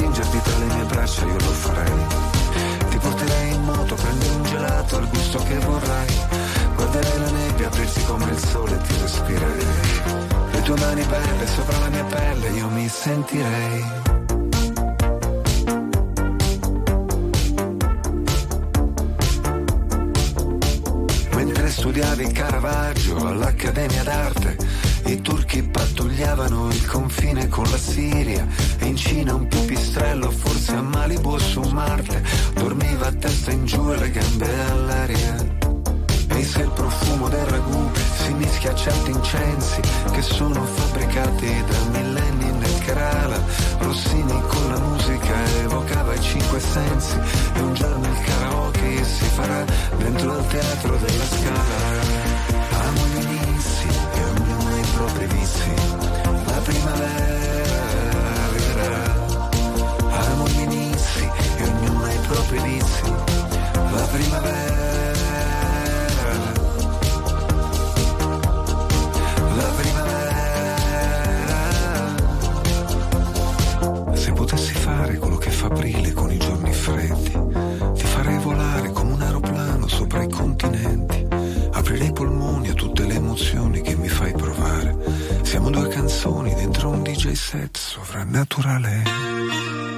Stringerti 0.03 0.41
tra 0.41 0.57
le 0.57 0.65
mie 0.65 0.83
braccia 0.83 1.25
io 1.25 1.33
lo 1.33 1.53
farei. 1.63 2.05
Ti 2.89 2.97
porterei 2.97 3.53
in 3.53 3.63
moto, 3.63 3.95
prendi 3.95 4.27
un 4.27 4.43
gelato 4.43 4.97
al 4.97 5.09
gusto 5.09 5.37
che 5.43 5.57
vorrai. 5.59 6.07
Guarderei 6.75 7.19
la 7.19 7.31
nebbia 7.31 7.67
aprirsi 7.67 8.03
come 8.03 8.25
il 8.29 8.37
sole 8.37 8.77
ti 8.81 8.93
respirerei. 9.01 9.65
Le 10.51 10.61
tue 10.61 10.77
mani 10.77 11.03
belle 11.03 11.47
sopra 11.47 11.79
la 11.79 11.89
mia 11.89 12.03
pelle 12.03 12.49
io 12.49 12.67
mi 12.69 12.87
sentirei. 12.89 13.85
Mentre 21.35 21.69
studiavi 21.69 22.31
Caravaggio 22.31 23.25
all'Accademia 23.25 24.03
d'Arte, 24.03 24.57
i 25.05 25.21
turchi 25.21 25.63
pattugliavano 25.63 26.69
il 26.69 26.85
confine 26.87 27.47
con 27.47 27.65
la 27.69 27.77
Siria 27.77 28.47
e 28.79 28.85
in 28.85 28.95
Cina 28.95 29.33
un 29.33 29.47
pipistrello, 29.47 30.31
forse 30.31 30.75
a 30.75 30.81
Malibu 30.81 31.31
o 31.31 31.39
su 31.39 31.61
Marte, 31.61 32.23
dormiva 32.53 33.07
a 33.07 33.11
testa 33.13 33.51
in 33.51 33.65
giù 33.65 33.91
e 33.91 33.97
le 33.97 34.11
gambe 34.11 34.59
all'aria. 34.69 35.61
E 36.27 36.43
se 36.43 36.61
il 36.61 36.71
profumo 36.71 37.29
del 37.29 37.45
ragù 37.45 37.89
si 38.23 38.33
mischia 38.33 38.71
a 38.71 38.75
certi 38.75 39.11
incensi 39.11 39.81
che 40.11 40.21
sono 40.21 40.63
fabbricati 40.63 41.63
da 41.67 41.99
millenni 41.99 42.51
nel 42.51 42.79
Kerala, 42.79 43.43
Rossini 43.79 44.41
con 44.47 44.67
la 44.69 44.79
musica 44.79 45.43
evocava 45.63 46.13
i 46.13 46.21
cinque 46.21 46.59
sensi 46.59 47.17
e 47.53 47.59
un 47.59 47.73
giorno 47.73 48.07
il 48.07 48.21
karaoke 48.25 49.03
si 49.03 49.25
farà 49.25 49.65
dentro 49.97 50.31
al 50.31 50.47
teatro 50.47 50.97
della 50.97 51.25
scala. 51.25 52.22
Vizi. 55.43 55.73
La 56.45 56.61
primavera. 56.61 57.15
Amo 60.09 60.47
gli 60.47 60.61
inizi 60.61 61.29
e 61.57 61.63
ognuno 61.63 62.05
ha 62.05 62.13
i 62.13 62.19
propri 62.27 62.59
vizi. 62.59 63.13
La 63.91 64.07
primavera. 64.11 65.02
Sovrannaturale. 87.77 89.92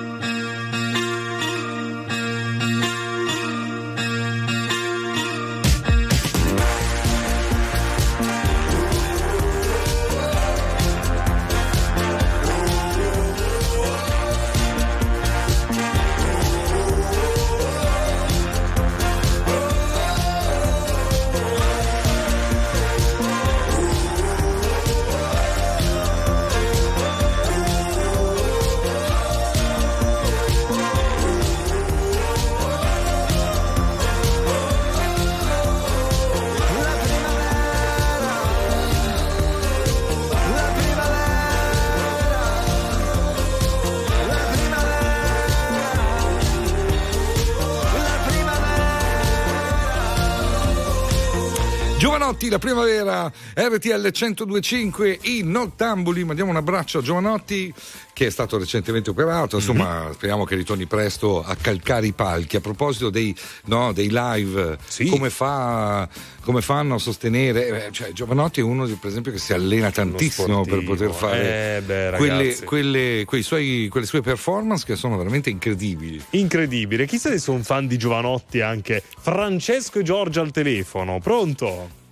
La 52.56 52.60
primavera, 52.60 53.32
RTL 53.53 54.10
1025, 54.14 55.19
i 55.23 55.41
Nottambuli. 55.44 56.23
Mandiamo 56.23 56.52
un 56.52 56.56
abbraccio 56.57 56.99
a 56.99 57.02
Giovanotti 57.02 57.73
che 58.14 58.27
è 58.27 58.30
stato 58.30 58.57
recentemente 58.57 59.10
operato. 59.10 59.57
Insomma, 59.57 60.06
Mhm. 60.06 60.14
speriamo 60.14 60.45
che 60.45 60.56
ritorni 60.56 60.86
presto 60.86 61.44
a 61.44 61.53
calcare 61.60 62.07
i 62.07 62.14
palchi. 62.14 62.56
A 62.56 62.61
proposito 62.61 63.10
dei, 63.10 63.36
no, 63.65 63.91
dei 63.91 64.07
live, 64.10 64.77
come, 65.10 65.30
fa, 65.30 66.07
come 66.41 66.61
fanno 66.61 66.95
a 66.95 66.98
sostenere? 66.99 67.88
eh, 67.88 67.91
Cioè, 67.91 68.14
Giovanotti 68.14 68.61
è 68.61 68.64
uno, 68.64 68.86
per 68.86 69.10
esempio, 69.10 69.34
che 69.34 69.38
si 69.38 69.52
allena 69.52 69.91
tantissimo 69.91 70.64
per 70.64 70.84
poter 70.86 71.11
fare 71.11 71.77
Eh, 71.77 71.82
beh, 71.82 72.14
quelle, 72.15 72.56
quelle- 72.64 73.23
quei 73.26 73.44
suoi- 73.44 73.88
quelle 73.91 74.06
sue 74.06 74.22
performance 74.22 74.86
che 74.86 74.95
sono 74.95 75.18
veramente 75.18 75.49
incredibili. 75.49 76.23
Incredibile, 76.32 77.06
chissà 77.06 77.30
se 77.32 77.38
sono 77.40 77.61
fan 77.64 77.86
di 77.88 77.98
Giovanotti 77.98 78.61
anche. 78.61 79.03
Francesco 79.19 79.99
e 79.99 80.03
Giorgia 80.03 80.40
al 80.40 80.52
telefono, 80.52 81.19
pronto? 81.19 82.03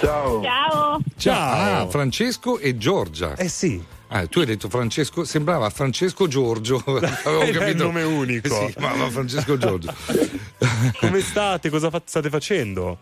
Ciao. 0.00 0.42
Ciao. 0.42 0.98
Ciao. 1.16 1.82
Ah, 1.82 1.88
Francesco 1.88 2.58
e 2.58 2.76
Giorgia. 2.76 3.34
Eh 3.36 3.48
sì. 3.48 3.82
Ah, 4.08 4.26
tu 4.26 4.38
hai 4.40 4.46
detto 4.46 4.68
Francesco, 4.68 5.24
sembrava 5.24 5.68
Francesco 5.70 6.26
Giorgio. 6.28 6.82
Avevo 6.86 7.40
È 7.42 7.48
il 7.48 7.56
capito. 7.56 7.84
nome 7.84 8.02
unico. 8.02 8.48
Sì, 8.48 8.74
ma, 8.78 8.94
ma 8.94 9.10
Francesco 9.10 9.56
Giorgio. 9.58 9.94
Come 11.00 11.20
state? 11.20 11.68
Cosa 11.70 11.90
fa- 11.90 12.02
state 12.04 12.30
facendo? 12.30 12.98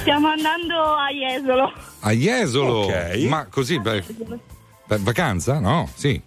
Stiamo 0.00 0.28
andando 0.28 0.94
a 0.94 1.08
Jesolo. 1.10 1.72
A 2.00 2.10
Jesolo. 2.12 2.72
Ok. 2.84 3.16
Ma 3.28 3.46
così, 3.46 3.80
beh, 3.80 4.04
per 4.86 5.00
vacanza? 5.00 5.58
No, 5.58 5.90
sì. 5.94 6.20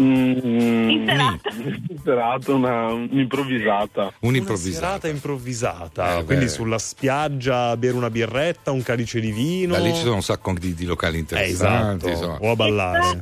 Mm, 0.00 0.88
In 0.90 1.04
serata. 1.06 1.50
in 1.88 1.98
serata, 2.04 2.52
una 2.52 2.86
un'improvvisata. 2.92 4.12
Un'improvvisata. 4.20 4.78
Una 4.78 4.88
serata 4.88 5.08
improvvisata, 5.08 6.18
Eh, 6.18 6.24
quindi 6.24 6.44
beh. 6.44 6.50
sulla 6.50 6.78
spiaggia 6.78 7.76
bere 7.76 7.94
una 7.96 8.10
birretta, 8.10 8.70
un 8.70 8.82
calice 8.82 9.20
di 9.20 9.32
vino. 9.32 9.74
Da 9.74 9.80
lì 9.80 9.92
ci 9.94 10.02
sono 10.02 10.14
un 10.14 10.22
sacco 10.22 10.52
di, 10.52 10.74
di 10.74 10.84
locali 10.84 11.16
Eh, 11.16 11.20
interessanti. 11.20 12.06
esatto. 12.06 12.08
insomma. 12.08 12.38
O 12.48 12.50
a 12.52 12.56
ballare. 12.56 13.18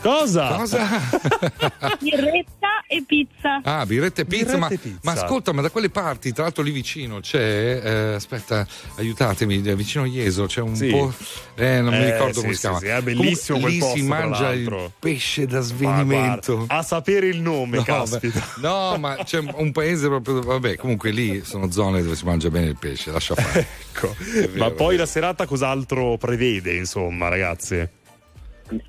Cosa? 0.00 0.48
Cosa? 0.56 0.86
Birretta 2.00 2.73
e 2.96 3.02
pizza. 3.06 3.60
Ah, 3.62 3.84
birretta 3.86 4.22
e 4.22 4.24
pizza, 4.24 4.44
Birretta 4.44 4.58
ma, 4.58 4.68
pizza. 4.68 4.98
ma 5.02 5.12
ascolta, 5.12 5.52
ma 5.52 5.62
da 5.62 5.70
quelle 5.70 5.90
parti, 5.90 6.32
tra 6.32 6.44
l'altro 6.44 6.62
lì 6.62 6.70
vicino 6.70 7.20
c'è, 7.20 7.80
eh, 7.82 8.14
aspetta, 8.14 8.66
aiutatemi, 8.96 9.62
eh, 9.64 9.76
vicino 9.76 10.04
a 10.04 10.06
Ieso 10.06 10.46
c'è 10.46 10.60
un 10.60 10.74
Sì. 10.76 10.88
po', 10.88 11.12
eh, 11.56 11.80
non 11.80 11.94
mi 11.94 12.04
Eh, 12.04 12.12
ricordo 12.12 12.34
sì, 12.34 12.40
come 12.40 12.48
sì, 12.52 12.54
si 12.54 12.60
chiama. 12.60 12.78
sì, 12.78 12.86
è 12.86 13.02
bellissimo 13.02 13.58
Comunque, 13.58 13.60
quel 13.60 13.72
lì 13.72 13.78
posto, 13.78 13.96
si 13.96 14.02
mangia 14.02 14.52
il 14.52 14.90
pesce 14.98 15.46
da 15.46 15.56
Ma 15.56 15.62
svenimento. 15.62 16.54
guarda, 16.56 16.74
a 16.74 16.82
sapere 16.82 17.26
il 17.26 17.40
nome, 17.40 17.76
No, 17.78 17.82
caspita. 17.84 18.38
beh, 18.56 18.60
no, 18.68 18.96
ma 18.98 19.16
c'è 19.24 19.38
un 19.38 19.72
paese 19.72 20.06
proprio. 20.08 20.40
Vabbè, 20.40 20.76
comunque 20.76 21.10
lì 21.10 21.42
sono 21.44 21.70
zone 21.70 22.02
dove 22.02 22.16
si 22.16 22.24
mangia 22.24 22.50
bene 22.50 22.66
il 22.68 22.76
pesce, 22.78 23.10
lascia 23.10 23.34
fare. 23.34 23.66
Ecco. 23.94 24.14
vero, 24.18 24.50
Ma 24.56 24.70
poi 24.70 24.88
vero. 24.90 24.98
la 25.02 25.06
serata 25.06 25.46
cos'altro 25.46 26.16
prevede, 26.18 26.74
insomma, 26.74 27.28
ragazzi? 27.28 27.88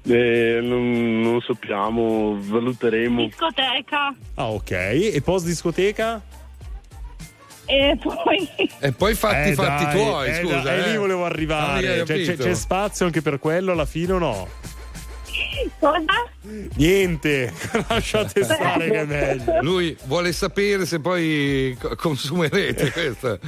Eh, 0.08 0.60
non, 0.62 1.22
non 1.22 1.42
sappiamo, 1.42 2.38
valuteremo. 2.40 3.26
Discoteca. 3.26 4.16
Ah, 4.36 4.50
ok. 4.52 4.72
E 4.72 5.22
post 5.24 5.46
discoteca? 5.46 6.22
E 7.68 7.98
poi 8.02 8.48
E 8.80 8.92
poi 8.92 9.16
fatti 9.16 9.50
i 9.50 9.52
Eh, 9.52 9.56
fatti 9.56 9.84
dai, 9.86 9.94
tuoi, 9.96 10.30
eh, 10.30 10.34
scusa. 10.36 10.60
dai, 10.60 10.80
eh. 10.84 10.92
lì 10.92 10.98
volevo 10.98 11.24
Ah, 11.24 11.28
arrivare. 11.28 12.00
hai 12.02 12.06
Cioè, 12.06 12.24
c'è, 12.24 12.38
c'è 12.38 12.54
spazio 12.54 13.06
anche 13.06 13.22
per 13.22 13.40
quello 13.40 13.72
alla 13.72 13.86
fine 13.86 14.14
o 14.14 14.18
no? 14.20 14.48
Cosa? 15.80 16.68
Niente, 16.76 17.52
lasciate 17.90 18.44
stare 18.44 18.90
che 18.90 19.00
è 19.02 19.06
meglio. 19.06 19.62
Lui 19.62 19.96
vuole 20.06 20.32
sapere 20.32 20.86
se 20.86 21.00
poi 21.00 21.76
co- 21.80 21.96
consumerete 21.96 22.92
questo. 22.92 23.40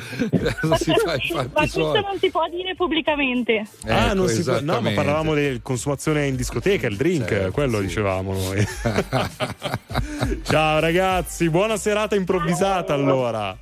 si 0.77 0.93
fa 1.03 1.17
Ma 1.35 1.47
questo 1.47 1.89
suoi. 1.91 2.01
non 2.01 2.17
si 2.19 2.29
può 2.31 2.47
dire 2.49 2.73
pubblicamente. 2.75 3.63
ah, 3.87 4.05
Ecco, 4.07 4.13
non 4.15 4.27
si 4.29 4.43
può- 4.43 4.59
no, 4.61 4.81
ma 4.81 4.91
parlavamo 4.91 5.33
di 5.35 5.59
consumazione 5.61 6.25
in 6.27 6.35
discoteca, 6.35 6.87
il 6.87 6.95
drink, 6.97 7.27
Certo, 7.27 7.51
quello 7.51 7.79
dicevamo 7.81 8.33
noi. 8.33 8.65
Ciao 10.43 10.79
ragazzi, 10.79 11.49
buona 11.49 11.77
serata 11.77 12.15
improvvisata 12.15 12.93
allora. 12.93 13.57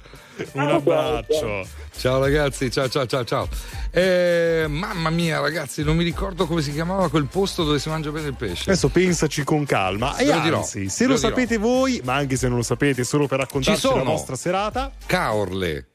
Un 0.53 0.67
abbraccio. 0.67 1.65
Ciao 1.97 2.19
ragazzi, 2.19 2.69
ciao 2.69 2.89
ciao 2.89 3.05
ciao 3.05 3.23
ciao. 3.23 3.47
Eh, 3.91 4.65
mamma 4.67 5.09
mia 5.09 5.39
ragazzi, 5.39 5.83
non 5.83 5.95
mi 5.95 6.03
ricordo 6.03 6.45
come 6.45 6.61
si 6.61 6.71
chiamava 6.71 7.09
quel 7.09 7.25
posto 7.25 7.63
dove 7.63 7.79
si 7.79 7.89
mangia 7.89 8.11
bene 8.11 8.27
il 8.27 8.35
pesce. 8.35 8.69
Adesso 8.69 8.89
pensaci 8.89 9.43
con 9.43 9.65
calma. 9.65 10.17
E 10.17 10.25
lo 10.25 10.39
dirò, 10.39 10.57
anzi, 10.57 10.89
se 10.89 11.05
ve 11.05 11.13
lo, 11.13 11.13
lo 11.13 11.19
dirò. 11.19 11.29
sapete 11.29 11.57
voi, 11.57 12.01
ma 12.03 12.15
anche 12.15 12.35
se 12.35 12.47
non 12.47 12.57
lo 12.57 12.63
sapete, 12.63 13.03
solo 13.03 13.27
per 13.27 13.39
raccontarci 13.39 13.87
la 13.87 14.03
vostra 14.03 14.35
serata, 14.35 14.91
Caorle. 15.05 15.87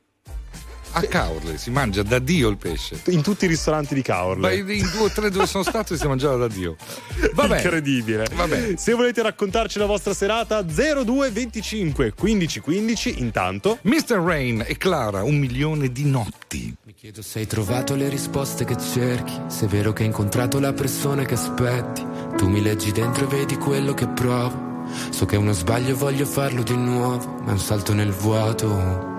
A 0.92 1.02
Caorle 1.02 1.56
si 1.56 1.70
mangia 1.70 2.02
da 2.02 2.18
Dio 2.18 2.48
il 2.48 2.56
pesce. 2.56 3.00
in 3.06 3.22
tutti 3.22 3.44
i 3.44 3.48
ristoranti 3.48 3.94
di 3.94 4.00
Ma 4.06 4.14
Caorle. 4.14 4.56
in 4.56 4.68
in 4.70 4.90
due 4.90 5.02
o 5.04 5.10
tre 5.10 5.30
dove 5.30 5.46
sono 5.46 5.62
stato 5.62 5.96
si 5.96 6.06
mangiava 6.06 6.36
da 6.36 6.48
Dio. 6.48 6.76
Vabbè. 7.32 7.56
Incredibile. 7.56 8.26
Vabbè. 8.34 8.74
Se 8.76 8.92
volete 8.94 9.22
raccontarci 9.22 9.78
la 9.78 9.86
vostra 9.86 10.14
serata, 10.14 10.62
0225 10.62 12.12
15 12.14 12.60
15. 12.60 13.20
Intanto, 13.20 13.78
Mr. 13.82 14.16
Rain 14.16 14.64
e 14.66 14.76
Clara, 14.76 15.22
un 15.22 15.38
milione 15.38 15.92
di 15.92 16.04
notti. 16.04 16.74
Mi 16.84 16.94
chiedo 16.94 17.22
se 17.22 17.38
hai 17.40 17.46
trovato 17.46 17.94
le 17.94 18.08
risposte 18.08 18.64
che 18.64 18.76
cerchi, 18.76 19.32
se 19.46 19.66
è 19.66 19.68
vero 19.68 19.92
che 19.92 20.02
hai 20.02 20.08
incontrato 20.08 20.58
la 20.58 20.72
persona 20.72 21.24
che 21.24 21.34
aspetti. 21.34 22.04
Tu 22.36 22.48
mi 22.48 22.60
leggi 22.62 22.90
dentro 22.90 23.24
e 23.24 23.28
vedi 23.28 23.56
quello 23.56 23.94
che 23.94 24.08
provo. 24.08 24.68
So 25.10 25.24
che 25.24 25.36
è 25.36 25.38
uno 25.38 25.52
sbaglio 25.52 25.90
e 25.90 25.94
voglio 25.94 26.26
farlo 26.26 26.62
di 26.64 26.76
nuovo, 26.76 27.38
ma 27.42 27.50
è 27.50 27.52
un 27.52 27.60
salto 27.60 27.94
nel 27.94 28.10
vuoto. 28.10 29.18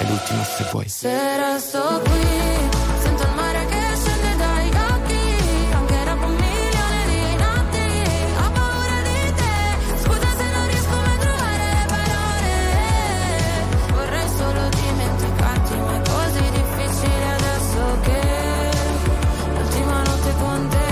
è 0.00 0.06
l'ultima 0.08 0.42
se 0.42 0.64
vuoi. 0.70 0.88
Se 0.88 1.36
resto 1.36 2.00
qui, 2.04 2.26
sento 3.02 3.22
il 3.22 3.34
mare 3.34 3.66
che 3.66 3.80
scende 4.00 4.36
dai 4.36 4.68
occhi, 4.68 5.36
anche 5.72 6.04
dopo 6.04 6.26
un 6.26 6.34
milione 6.34 7.00
di 7.12 7.36
notti, 7.44 7.84
ho 8.40 8.50
paura 8.50 8.98
di 9.08 9.32
te, 9.40 9.56
scusa 10.02 10.28
se 10.38 10.46
non 10.54 10.66
riesco 10.68 10.96
mai 11.04 11.12
a 11.12 11.18
trovare 11.24 11.66
le 11.76 11.84
parole, 11.94 12.54
vorrei 13.92 14.28
solo 14.38 14.62
dimenticarti, 14.80 15.74
ma 15.76 15.92
è 15.94 16.02
così 16.08 16.44
difficile 16.50 17.26
adesso 17.38 17.80
che 18.06 18.20
l'ultima 19.52 20.02
notte 20.02 20.32
con 20.38 20.68
te. 20.68 20.88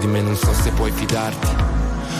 Di 0.00 0.06
me 0.06 0.20
non 0.20 0.36
so 0.36 0.52
se 0.52 0.70
puoi 0.72 0.90
fidarti. 0.90 1.69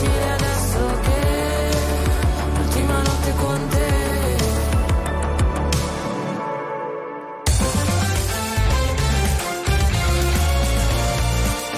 difficile 0.00 0.32
adesso 0.32 1.00
che 1.02 1.70
l'ultima 2.56 3.02
notte 3.02 3.32
con 3.36 3.68
te. 3.68 3.88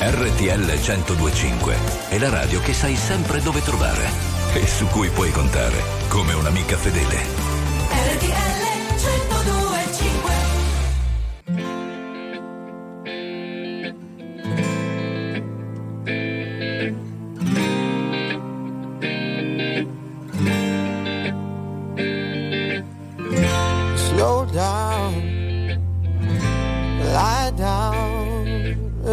RTL 0.04 0.60
1025 0.60 1.76
è 2.08 2.18
la 2.18 2.28
radio 2.28 2.60
che 2.60 2.72
sai 2.72 2.96
sempre 2.96 3.40
dove 3.40 3.62
trovare 3.62 4.08
e 4.54 4.66
su 4.66 4.86
cui 4.86 5.08
puoi 5.10 5.30
contare 5.30 5.82
come 6.08 6.32
un'amica 6.34 6.76
fedele. 6.76 7.24
RTL 7.88 8.51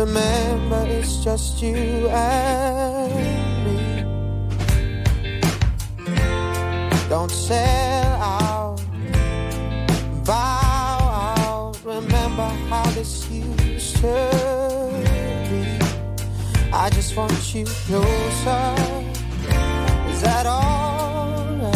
Remember, 0.09 0.85
it's 0.87 1.17
just 1.17 1.61
you 1.61 2.09
and 2.09 3.63
me. 3.63 4.01
Don't 7.07 7.29
sell 7.29 8.15
out, 8.19 8.81
bow 10.25 10.33
out. 10.33 11.77
Remember 11.85 12.49
how 12.69 12.89
this 12.97 13.29
used 13.29 13.97
to 13.97 14.17
be. 15.47 15.61
I 16.73 16.89
just 16.89 17.15
want 17.15 17.53
you 17.53 17.65
closer. 17.65 18.73
Is 20.09 20.21
that 20.23 20.47
alright? 20.47 21.73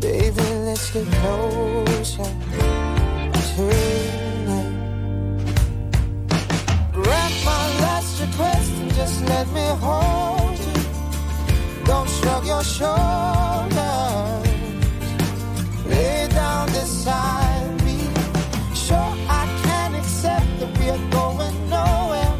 Baby, 0.00 0.42
let's 0.64 0.92
get 0.92 1.06
closer 1.14 2.30
tonight. 3.56 3.95
Just 9.06 9.22
let 9.28 9.46
me 9.52 9.66
hold 9.86 10.58
you. 10.66 10.74
Don't 11.84 12.08
shrug 12.16 12.44
your 12.44 12.64
shoulders. 12.64 13.78
Lay 15.90 16.28
down 16.40 16.66
beside 16.66 17.84
me. 17.84 17.98
Sure, 18.74 19.12
I 19.40 19.44
can 19.64 19.94
accept 19.94 20.48
that 20.60 20.70
we're 20.78 21.04
going 21.20 21.56
nowhere. 21.76 22.34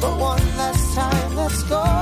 But 0.00 0.14
one 0.32 0.44
last 0.60 0.94
time, 0.96 1.36
let's 1.36 1.62
go 1.64 1.99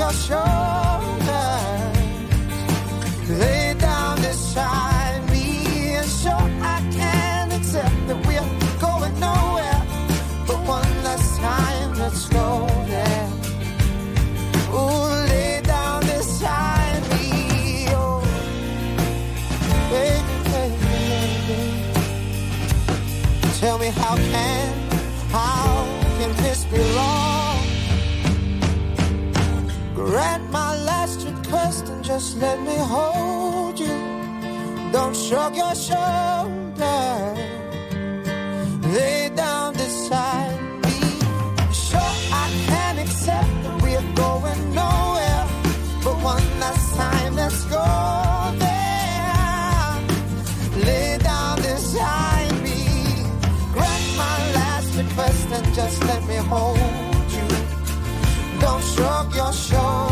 your 0.00 0.12
shoulders. 0.12 1.96
Lay 3.42 3.74
down 3.78 4.16
beside 4.16 5.20
me 5.30 5.46
and 5.98 6.08
show 6.22 6.40
I 6.74 6.78
can 6.98 7.52
accept 7.52 7.98
that 8.08 8.18
we're 8.26 8.50
going 8.86 9.16
nowhere. 9.20 9.80
But 10.46 10.58
one 10.78 10.92
last 11.06 11.30
time, 11.38 11.90
let's 12.02 12.28
go 12.28 12.46
there. 12.94 13.28
Ooh, 14.72 15.28
lay 15.32 15.60
down 15.74 16.00
beside 16.12 17.02
me. 17.12 17.26
Oh, 18.00 18.22
baby, 19.92 20.34
baby, 20.54 20.78
baby. 21.48 21.62
Tell 23.60 23.76
me 23.78 23.88
how 24.00 24.14
can, 24.16 24.69
just 32.12 32.38
let 32.38 32.58
me 32.68 32.76
hold 32.94 33.78
you. 33.78 33.96
Don't 34.96 35.16
shrug 35.24 35.52
your 35.62 35.74
shoulders. 35.86 37.38
Lay 38.96 39.30
down 39.42 39.68
beside 39.82 40.60
me. 40.82 40.96
Sure, 41.86 42.14
I 42.42 42.46
can 42.68 42.94
accept 43.04 43.52
that 43.64 43.76
we're 43.84 44.08
going 44.24 44.62
nowhere. 44.82 45.44
But 46.04 46.16
one 46.34 46.48
last 46.64 46.88
time, 46.96 47.32
let's 47.40 47.62
go 47.76 47.86
there. 48.66 49.90
Lay 50.86 51.10
down 51.30 51.56
beside 51.68 52.54
me. 52.66 52.80
Grant 53.74 54.06
my 54.24 54.38
last 54.58 54.90
request 55.02 55.46
and 55.56 55.66
just 55.78 55.98
let 56.10 56.22
me 56.30 56.38
hold 56.52 57.28
you. 57.36 57.48
Don't 58.64 58.84
shrug 58.92 59.26
your 59.40 59.52
shoulders. 59.52 60.09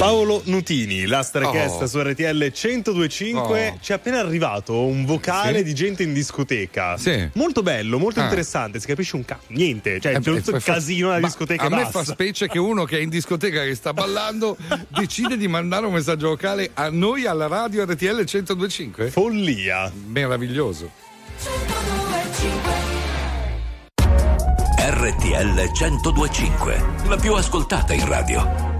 Paolo 0.00 0.40
Nutini, 0.46 1.06
request 1.06 1.82
Oh. 1.82 1.86
su 1.86 2.00
RTL 2.00 2.50
1025. 2.54 3.68
Oh. 3.68 3.78
Ci 3.82 3.92
è 3.92 3.94
appena 3.96 4.18
arrivato 4.20 4.86
un 4.86 5.04
vocale 5.04 5.58
Sì. 5.58 5.64
di 5.64 5.74
gente 5.74 6.02
in 6.02 6.14
discoteca. 6.14 6.96
Sì. 6.96 7.28
Molto 7.34 7.62
bello, 7.62 7.98
molto 7.98 8.18
Ah. 8.20 8.22
interessante. 8.22 8.80
Si 8.80 8.86
capisce 8.86 9.16
un 9.16 9.26
cazzo. 9.26 9.44
Niente, 9.48 10.00
cioè 10.00 10.12
Eh, 10.14 10.20
c'è 10.20 10.40
tutto 10.40 10.56
eh, 10.56 10.60
casino 10.62 11.08
nella 11.08 11.20
ma 11.20 11.26
discoteca. 11.26 11.64
A 11.64 11.66
e 11.66 11.68
me 11.68 11.90
fa 11.90 12.02
specie 12.02 12.48
che 12.48 12.58
uno 12.58 12.84
che 12.86 12.96
è 12.96 13.00
in 13.02 13.10
discoteca 13.10 13.62
che 13.62 13.74
sta 13.74 13.92
ballando 13.92 14.56
decide 14.88 15.36
di 15.36 15.48
mandare 15.48 15.84
un 15.84 15.92
messaggio 15.92 16.28
vocale 16.28 16.70
a 16.72 16.88
noi 16.88 17.26
alla 17.26 17.46
radio 17.46 17.84
RTL 17.84 18.24
1025. 18.24 19.10
Follia. 19.10 19.92
Meraviglioso. 20.06 20.90
RTL 24.78 25.70
1025, 25.78 26.84
la 27.06 27.16
più 27.16 27.34
ascoltata 27.34 27.92
in 27.92 28.06
radio. 28.08 28.79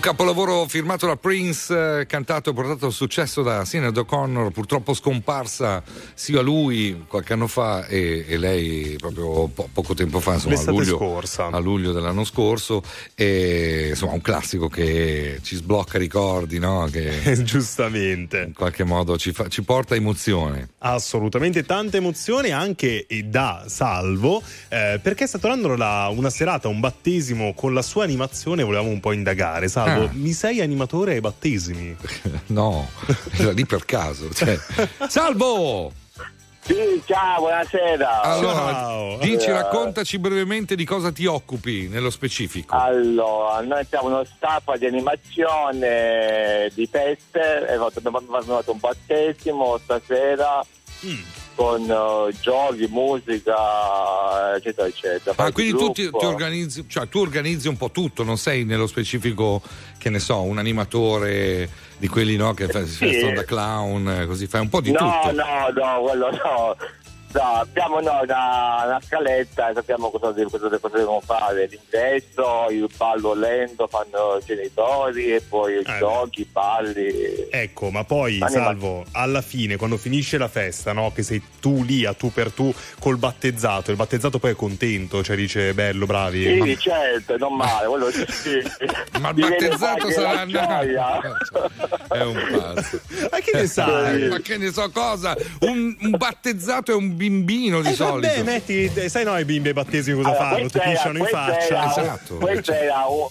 capolavoro 0.00 0.66
firmato 0.66 1.06
da 1.06 1.16
Prince, 1.16 2.00
eh, 2.00 2.06
cantato 2.06 2.50
e 2.50 2.52
portato 2.52 2.86
al 2.86 2.92
successo 2.92 3.42
da 3.42 3.64
Sinead 3.64 3.96
O'Connor, 3.96 4.50
purtroppo 4.50 4.94
scomparsa 4.94 5.82
sia 6.14 6.40
lui 6.40 7.04
qualche 7.06 7.34
anno 7.34 7.46
fa 7.46 7.86
e, 7.86 8.24
e 8.26 8.36
lei 8.38 8.96
proprio 8.98 9.46
po- 9.48 9.68
poco 9.72 9.94
tempo 9.94 10.20
fa, 10.20 10.34
insomma, 10.34 10.58
a 10.58 10.70
luglio, 10.70 11.22
a 11.50 11.58
luglio 11.58 11.92
dell'anno 11.92 12.24
scorso. 12.24 12.82
E, 13.14 13.88
insomma, 13.90 14.12
un 14.12 14.20
classico 14.20 14.68
che 14.68 15.38
ci 15.42 15.56
sblocca 15.56 15.98
ricordi, 15.98 16.58
no? 16.58 16.88
Che 16.90 17.42
Giustamente. 17.44 18.44
in 18.48 18.54
qualche 18.54 18.84
modo 18.84 19.18
ci, 19.18 19.32
fa- 19.32 19.48
ci 19.48 19.62
porta 19.62 19.94
emozione. 19.94 20.70
Assolutamente 20.78 21.64
tante 21.64 21.98
emozioni 21.98 22.50
anche 22.50 23.06
da 23.24 23.64
Salvo 23.66 24.42
eh, 24.68 24.98
perché 25.02 25.26
sta 25.26 25.38
tornando 25.38 25.76
la- 25.76 26.08
una 26.14 26.30
serata, 26.30 26.68
un 26.68 26.80
battesimo 26.80 27.52
con 27.54 27.74
la 27.74 27.82
sua 27.82 28.04
animazione 28.04 28.62
volevamo 28.62 28.88
un 28.88 29.00
po' 29.00 29.12
indagare 29.12 29.68
Salvo, 29.68 29.99
Ah. 30.04 30.10
mi 30.12 30.32
sei 30.32 30.60
animatore 30.60 31.12
ai 31.14 31.20
battesimi? 31.20 31.96
No, 32.50 32.88
era 33.36 33.52
lì 33.52 33.64
per 33.64 33.84
caso. 33.84 34.32
cioè. 34.32 34.58
Salvo! 35.08 35.92
Sì, 36.62 37.02
ciao, 37.06 37.40
buonasera. 37.40 38.20
Allora, 38.22 39.16
dici, 39.20 39.50
raccontaci 39.50 40.18
brevemente 40.18 40.76
di 40.76 40.84
cosa 40.84 41.10
ti 41.10 41.26
occupi 41.26 41.88
nello 41.88 42.10
specifico. 42.10 42.76
Allora, 42.76 43.60
noi 43.62 43.84
siamo 43.88 44.08
uno 44.08 44.24
staff 44.24 44.72
di 44.76 44.86
animazione 44.86 46.70
di 46.74 46.86
feste, 46.86 47.66
e 47.66 47.72
abbiamo 47.74 48.20
fatto 48.20 48.72
un 48.72 48.78
battesimo 48.78 49.78
stasera 49.78 50.64
Mm. 51.06 51.22
Con 51.60 51.82
eh, 51.82 52.34
giochi, 52.40 52.86
musica, 52.88 54.56
eccetera, 54.56 54.88
eccetera. 54.88 55.32
Ah, 55.32 55.42
Poi 55.42 55.52
quindi 55.52 55.72
di 55.72 55.78
tu, 55.78 55.92
ti, 55.92 56.08
ti 56.10 56.24
organizzi, 56.24 56.86
cioè, 56.88 57.06
tu 57.06 57.18
organizzi 57.18 57.68
un 57.68 57.76
po' 57.76 57.90
tutto, 57.90 58.22
non 58.22 58.38
sei 58.38 58.64
nello 58.64 58.86
specifico, 58.86 59.60
che 59.98 60.08
ne 60.08 60.20
so, 60.20 60.40
un 60.40 60.56
animatore 60.56 61.68
di 61.98 62.08
quelli 62.08 62.36
no, 62.36 62.54
che 62.54 62.66
fa- 62.66 62.86
si 62.86 63.04
vestono 63.04 63.34
da 63.34 63.44
clown, 63.44 64.08
eh, 64.08 64.26
così 64.26 64.46
fai 64.46 64.62
un 64.62 64.70
po' 64.70 64.80
di 64.80 64.90
no, 64.90 64.96
tutto. 64.96 65.32
No, 65.32 65.68
no, 65.74 66.00
quello 66.00 66.30
no. 66.30 66.76
No, 67.32 67.42
abbiamo 67.42 68.00
no, 68.00 68.20
una, 68.22 68.82
una 68.86 69.00
scaletta 69.04 69.68
e 69.70 69.74
sappiamo 69.74 70.10
cosa, 70.10 70.32
cosa, 70.32 70.58
cosa 70.58 70.78
dobbiamo 70.80 71.20
fare. 71.24 71.68
L'ingresso, 71.68 72.66
il 72.70 72.88
ballo 72.96 73.34
lento, 73.34 73.86
fanno 73.86 74.38
i 74.40 74.44
genitori 74.44 75.34
e 75.34 75.40
poi 75.40 75.74
i 75.74 75.76
Eh, 75.86 75.98
giochi, 75.98 76.40
i 76.40 76.48
balli. 76.50 77.46
Ecco, 77.48 77.90
ma 77.90 78.02
poi 78.02 78.40
Anima- 78.40 78.48
Salvo, 78.64 79.04
alla 79.12 79.42
fine, 79.42 79.76
quando 79.76 79.96
finisce 79.96 80.38
la 80.38 80.48
festa, 80.48 80.92
no? 80.92 81.12
Che 81.12 81.22
sei 81.22 81.40
tu 81.60 81.84
lì 81.84 82.04
a 82.04 82.14
tu 82.14 82.32
per 82.32 82.50
tu 82.50 82.74
col 82.98 83.16
battezzato, 83.16 83.92
il 83.92 83.96
battezzato 83.96 84.40
poi 84.40 84.50
è 84.50 84.56
contento, 84.56 85.22
cioè 85.22 85.36
dice 85.36 85.72
bello, 85.72 86.06
bravi. 86.06 86.42
Sì, 86.42 86.58
Ma- 86.58 86.74
certo, 86.76 87.36
non 87.36 87.54
male, 87.54 87.86
quello 87.86 88.10
sì. 88.10 88.60
Ma 89.20 89.28
il 89.28 89.34
battezzato 89.36 90.10
sarà 90.10 90.44
gioia. 90.46 91.20
È 92.08 92.22
un 92.22 92.48
pazzo. 92.58 93.00
Ma 93.30 93.38
che 93.38 93.50
ne 93.54 93.66
sai? 93.68 94.26
Ma 94.28 94.40
che 94.40 94.56
ne 94.56 94.72
so 94.72 94.90
cosa? 94.90 95.36
Un, 95.60 95.96
un 96.00 96.10
battezzato 96.16 96.90
è 96.90 96.94
un 96.94 97.18
bimbino 97.20 97.82
di 97.82 97.88
Eh, 97.90 97.94
solito. 97.94 98.28
vabbè, 98.28 98.42
metti, 98.42 99.08
sai 99.10 99.24
no, 99.24 99.36
i 99.38 99.44
bimbi 99.44 99.68
ai 99.68 99.74
battesimi 99.74 100.16
cosa 100.22 100.30
Allora, 100.38 100.56
fanno? 100.56 100.68
Ti 100.70 100.78
pisciano 100.80 101.18
in 101.18 101.24
faccia. 101.26 101.66
era- 101.66 101.90
Esatto. 101.90 102.34
Questo 102.36 102.72
era 102.72 103.04
un, 103.08 103.26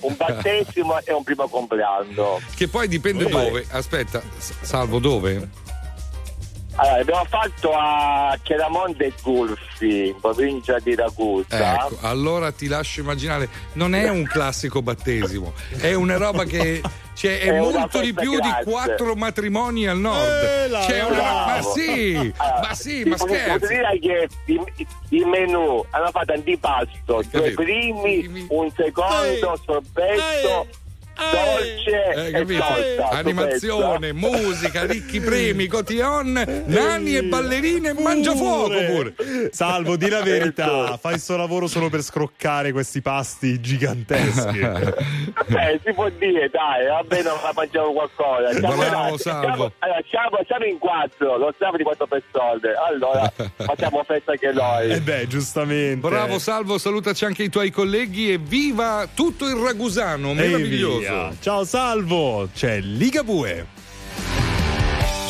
un 0.00 0.14
battesimo 0.16 0.98
e 1.04 1.12
un 1.12 1.22
primo 1.22 1.46
compleanno. 1.48 2.40
Che 2.54 2.68
poi 2.68 2.88
dipende 2.88 3.24
Poi- 3.26 3.44
dove. 3.44 3.66
Aspetta, 3.70 4.22
Salvo, 4.62 4.98
dove? 4.98 5.46
Allora, 6.76 7.00
abbiamo 7.00 7.24
fatto 7.26 7.72
a 7.72 8.36
Chiaramonte 8.42 9.04
e 9.06 9.12
Gulfi, 9.22 10.08
in 10.08 10.20
provincia 10.20 10.78
di 10.80 10.94
Ragusa. 10.94 11.74
Ecco, 11.86 11.98
allora 12.02 12.50
ti 12.50 12.66
lascio 12.66 13.00
immaginare, 13.00 13.48
non 13.74 13.94
è 13.94 14.08
un 14.08 14.24
classico 14.24 14.82
battesimo, 14.82 15.52
è 15.78 15.94
una 15.94 16.16
roba 16.16 16.44
che 16.44 16.80
cioè, 17.14 17.38
è, 17.38 17.52
È 17.52 17.58
molto 17.60 18.00
di 18.00 18.12
più 18.12 18.32
di 18.40 18.48
grazie. 18.48 18.64
quattro 18.64 19.14
matrimoni 19.14 19.86
al 19.86 19.98
nord. 19.98 20.18
Eh, 20.28 20.68
là, 20.68 20.80
C'è 20.80 21.04
una- 21.04 21.22
ma 21.46 21.62
sì, 21.62 22.32
Allora, 22.36 22.60
ma 22.68 22.74
sì, 22.74 23.04
ma 23.04 23.16
posso 23.16 23.66
dire 23.68 23.98
che 24.00 24.28
i, 24.46 24.60
i 25.10 25.24
menù 25.24 25.84
hanno 25.90 26.10
fatto 26.10 26.32
antipasto, 26.32 27.22
due 27.30 27.50
primi, 27.52 28.46
un 28.48 28.68
secondo, 28.74 29.60
sorbetto, 29.64 30.66
dolce 31.16 32.02
Hai 32.14 32.28
e 32.28 32.30
capito? 32.32 32.64
torta. 32.64 33.08
Animazione, 33.16 34.12
musica, 34.12 34.84
ricchi 34.84 35.20
premi, 35.20 35.66
cotillon, 35.66 36.64
nani 36.66 37.16
e 37.16 37.22
ballerine 37.24 37.90
e 37.90 37.92
mangiafuoco 38.00 38.68
pure. 38.84 39.14
Salvo, 39.52 39.96
di 39.96 40.08
la 40.08 40.22
verità, 40.22 40.96
fai 40.96 41.14
il 41.14 41.20
suo 41.20 41.36
lavoro 41.36 41.66
solo 41.66 41.88
per 41.88 42.02
scroccare 42.02 42.72
questi 42.72 43.00
pasti 43.00 43.60
giganteschi. 43.60 44.58
Eh, 44.58 45.80
si 45.84 45.92
può 45.92 46.08
dire, 46.18 46.48
dai, 46.50 46.86
va 46.86 47.02
bene, 47.06 47.22
non 47.24 47.38
mangiamo 47.54 47.92
qualcosa. 47.92 48.52
Siamo, 48.52 48.74
Bravo, 48.74 49.16
Salvo. 49.16 49.18
siamo- 49.18 49.72
allora, 49.78 50.00
siamo, 50.08 50.38
siamo 50.46 50.64
in 50.64 50.78
quattro, 50.78 51.36
lo 51.36 51.52
staff 51.54 51.76
di 51.76 51.82
quattro 51.82 52.06
persone. 52.06 52.72
Allora, 52.88 53.32
facciamo 53.56 54.02
festa 54.04 54.32
anche 54.32 54.52
noi. 54.52 54.90
Eh 54.90 55.00
beh, 55.00 55.26
giustamente. 55.26 56.06
Bravo 56.08 56.38
Salvo, 56.38 56.78
salutaci 56.78 57.24
anche 57.24 57.42
i 57.44 57.48
tuoi 57.48 57.70
colleghi 57.70 58.32
e 58.32 58.38
viva 58.38 59.06
tutto 59.14 59.46
il 59.48 59.56
ragusano, 59.56 60.34
meraviglioso. 60.34 61.03
Via. 61.04 61.32
Ciao 61.40 61.64
Salvo, 61.64 62.48
c'è 62.54 62.80
Ligabue. 62.80 63.66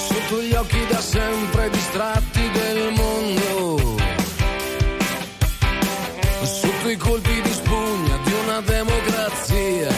Sotto 0.09 0.41
gli 0.41 0.55
occhi 0.55 0.87
da 0.89 1.01
sempre 1.01 1.71
distratti 1.71 2.51
del 2.51 2.93
mondo. 2.93 3.97
Sotto 6.43 6.89
i 6.89 6.97
colpi 6.97 7.41
di 7.41 7.53
spugna 7.53 8.19
di 8.25 8.33
una 8.45 8.61
democrazia. 8.61 9.93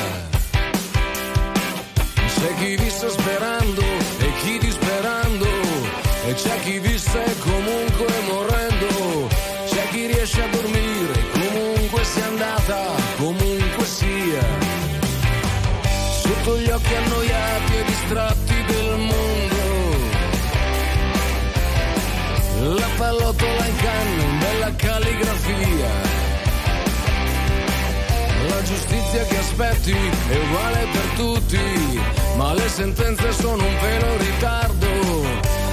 C'è 2.14 2.54
chi 2.58 2.76
visse 2.76 3.10
sperando 3.10 3.82
e 3.82 4.32
chi 4.42 4.58
disperando. 4.58 5.46
E 6.26 6.34
c'è 6.34 6.60
chi 6.60 6.78
visse 6.78 7.36
comunque 7.40 8.06
morendo. 8.28 9.28
C'è 9.68 9.88
chi 9.90 10.06
riesce 10.06 10.42
a 10.42 10.48
dormire 10.48 10.75
occhi 16.86 16.94
annoiati 16.94 17.76
e 17.76 17.84
distratti 17.84 18.64
del 18.64 18.96
mondo. 18.98 19.64
La 22.78 22.88
pallottola 22.96 23.66
in 23.66 23.76
canna, 23.76 24.24
bella 24.38 24.74
calligrafia. 24.76 25.90
La 28.48 28.62
giustizia 28.62 29.24
che 29.24 29.38
aspetti 29.38 29.92
è 29.92 30.36
uguale 30.36 30.86
per 30.92 31.06
tutti, 31.16 32.00
ma 32.36 32.54
le 32.54 32.68
sentenze 32.68 33.32
sono 33.32 33.64
un 33.66 33.76
in 33.80 34.16
ritardo. 34.18 34.86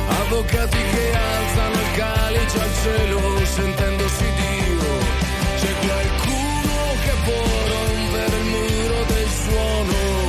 Avvocati 0.07 0.77
che 0.77 1.13
alzano 1.15 1.81
il 1.81 1.91
calice 1.95 2.59
al 2.59 2.73
cielo 2.81 3.45
sentendosi 3.45 4.23
Dio. 4.23 4.91
C'è 5.59 5.73
qualcuno 5.85 6.75
che 7.03 7.13
può 7.23 7.43
rompere 7.67 8.37
il 8.37 8.45
muro 8.45 9.03
del 9.05 9.29
suono 9.29 10.22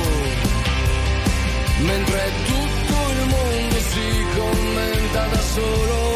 mentre 1.85 2.31
tutto 2.45 2.97
il 3.11 3.27
mondo 3.29 3.75
si 3.91 4.25
commenta 4.35 5.25
da 5.27 5.41
solo. 5.41 6.13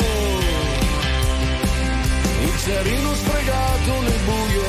Il 2.41 2.57
cerino 2.65 3.13
sfregato 3.15 4.01
nel 4.01 4.21
buio 4.25 4.67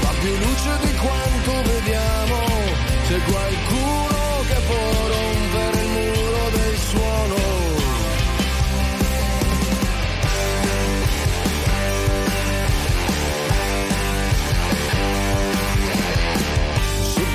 fa 0.00 0.12
più 0.20 0.34
luce 0.36 0.72
di 0.84 0.94
quanto 1.04 1.52
vediamo. 1.70 2.38
C'è 3.06 3.18
qualcuno 3.32 4.18
che 4.48 4.58
può 4.66 5.19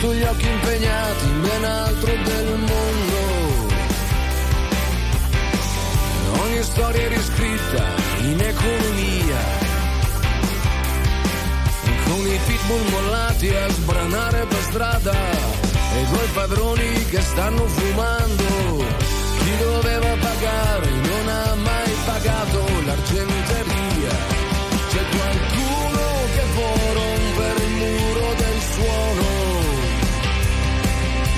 Sotto 0.05 0.17
gli 0.17 0.23
occhi 0.23 0.47
impegnati 0.47 1.25
in 1.25 1.41
ben 1.41 1.63
altro 1.63 2.11
del 2.11 2.59
mondo. 2.59 3.17
Ogni 6.43 6.61
storia 6.61 7.01
è 7.01 7.07
riscritta 7.07 7.85
in 8.19 8.39
economia. 8.39 9.37
Con 12.05 12.27
i 12.27 12.39
pitbull 12.45 12.87
mollati 12.91 13.49
a 13.49 13.67
sbranare 13.67 14.45
per 14.45 14.61
strada 14.61 15.11
e 15.11 16.05
coi 16.11 16.27
padroni 16.33 17.05
che 17.05 17.21
stanno 17.21 17.65
fumando. 17.65 18.85
Chi 19.39 19.57
doveva 19.57 20.17
pagare 20.17 20.89
non 20.91 21.27
ha 21.29 21.55
mai 21.55 21.91
pagato 22.05 22.63
l'argenteria. 22.85 24.13
C'è 24.87 25.03
qualcuno 25.17 25.54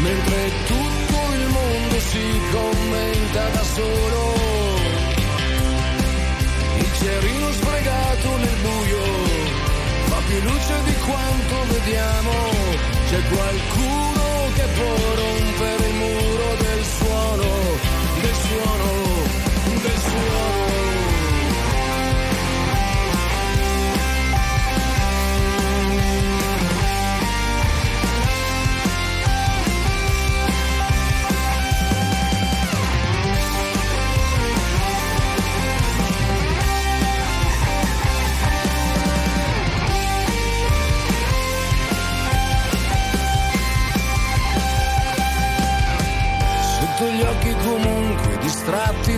mentre 0.07 0.51
tutto 0.65 1.19
il 1.33 1.47
mondo 1.47 1.99
si 1.99 2.25
commenta 2.51 3.49
da 3.49 3.63
solo. 3.63 4.21
Il 6.77 6.91
cerino 7.01 7.51
sfregato 7.51 8.37
nel 8.37 8.57
buio 8.65 9.03
fa 10.09 10.19
più 10.27 10.39
luce 10.49 10.75
di 10.85 10.95
quanto 11.07 11.55
vediamo. 11.73 12.31
C'è 13.09 13.21
qualcuno 13.35 14.25
che 14.55 14.65
può 14.77 14.95
rompere 15.23 15.87
il 15.87 15.95
muro 15.95 16.47
del 16.65 16.83
suono, 16.97 17.49
del 18.21 18.37
suono, 18.47 19.06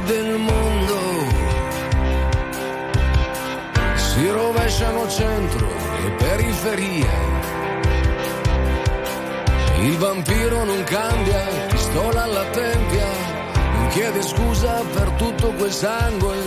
del 0.10 0.40
mondo 0.40 0.98
si 3.96 4.28
rovesciano 4.28 5.08
centro 5.08 5.68
e 6.04 6.10
periferia. 6.18 7.14
Il 9.82 9.98
vampiro 9.98 10.64
non 10.64 10.84
cambia, 10.86 11.46
pistola 11.70 12.24
alla 12.24 12.46
tempia, 12.46 13.08
non 13.76 13.88
chiede 13.90 14.22
scusa 14.24 14.82
per 14.94 15.10
tutto 15.12 15.52
quel 15.54 15.72
sangue. 15.72 16.38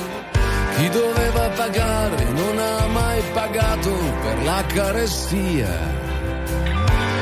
Chi 0.76 0.88
doveva 0.88 1.48
pagare 1.50 2.24
non 2.30 2.58
ha 2.58 2.86
mai 2.88 3.22
pagato 3.32 3.94
per 4.22 4.42
la 4.42 4.64
carestia. 4.66 5.70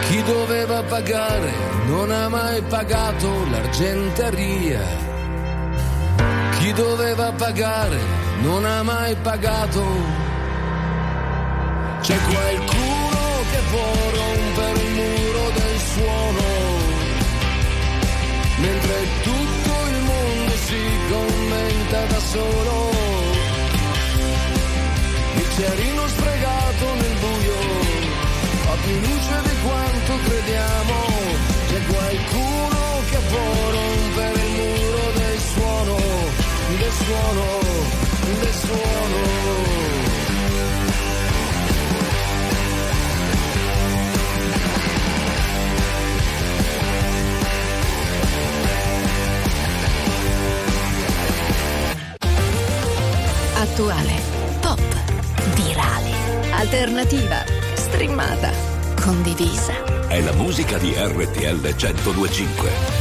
Chi 0.08 0.23
doveva 0.23 0.82
pagare 0.84 1.52
non 1.84 2.10
ha 2.10 2.28
mai 2.28 2.62
pagato 2.62 3.28
l'argenteria. 3.50 5.09
Doveva 6.74 7.32
pagare 7.32 7.99
non 8.42 8.65
ha 8.65 8.82
mai 8.82 9.15
pagato. 9.16 9.82
C'è 12.00 12.16
qualcuno 12.16 13.20
che 13.50 13.60
può 13.70 13.92
rompere 14.18 14.81
il 14.81 14.92
muro 14.94 15.50
del 15.58 15.78
suono, 15.92 16.47
mentre 18.57 18.97
tutto 19.23 19.73
il 19.89 20.02
mondo 20.10 20.52
si 20.66 20.82
commenta 21.10 22.05
da 22.07 22.20
solo. 22.20 22.90
Bicchierino 25.34 26.07
spregato 26.07 26.94
nel 26.94 27.16
buio 27.20 27.58
fa 28.65 28.76
più 28.84 28.94
luce 28.94 29.36
di 29.42 29.57
quanto 29.62 30.12
crediamo. 30.24 30.97
C'è 31.68 31.82
qualcuno 31.84 33.02
che 33.10 33.18
può 33.28 33.70
rompere 33.70 33.99
suono, 36.92 37.44
del 38.40 38.52
suono. 38.52 38.88
Attuale, 53.54 54.14
pop, 54.60 54.80
virale, 55.54 56.10
alternativa, 56.52 57.44
streamata, 57.74 58.50
condivisa. 59.00 60.08
È 60.08 60.20
la 60.20 60.32
musica 60.32 60.78
di 60.78 60.92
RTL 60.96 61.60
1025. 61.60 62.99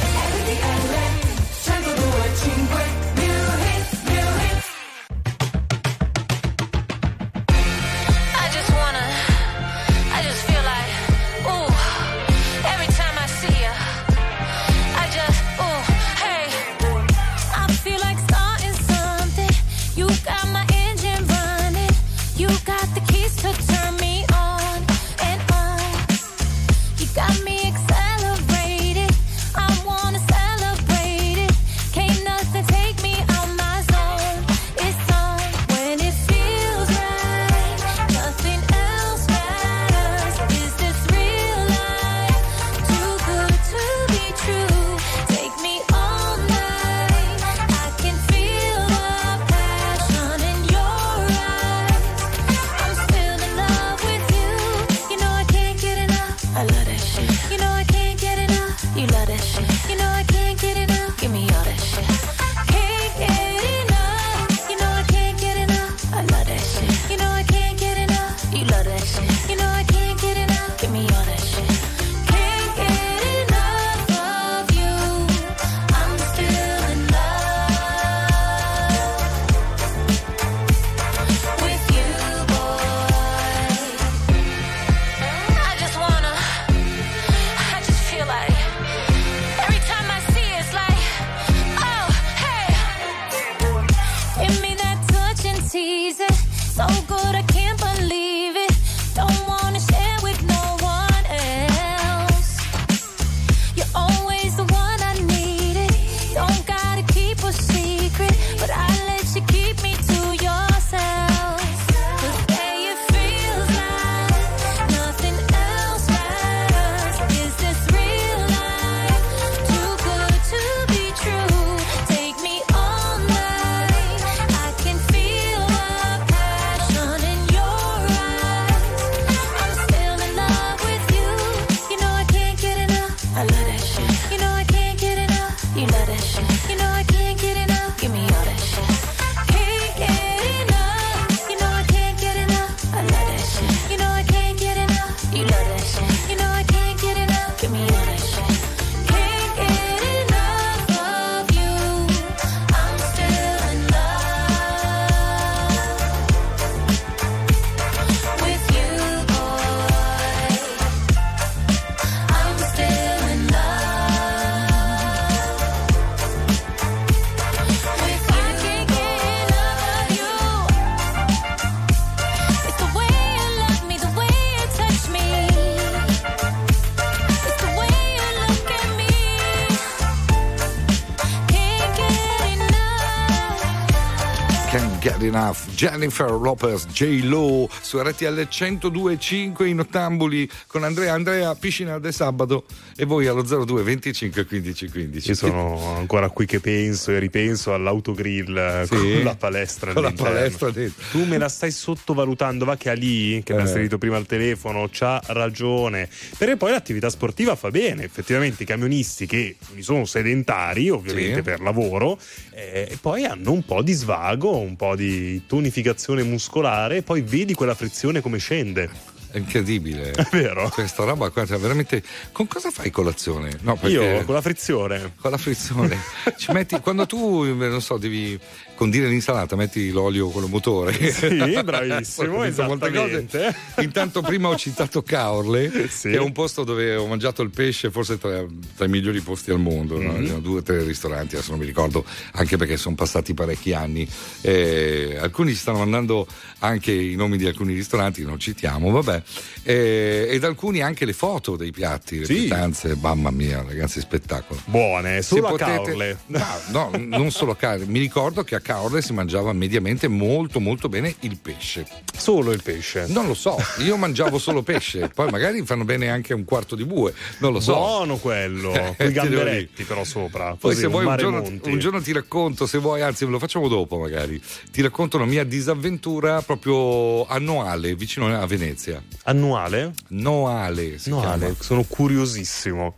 Enough, 185.29 185.75
Jennifer 185.75 186.31
Lopez, 186.31 186.87
J. 186.87 187.23
Lo 187.23 187.69
su 187.81 188.01
RTL 188.01 188.41
102.5 188.41 189.65
in 189.65 189.79
ottambuli 189.79 190.49
con 190.67 190.83
Andrea. 190.83 191.13
Andrea, 191.13 191.53
piscina 191.55 191.99
del 191.99 192.13
sabato 192.13 192.65
e 193.01 193.05
voi 193.05 193.27
allo 193.27 193.43
02 193.43 193.81
25 193.81 194.45
15 194.45 194.89
15. 194.89 195.29
Io 195.29 195.35
sono 195.35 195.95
ancora 195.95 196.27
qui 196.29 196.45
che 196.45 196.59
penso 196.59 197.11
e 197.11 197.19
ripenso 197.19 197.73
all'autogrill 197.73 198.57
eh, 198.57 198.85
Sì. 198.87 198.95
con 198.95 199.23
la 199.23 199.35
palestra 199.37 199.93
Con 199.93 200.03
la 200.03 200.11
palestra 200.11 200.69
dentro. 200.69 201.01
Tu 201.11 201.23
me 201.23 201.37
la 201.37 201.47
stai 201.47 201.71
sottovalutando, 201.71 202.65
va 202.65 202.75
che 202.75 202.89
Ali, 202.89 203.41
che 203.45 203.53
mi 203.53 203.61
ha 203.61 203.63
Eh. 203.63 203.67
servito 203.67 203.97
prima 203.97 204.17
al 204.17 204.25
telefono, 204.25 204.89
c'ha 204.91 205.21
ragione. 205.27 206.09
Perché 206.37 206.57
poi 206.57 206.71
l'attività 206.71 207.09
sportiva 207.09 207.55
fa 207.55 207.69
bene. 207.71 208.03
Effettivamente 208.03 208.63
i 208.63 208.65
camionisti 208.65 209.25
che 209.25 209.55
sono 209.79 210.03
sedentari, 210.03 210.89
ovviamente 210.89 211.35
Sì. 211.35 211.41
per 211.41 211.61
lavoro, 211.61 212.19
eh, 212.53 212.85
e 212.91 212.97
poi 212.99 213.23
hanno 213.23 213.53
un 213.53 213.63
po' 213.63 213.81
di 213.81 213.93
svago, 213.93 214.57
un 214.57 214.75
po' 214.75 214.97
di 214.97 215.41
tonificazione 215.47 216.21
muscolare, 216.23 216.97
e 216.97 217.01
poi 217.03 217.21
vedi 217.21 217.53
quella 217.53 217.75
frizione 217.75 218.19
come 218.19 218.39
scende. 218.39 219.17
È 219.31 219.37
incredibile. 219.37 220.11
È 220.17 220.27
vero. 220.31 220.69
Questa 220.69 221.03
roba 221.03 221.29
qua, 221.29 221.45
cioè, 221.45 221.57
veramente. 221.59 222.01
Con 222.31 222.47
cosa 222.47 222.71
fai 222.71 222.89
colazione? 222.91 223.57
No, 223.61 223.77
Io 223.83 224.23
con 224.25 224.33
la 224.35 224.41
frizione. 224.41 225.13
Con 225.19 225.31
la 225.31 225.37
frizione. 225.37 225.97
Ci 226.37 226.51
metti, 226.51 226.79
quando 226.79 227.05
tu, 227.05 227.43
eh, 227.45 227.53
non 227.53 227.81
so, 227.81 227.97
devi 227.97 228.39
condire 228.75 229.07
l'insalata, 229.09 229.57
metti 229.57 229.91
l'olio 229.91 230.29
con 230.29 230.43
il 230.45 230.49
motore. 230.49 230.93
Sì, 231.11 231.27
bravissimo, 231.63 232.45
esattamente. 232.45 233.53
Intanto 233.79 234.21
prima 234.21 234.47
ho 234.47 234.55
citato 234.55 235.01
Caorle, 235.03 235.89
Sì. 235.89 236.09
che 236.11 236.15
è 236.15 236.19
un 236.19 236.31
posto 236.31 236.63
dove 236.63 236.95
ho 236.95 237.05
mangiato 237.05 237.41
il 237.41 237.49
pesce 237.49 237.91
forse 237.91 238.17
tra, 238.17 238.45
tra 238.77 238.85
i 238.85 238.89
migliori 238.89 239.19
posti 239.19 239.51
al 239.51 239.59
mondo. 239.59 240.01
no? 240.01 240.13
Mhm. 240.13 240.39
Due 240.39 240.59
o 240.59 240.63
tre 240.63 240.81
ristoranti, 240.83 241.35
adesso 241.35 241.51
non 241.51 241.59
mi 241.59 241.65
ricordo, 241.65 242.05
anche 242.33 242.55
perché 242.55 242.77
sono 242.77 242.95
passati 242.95 243.33
parecchi 243.33 243.73
anni. 243.73 244.07
Eh, 244.41 245.17
alcuni 245.19 245.51
ci 245.51 245.57
stanno 245.57 245.79
mandando 245.79 246.25
anche 246.59 246.93
i 246.93 247.15
nomi 247.15 247.35
di 247.37 247.45
alcuni 247.47 247.73
ristoranti, 247.73 248.23
non 248.23 248.39
citiamo, 248.39 248.89
vabbè. 248.91 249.18
Eh, 249.63 250.27
ed 250.29 250.43
alcuni 250.43 250.81
anche 250.81 251.05
le 251.05 251.13
foto 251.13 251.55
dei 251.55 251.71
piatti, 251.71 252.19
le 252.19 252.25
Sì. 252.25 252.33
pietanze, 252.35 252.95
mamma 252.99 253.29
mia, 253.31 253.63
ragazzi, 253.65 253.99
spettacolo. 253.99 254.59
Buone, 254.65 255.21
Se 255.21 255.35
solo 255.35 255.47
a 255.47 255.49
potete- 255.51 255.71
Caorle. 255.71 256.17
No, 256.69 256.89
no, 256.91 256.91
non 257.17 257.31
solo 257.31 257.51
a 257.51 257.55
Caorle. 257.55 257.85
Mi 257.85 257.99
ricordo 257.99 258.43
che 258.43 258.55
a 258.55 258.59
Caorle 258.59 259.01
si 259.01 259.13
mangiava 259.13 259.51
mediamente 259.53 260.07
molto 260.07 260.59
molto 260.59 260.89
bene 260.89 261.15
il 261.21 261.37
pesce. 261.41 261.85
Solo 262.15 262.51
il 262.51 262.61
pesce. 262.63 263.05
Non 263.07 263.27
lo 263.27 263.33
so, 263.33 263.57
io 263.79 263.97
mangiavo 263.97 264.37
solo 264.37 264.61
pesce, 264.63 265.09
poi 265.13 265.29
magari 265.29 265.63
fanno 265.65 265.83
bene 265.85 266.09
anche 266.09 266.33
un 266.33 266.43
quarto 266.45 266.75
di 266.75 266.85
bue, 266.85 267.13
non 267.39 267.53
lo 267.53 267.59
so. 267.59 267.73
Buono 267.73 268.17
quello, 268.17 268.73
Eh, 268.73 268.95
con 268.97 269.07
i 269.07 269.11
gamberetti 269.11 269.83
però 269.83 270.03
sopra. 270.03 270.49
Poi 270.49 270.71
Così, 270.71 270.81
se 270.81 270.87
vuoi 270.87 271.05
un 271.05 271.15
giorno, 271.17 271.59
un 271.63 271.79
giorno 271.79 272.01
ti 272.01 272.11
racconto, 272.11 272.65
se 272.67 272.77
vuoi, 272.77 273.01
anzi 273.01 273.25
lo 273.25 273.39
facciamo 273.39 273.67
dopo 273.67 273.97
magari, 273.97 274.41
ti 274.71 274.81
racconto 274.81 275.17
una 275.17 275.25
mia 275.25 275.43
disavventura 275.43 276.41
proprio 276.41 277.25
annuale 277.27 277.95
vicino 277.95 278.27
a 278.39 278.45
Venezia. 278.45 279.01
Annuale? 279.23 279.93
Noale. 280.09 280.97
Si 280.97 281.09
Noale, 281.09 281.37
chiama. 281.37 281.55
sono 281.59 281.83
curiosissimo. 281.87 282.93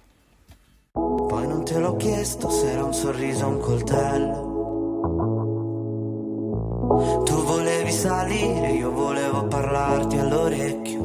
Poi 0.93 1.48
non 1.48 1.64
te 1.64 1.80
l'ho 1.80 1.95
chiesto 1.95 2.49
se 2.49 2.72
era 2.72 2.83
un 2.83 2.93
sorriso 2.93 3.45
o 3.45 3.49
un 3.49 3.59
coltello. 3.59 4.49
Tu 7.25 7.43
volevi 7.43 7.91
salire, 7.91 8.72
io 8.72 8.91
volevo 8.91 9.48
parlarti 9.48 10.17
all'orecchio. 10.17 10.99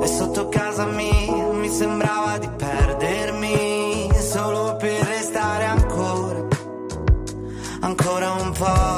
E 0.00 0.06
sotto 0.06 0.48
casa 0.48 0.84
mia 0.86 1.52
mi 1.52 1.68
sembrava 1.68 2.38
di 2.38 2.48
perdermi 2.56 4.08
solo 4.20 4.76
per 4.76 5.02
restare 5.04 5.64
ancora, 5.64 6.46
ancora 7.80 8.32
un 8.32 8.52
po'. 8.52 8.97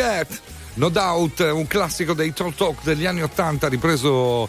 Forget! 0.00 0.40
No 0.74 0.88
Doubt, 0.88 1.40
un 1.40 1.66
classico 1.66 2.14
dei 2.14 2.32
Talk 2.32 2.54
Talk 2.54 2.82
degli 2.82 3.04
anni 3.04 3.22
80 3.22 3.68
ripreso 3.68 4.48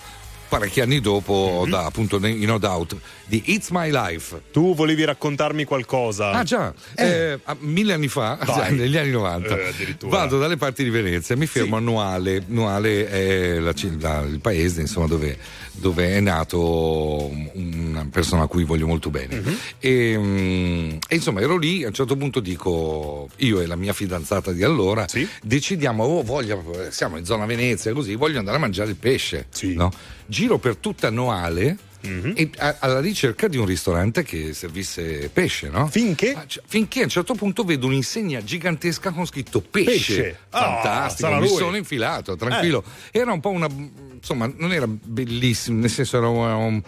parecchi 0.51 0.81
anni 0.81 0.99
dopo 0.99 1.65
da 1.69 1.85
appunto 1.85 2.17
i 2.25 2.43
No 2.43 2.57
Doubt 2.57 2.97
di 3.25 3.41
It's 3.45 3.69
My 3.69 3.89
Life. 3.89 4.41
Tu 4.51 4.75
volevi 4.75 5.05
raccontarmi 5.05 5.63
qualcosa? 5.63 6.31
Ah 6.31 6.43
già, 6.43 6.73
eh, 6.97 7.39
a- 7.41 7.55
mille 7.61 7.93
anni 7.93 8.09
fa, 8.09 8.37
Vai. 8.45 8.73
negli 8.75 8.97
anni 8.97 9.11
90, 9.11 9.57
Eh, 9.57 9.95
vado 10.01 10.37
dalle 10.37 10.57
parti 10.57 10.83
di 10.83 10.89
Venezia, 10.89 11.37
mi 11.37 11.45
fermo 11.45 11.77
a 11.77 11.79
Nuale, 11.79 12.43
Nuale 12.47 13.07
è 13.09 13.59
la 13.59 13.73
la- 13.97 14.25
il 14.29 14.39
paese 14.41 14.81
insomma, 14.81 15.07
dove, 15.07 15.37
dove 15.71 16.15
è 16.17 16.19
nato 16.19 17.31
una 17.53 18.05
persona 18.11 18.43
a 18.43 18.47
cui 18.47 18.65
voglio 18.65 18.87
molto 18.87 19.09
bene. 19.09 19.39
Mhm. 19.39 19.57
e, 19.79 20.17
mm, 20.17 20.89
e, 21.07 21.15
insomma 21.15 21.39
ero 21.39 21.55
lì, 21.57 21.85
a 21.85 21.87
un 21.87 21.93
certo 21.93 22.17
punto 22.17 22.41
dico, 22.41 23.29
io 23.37 23.61
e 23.61 23.67
la 23.67 23.77
mia 23.77 23.93
fidanzata 23.93 24.51
di 24.51 24.63
allora, 24.63 25.05
decidiamo, 25.41 26.03
oh, 26.03 26.23
voglio, 26.23 26.61
siamo 26.89 27.15
in 27.15 27.23
zona 27.23 27.45
Venezia 27.45 27.93
così, 27.93 28.15
voglio 28.15 28.39
andare 28.39 28.57
a 28.57 28.59
mangiare 28.59 28.89
il 28.89 28.97
pesce. 28.97 29.45
no? 29.75 29.89
Giro 30.31 30.57
per 30.59 30.77
tutta 30.77 31.09
Noale. 31.09 31.77
Mhm. 32.03 32.33
e 32.35 32.49
a- 32.57 32.77
alla 32.79 32.99
ricerca 32.99 33.47
di 33.47 33.57
un 33.57 33.65
ristorante 33.67 34.23
che 34.23 34.53
servisse 34.55 35.29
pesce, 35.31 35.69
no? 35.69 35.85
Finché? 35.85 36.35
finché 36.65 37.01
a 37.01 37.03
un 37.03 37.09
certo 37.09 37.35
punto 37.35 37.63
vedo 37.63 37.85
un'insegna 37.85 38.43
gigantesca 38.43 39.11
con 39.11 39.23
scritto 39.27 39.61
pesce. 39.61 39.91
Pesce. 39.91 40.37
Ah, 40.49 40.59
Fantastico, 40.81 41.27
sarà 41.29 41.39
mi 41.39 41.47
lui. 41.47 41.57
sono 41.57 41.75
infilato, 41.77 42.35
tranquillo. 42.35 42.83
Era 43.11 43.31
un 43.33 43.39
po' 43.39 43.49
una. 43.51 43.67
insomma, 44.15 44.51
non 44.57 44.71
era 44.73 44.87
bellissimo, 44.87 45.79
nel 45.79 45.91
senso 45.91 46.17
era 46.17 46.27
un, 46.27 46.81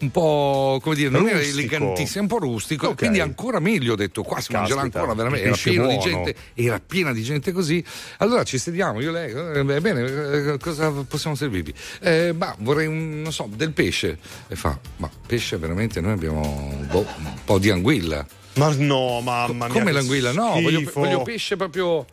un 0.00 0.10
po' 0.10 0.78
come 0.82 0.94
dire, 0.94 1.10
non 1.10 1.26
era 1.28 1.38
Rustico. 1.38 1.58
elegantissimo, 1.58 2.22
un 2.22 2.28
po' 2.28 2.38
rustico. 2.38 2.88
Ok. 2.88 2.96
Quindi 2.96 3.20
ancora 3.20 3.58
meglio, 3.60 3.92
ho 3.92 3.96
detto, 3.96 4.22
qua 4.22 4.40
si 4.40 4.52
mangerà 4.52 4.80
Caspita, 4.80 4.98
ancora 5.00 5.14
veramente. 5.16 5.46
Era 5.46 5.56
pieno 5.56 5.86
di 5.88 5.94
buono. 5.96 6.10
gente, 6.10 6.34
era 6.54 6.80
piena 6.84 7.12
di 7.12 7.22
gente 7.22 7.52
così. 7.52 7.84
Allora 8.18 8.42
ci 8.44 8.58
sediamo, 8.58 9.00
io 9.00 9.10
lei, 9.10 9.30
eh, 9.32 9.80
bene, 9.80 10.52
eh, 10.52 10.58
cosa 10.58 10.90
possiamo 10.90 11.36
servirvi? 11.36 11.74
Eh, 12.00 12.32
ma 12.36 12.54
vorrei 12.60 12.86
un, 12.86 13.20
non 13.22 13.32
so, 13.32 13.48
del 13.54 13.72
pesce. 13.72 14.18
E 14.48 14.56
fa, 14.56 14.78
ma 14.96 15.10
pesce 15.26 15.56
veramente 15.58 16.00
noi 16.00 16.12
abbiamo 16.12 16.84
boh, 16.90 17.06
un 17.18 17.34
po' 17.44 17.58
di 17.58 17.70
anguilla. 17.70 18.26
Ma 18.54 18.74
no, 18.76 19.20
mamma 19.20 19.66
mia. 19.66 19.78
Come 19.78 19.92
l'anguilla? 19.92 20.32
No, 20.32 20.60
voglio, 20.60 20.90
voglio 20.94 21.22
pesce 21.22 21.56
proprio. 21.56 22.04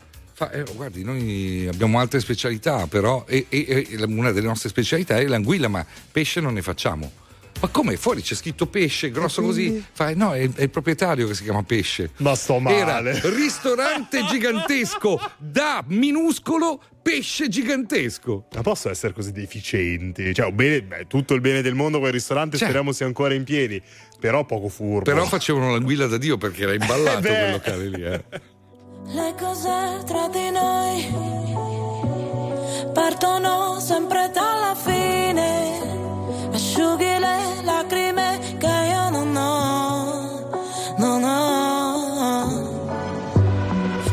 eh, 0.51 0.63
guardi, 0.75 1.03
noi 1.03 1.67
abbiamo 1.71 1.99
altre 1.99 2.19
specialità, 2.19 2.85
però 2.85 3.23
e- 3.27 3.45
e- 3.49 3.87
e 3.89 4.03
una 4.03 4.31
delle 4.31 4.45
nostre 4.47 4.69
specialità 4.69 5.17
è 5.17 5.25
l'anguilla, 5.25 5.67
ma 5.67 5.85
pesce 6.11 6.39
non 6.41 6.53
ne 6.53 6.61
facciamo. 6.61 7.11
Ma 7.59 7.67
come? 7.69 7.97
Fuori 7.97 8.21
c'è 8.21 8.35
scritto 8.35 8.67
pesce, 8.67 9.09
grosso 9.09 9.41
così. 9.41 9.83
Fa, 9.91 10.13
no, 10.13 10.33
è, 10.33 10.49
è 10.53 10.61
il 10.63 10.69
proprietario 10.69 11.27
che 11.27 11.33
si 11.33 11.43
chiama 11.43 11.63
pesce. 11.63 12.11
Ma 12.17 12.35
sto 12.35 12.59
male. 12.59 12.75
Era 12.77 12.99
ristorante 13.29 14.23
gigantesco 14.25 15.19
da 15.37 15.83
minuscolo 15.87 16.81
pesce 17.01 17.47
gigantesco. 17.47 18.47
Ma 18.53 18.61
posso 18.61 18.89
essere 18.89 19.13
così 19.13 19.31
deficienti? 19.31 20.33
Cioè, 20.33 20.51
bene- 20.51 20.83
beh, 20.83 21.07
tutto 21.07 21.33
il 21.33 21.41
bene 21.41 21.61
del 21.61 21.73
mondo 21.73 21.99
quel 21.99 22.11
ristorante 22.11 22.57
speriamo 22.57 22.91
sia 22.91 23.05
ancora 23.05 23.33
in 23.33 23.43
piedi, 23.43 23.81
però 24.19 24.45
poco 24.45 24.67
furbo. 24.67 25.01
Però 25.01 25.25
facevano 25.25 25.71
l'anguilla 25.71 26.05
da 26.07 26.17
Dio 26.17 26.37
perché 26.37 26.63
era 26.63 26.73
imballato 26.73 27.25
Eh 27.27 27.31
quel 27.31 27.51
locale 27.51 27.87
lì. 27.87 28.03
eh. 28.03 28.23
Le 29.09 29.35
cose 29.39 30.03
tra 30.05 30.27
di 30.27 30.49
noi 30.51 31.07
partono 32.93 33.79
sempre 33.79 34.29
dalla 34.33 34.75
fine. 34.75 36.06
Asciughi 36.51 37.19
le 37.19 37.61
lacrime 37.63 38.39
che 38.57 38.67
io 38.67 39.09
non 39.09 39.35
ho, 39.35 40.49
non 40.97 41.23
ho. 41.23 42.65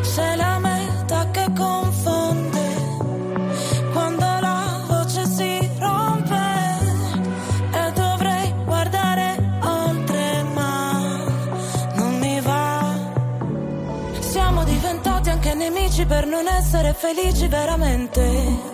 Sei 0.02 0.36
la 0.36 0.58
meta 0.58 1.30
che 1.30 1.46
confonde 1.56 2.66
quando 3.92 4.24
la 4.40 4.80
voce 4.86 5.26
si 5.26 5.70
rompe 5.78 6.44
e 7.72 7.92
dovrei 7.92 8.54
guardare 8.64 9.58
oltre, 9.62 10.42
ma 10.52 11.24
non 11.94 12.18
mi 12.18 12.40
va. 12.40 12.94
Siamo 14.18 14.64
diventati 14.64 15.30
anche 15.30 15.54
nemici 15.54 16.04
per 16.04 16.26
non 16.26 16.46
essere 16.46 16.92
felici 16.94 17.46
veramente. 17.48 18.73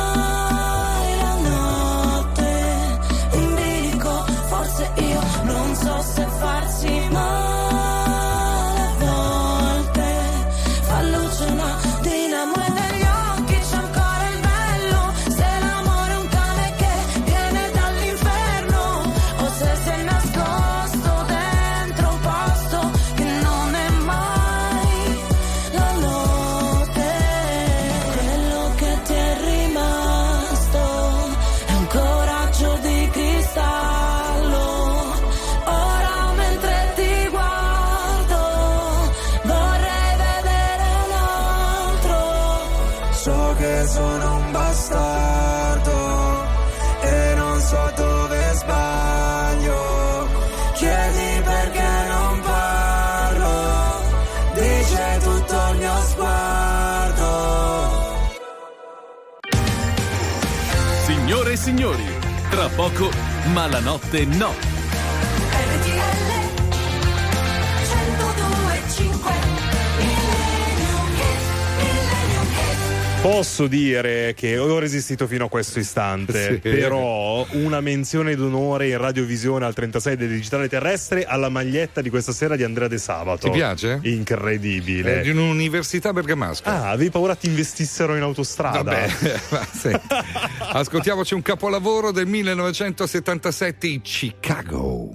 poco, 62.81 63.11
ma 63.53 63.67
la 63.67 63.79
notte 63.79 64.25
no. 64.25 64.70
Posso 73.21 73.67
dire 73.67 74.33
che 74.35 74.57
ho 74.57 74.79
resistito 74.79 75.27
fino 75.27 75.45
a 75.45 75.49
questo 75.49 75.77
istante, 75.77 76.53
Sì. 76.53 76.57
però 76.69 77.45
una 77.51 77.79
menzione 77.79 78.35
d'onore 78.35 78.87
in 78.87 78.97
radiovisione 78.97 79.63
al 79.63 79.75
36 79.75 80.15
del 80.15 80.27
digitale 80.29 80.67
terrestre 80.67 81.25
alla 81.25 81.47
maglietta 81.49 82.01
di 82.01 82.09
questa 82.09 82.31
sera 82.31 82.55
di 82.55 82.63
Andrea 82.63 82.87
De 82.87 82.97
Sabato. 82.97 83.47
Ti 83.47 83.51
piace? 83.51 83.99
Incredibile. 84.03 85.19
È 85.19 85.21
di 85.21 85.29
un'università 85.29 86.11
bergamasca. 86.13 86.67
Ah, 86.71 86.89
avevi 86.89 87.11
paura 87.11 87.35
ti 87.35 87.45
investissero 87.45 88.15
in 88.15 88.23
autostrada? 88.23 88.81
Vabbè, 88.81 89.07
ascoltiamoci 90.73 91.35
un 91.35 91.43
capolavoro 91.43 92.11
del 92.11 92.25
1977 92.25 93.85
in 93.87 94.01
Chicago. 94.01 95.13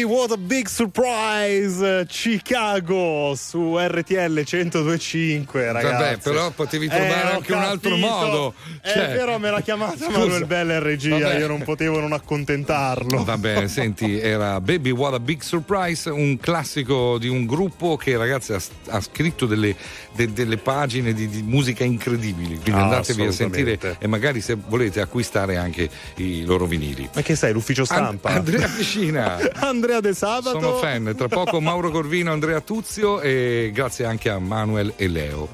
Baby, 0.00 0.14
what 0.14 0.32
a 0.32 0.38
big 0.50 0.66
surprise! 0.66 2.06
Chicago 2.08 3.34
su 3.36 3.78
RTL 3.78 4.42
1025, 4.44 5.70
ragazzi. 5.70 5.92
Vabbè, 6.02 6.16
però 6.18 6.50
potevi 6.50 6.88
trovare 6.88 7.08
Eh, 7.30 7.34
anche 7.36 7.52
un 7.52 7.60
altro 7.60 7.90
capito. 7.90 8.08
modo. 8.08 8.54
Eh, 8.82 8.88
Cioè- 8.90 9.08
però 9.10 9.38
me 9.38 9.50
l'ha 9.50 9.60
chiamata 9.60 9.96
Scusa. 10.06 10.18
Manuel 10.18 10.46
Bella 10.46 10.74
in 10.74 10.82
regia, 10.82 11.18
Vabbè. 11.18 11.38
io 11.38 11.46
non 11.46 11.62
potevo 11.62 12.00
non 12.00 12.12
accontentarlo. 12.12 13.22
Vabbè, 13.22 13.68
senti, 13.68 14.18
era 14.18 14.60
Baby 14.60 14.90
What 14.90 15.14
a 15.14 15.20
Big 15.20 15.40
Surprise, 15.40 16.10
un 16.10 16.36
classico 16.38 17.16
di 17.18 17.28
un 17.28 17.46
gruppo 17.46 17.96
che 17.96 18.16
ragazzi 18.16 18.52
ha, 18.52 18.60
ha 18.88 19.00
scritto 19.00 19.46
delle, 19.46 19.76
de- 20.16 20.32
delle 20.32 20.56
pagine 20.56 21.12
di, 21.12 21.28
di 21.28 21.42
musica 21.42 21.84
incredibili, 21.84 22.58
quindi 22.60 22.72
Ah, 22.80 22.84
andatevi 22.84 23.22
a 23.26 23.30
sentire 23.30 23.78
e 24.00 24.06
magari 24.08 24.40
se 24.40 24.56
volete 24.66 25.00
acquistare 25.00 25.56
anche 25.58 25.88
i 26.16 26.44
loro 26.44 26.66
vinili. 26.66 27.08
Ma 27.14 27.22
che 27.22 27.36
sei, 27.36 27.52
l'ufficio 27.52 27.84
stampa? 27.84 28.30
An- 28.30 28.36
Andrea 28.38 28.66
Piscina. 28.68 29.38
Andrea 29.60 30.00
De 30.00 30.12
Sabato. 30.42 30.60
Sono 30.60 30.76
fan, 30.76 31.14
tra 31.16 31.28
poco 31.28 31.60
Mauro 31.62 31.90
Corvino, 31.90 32.32
Andrea 32.32 32.60
Tuzio 32.60 33.20
e 33.20 33.70
grazie 33.72 34.04
anche 34.04 34.30
a 34.30 34.38
Manuel 34.38 34.94
e 34.96 35.08
Leo. 35.08 35.48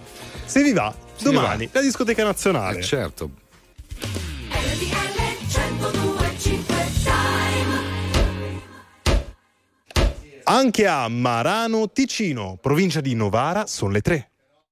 Se 0.45 0.63
vi 0.63 0.73
va, 0.73 0.95
Se 1.17 1.25
domani 1.25 1.67
vi 1.67 1.71
la 1.73 1.81
discoteca 1.81 2.25
nazionale. 2.25 2.79
Eh, 2.79 2.83
certo. 2.83 3.31
Anche 10.49 10.87
a 10.87 11.09
Marano, 11.09 11.91
Ticino, 11.91 12.57
provincia 12.61 13.01
di 13.01 13.15
Novara, 13.15 13.67
sono 13.67 13.91
le 13.91 14.01
tre. 14.01 14.31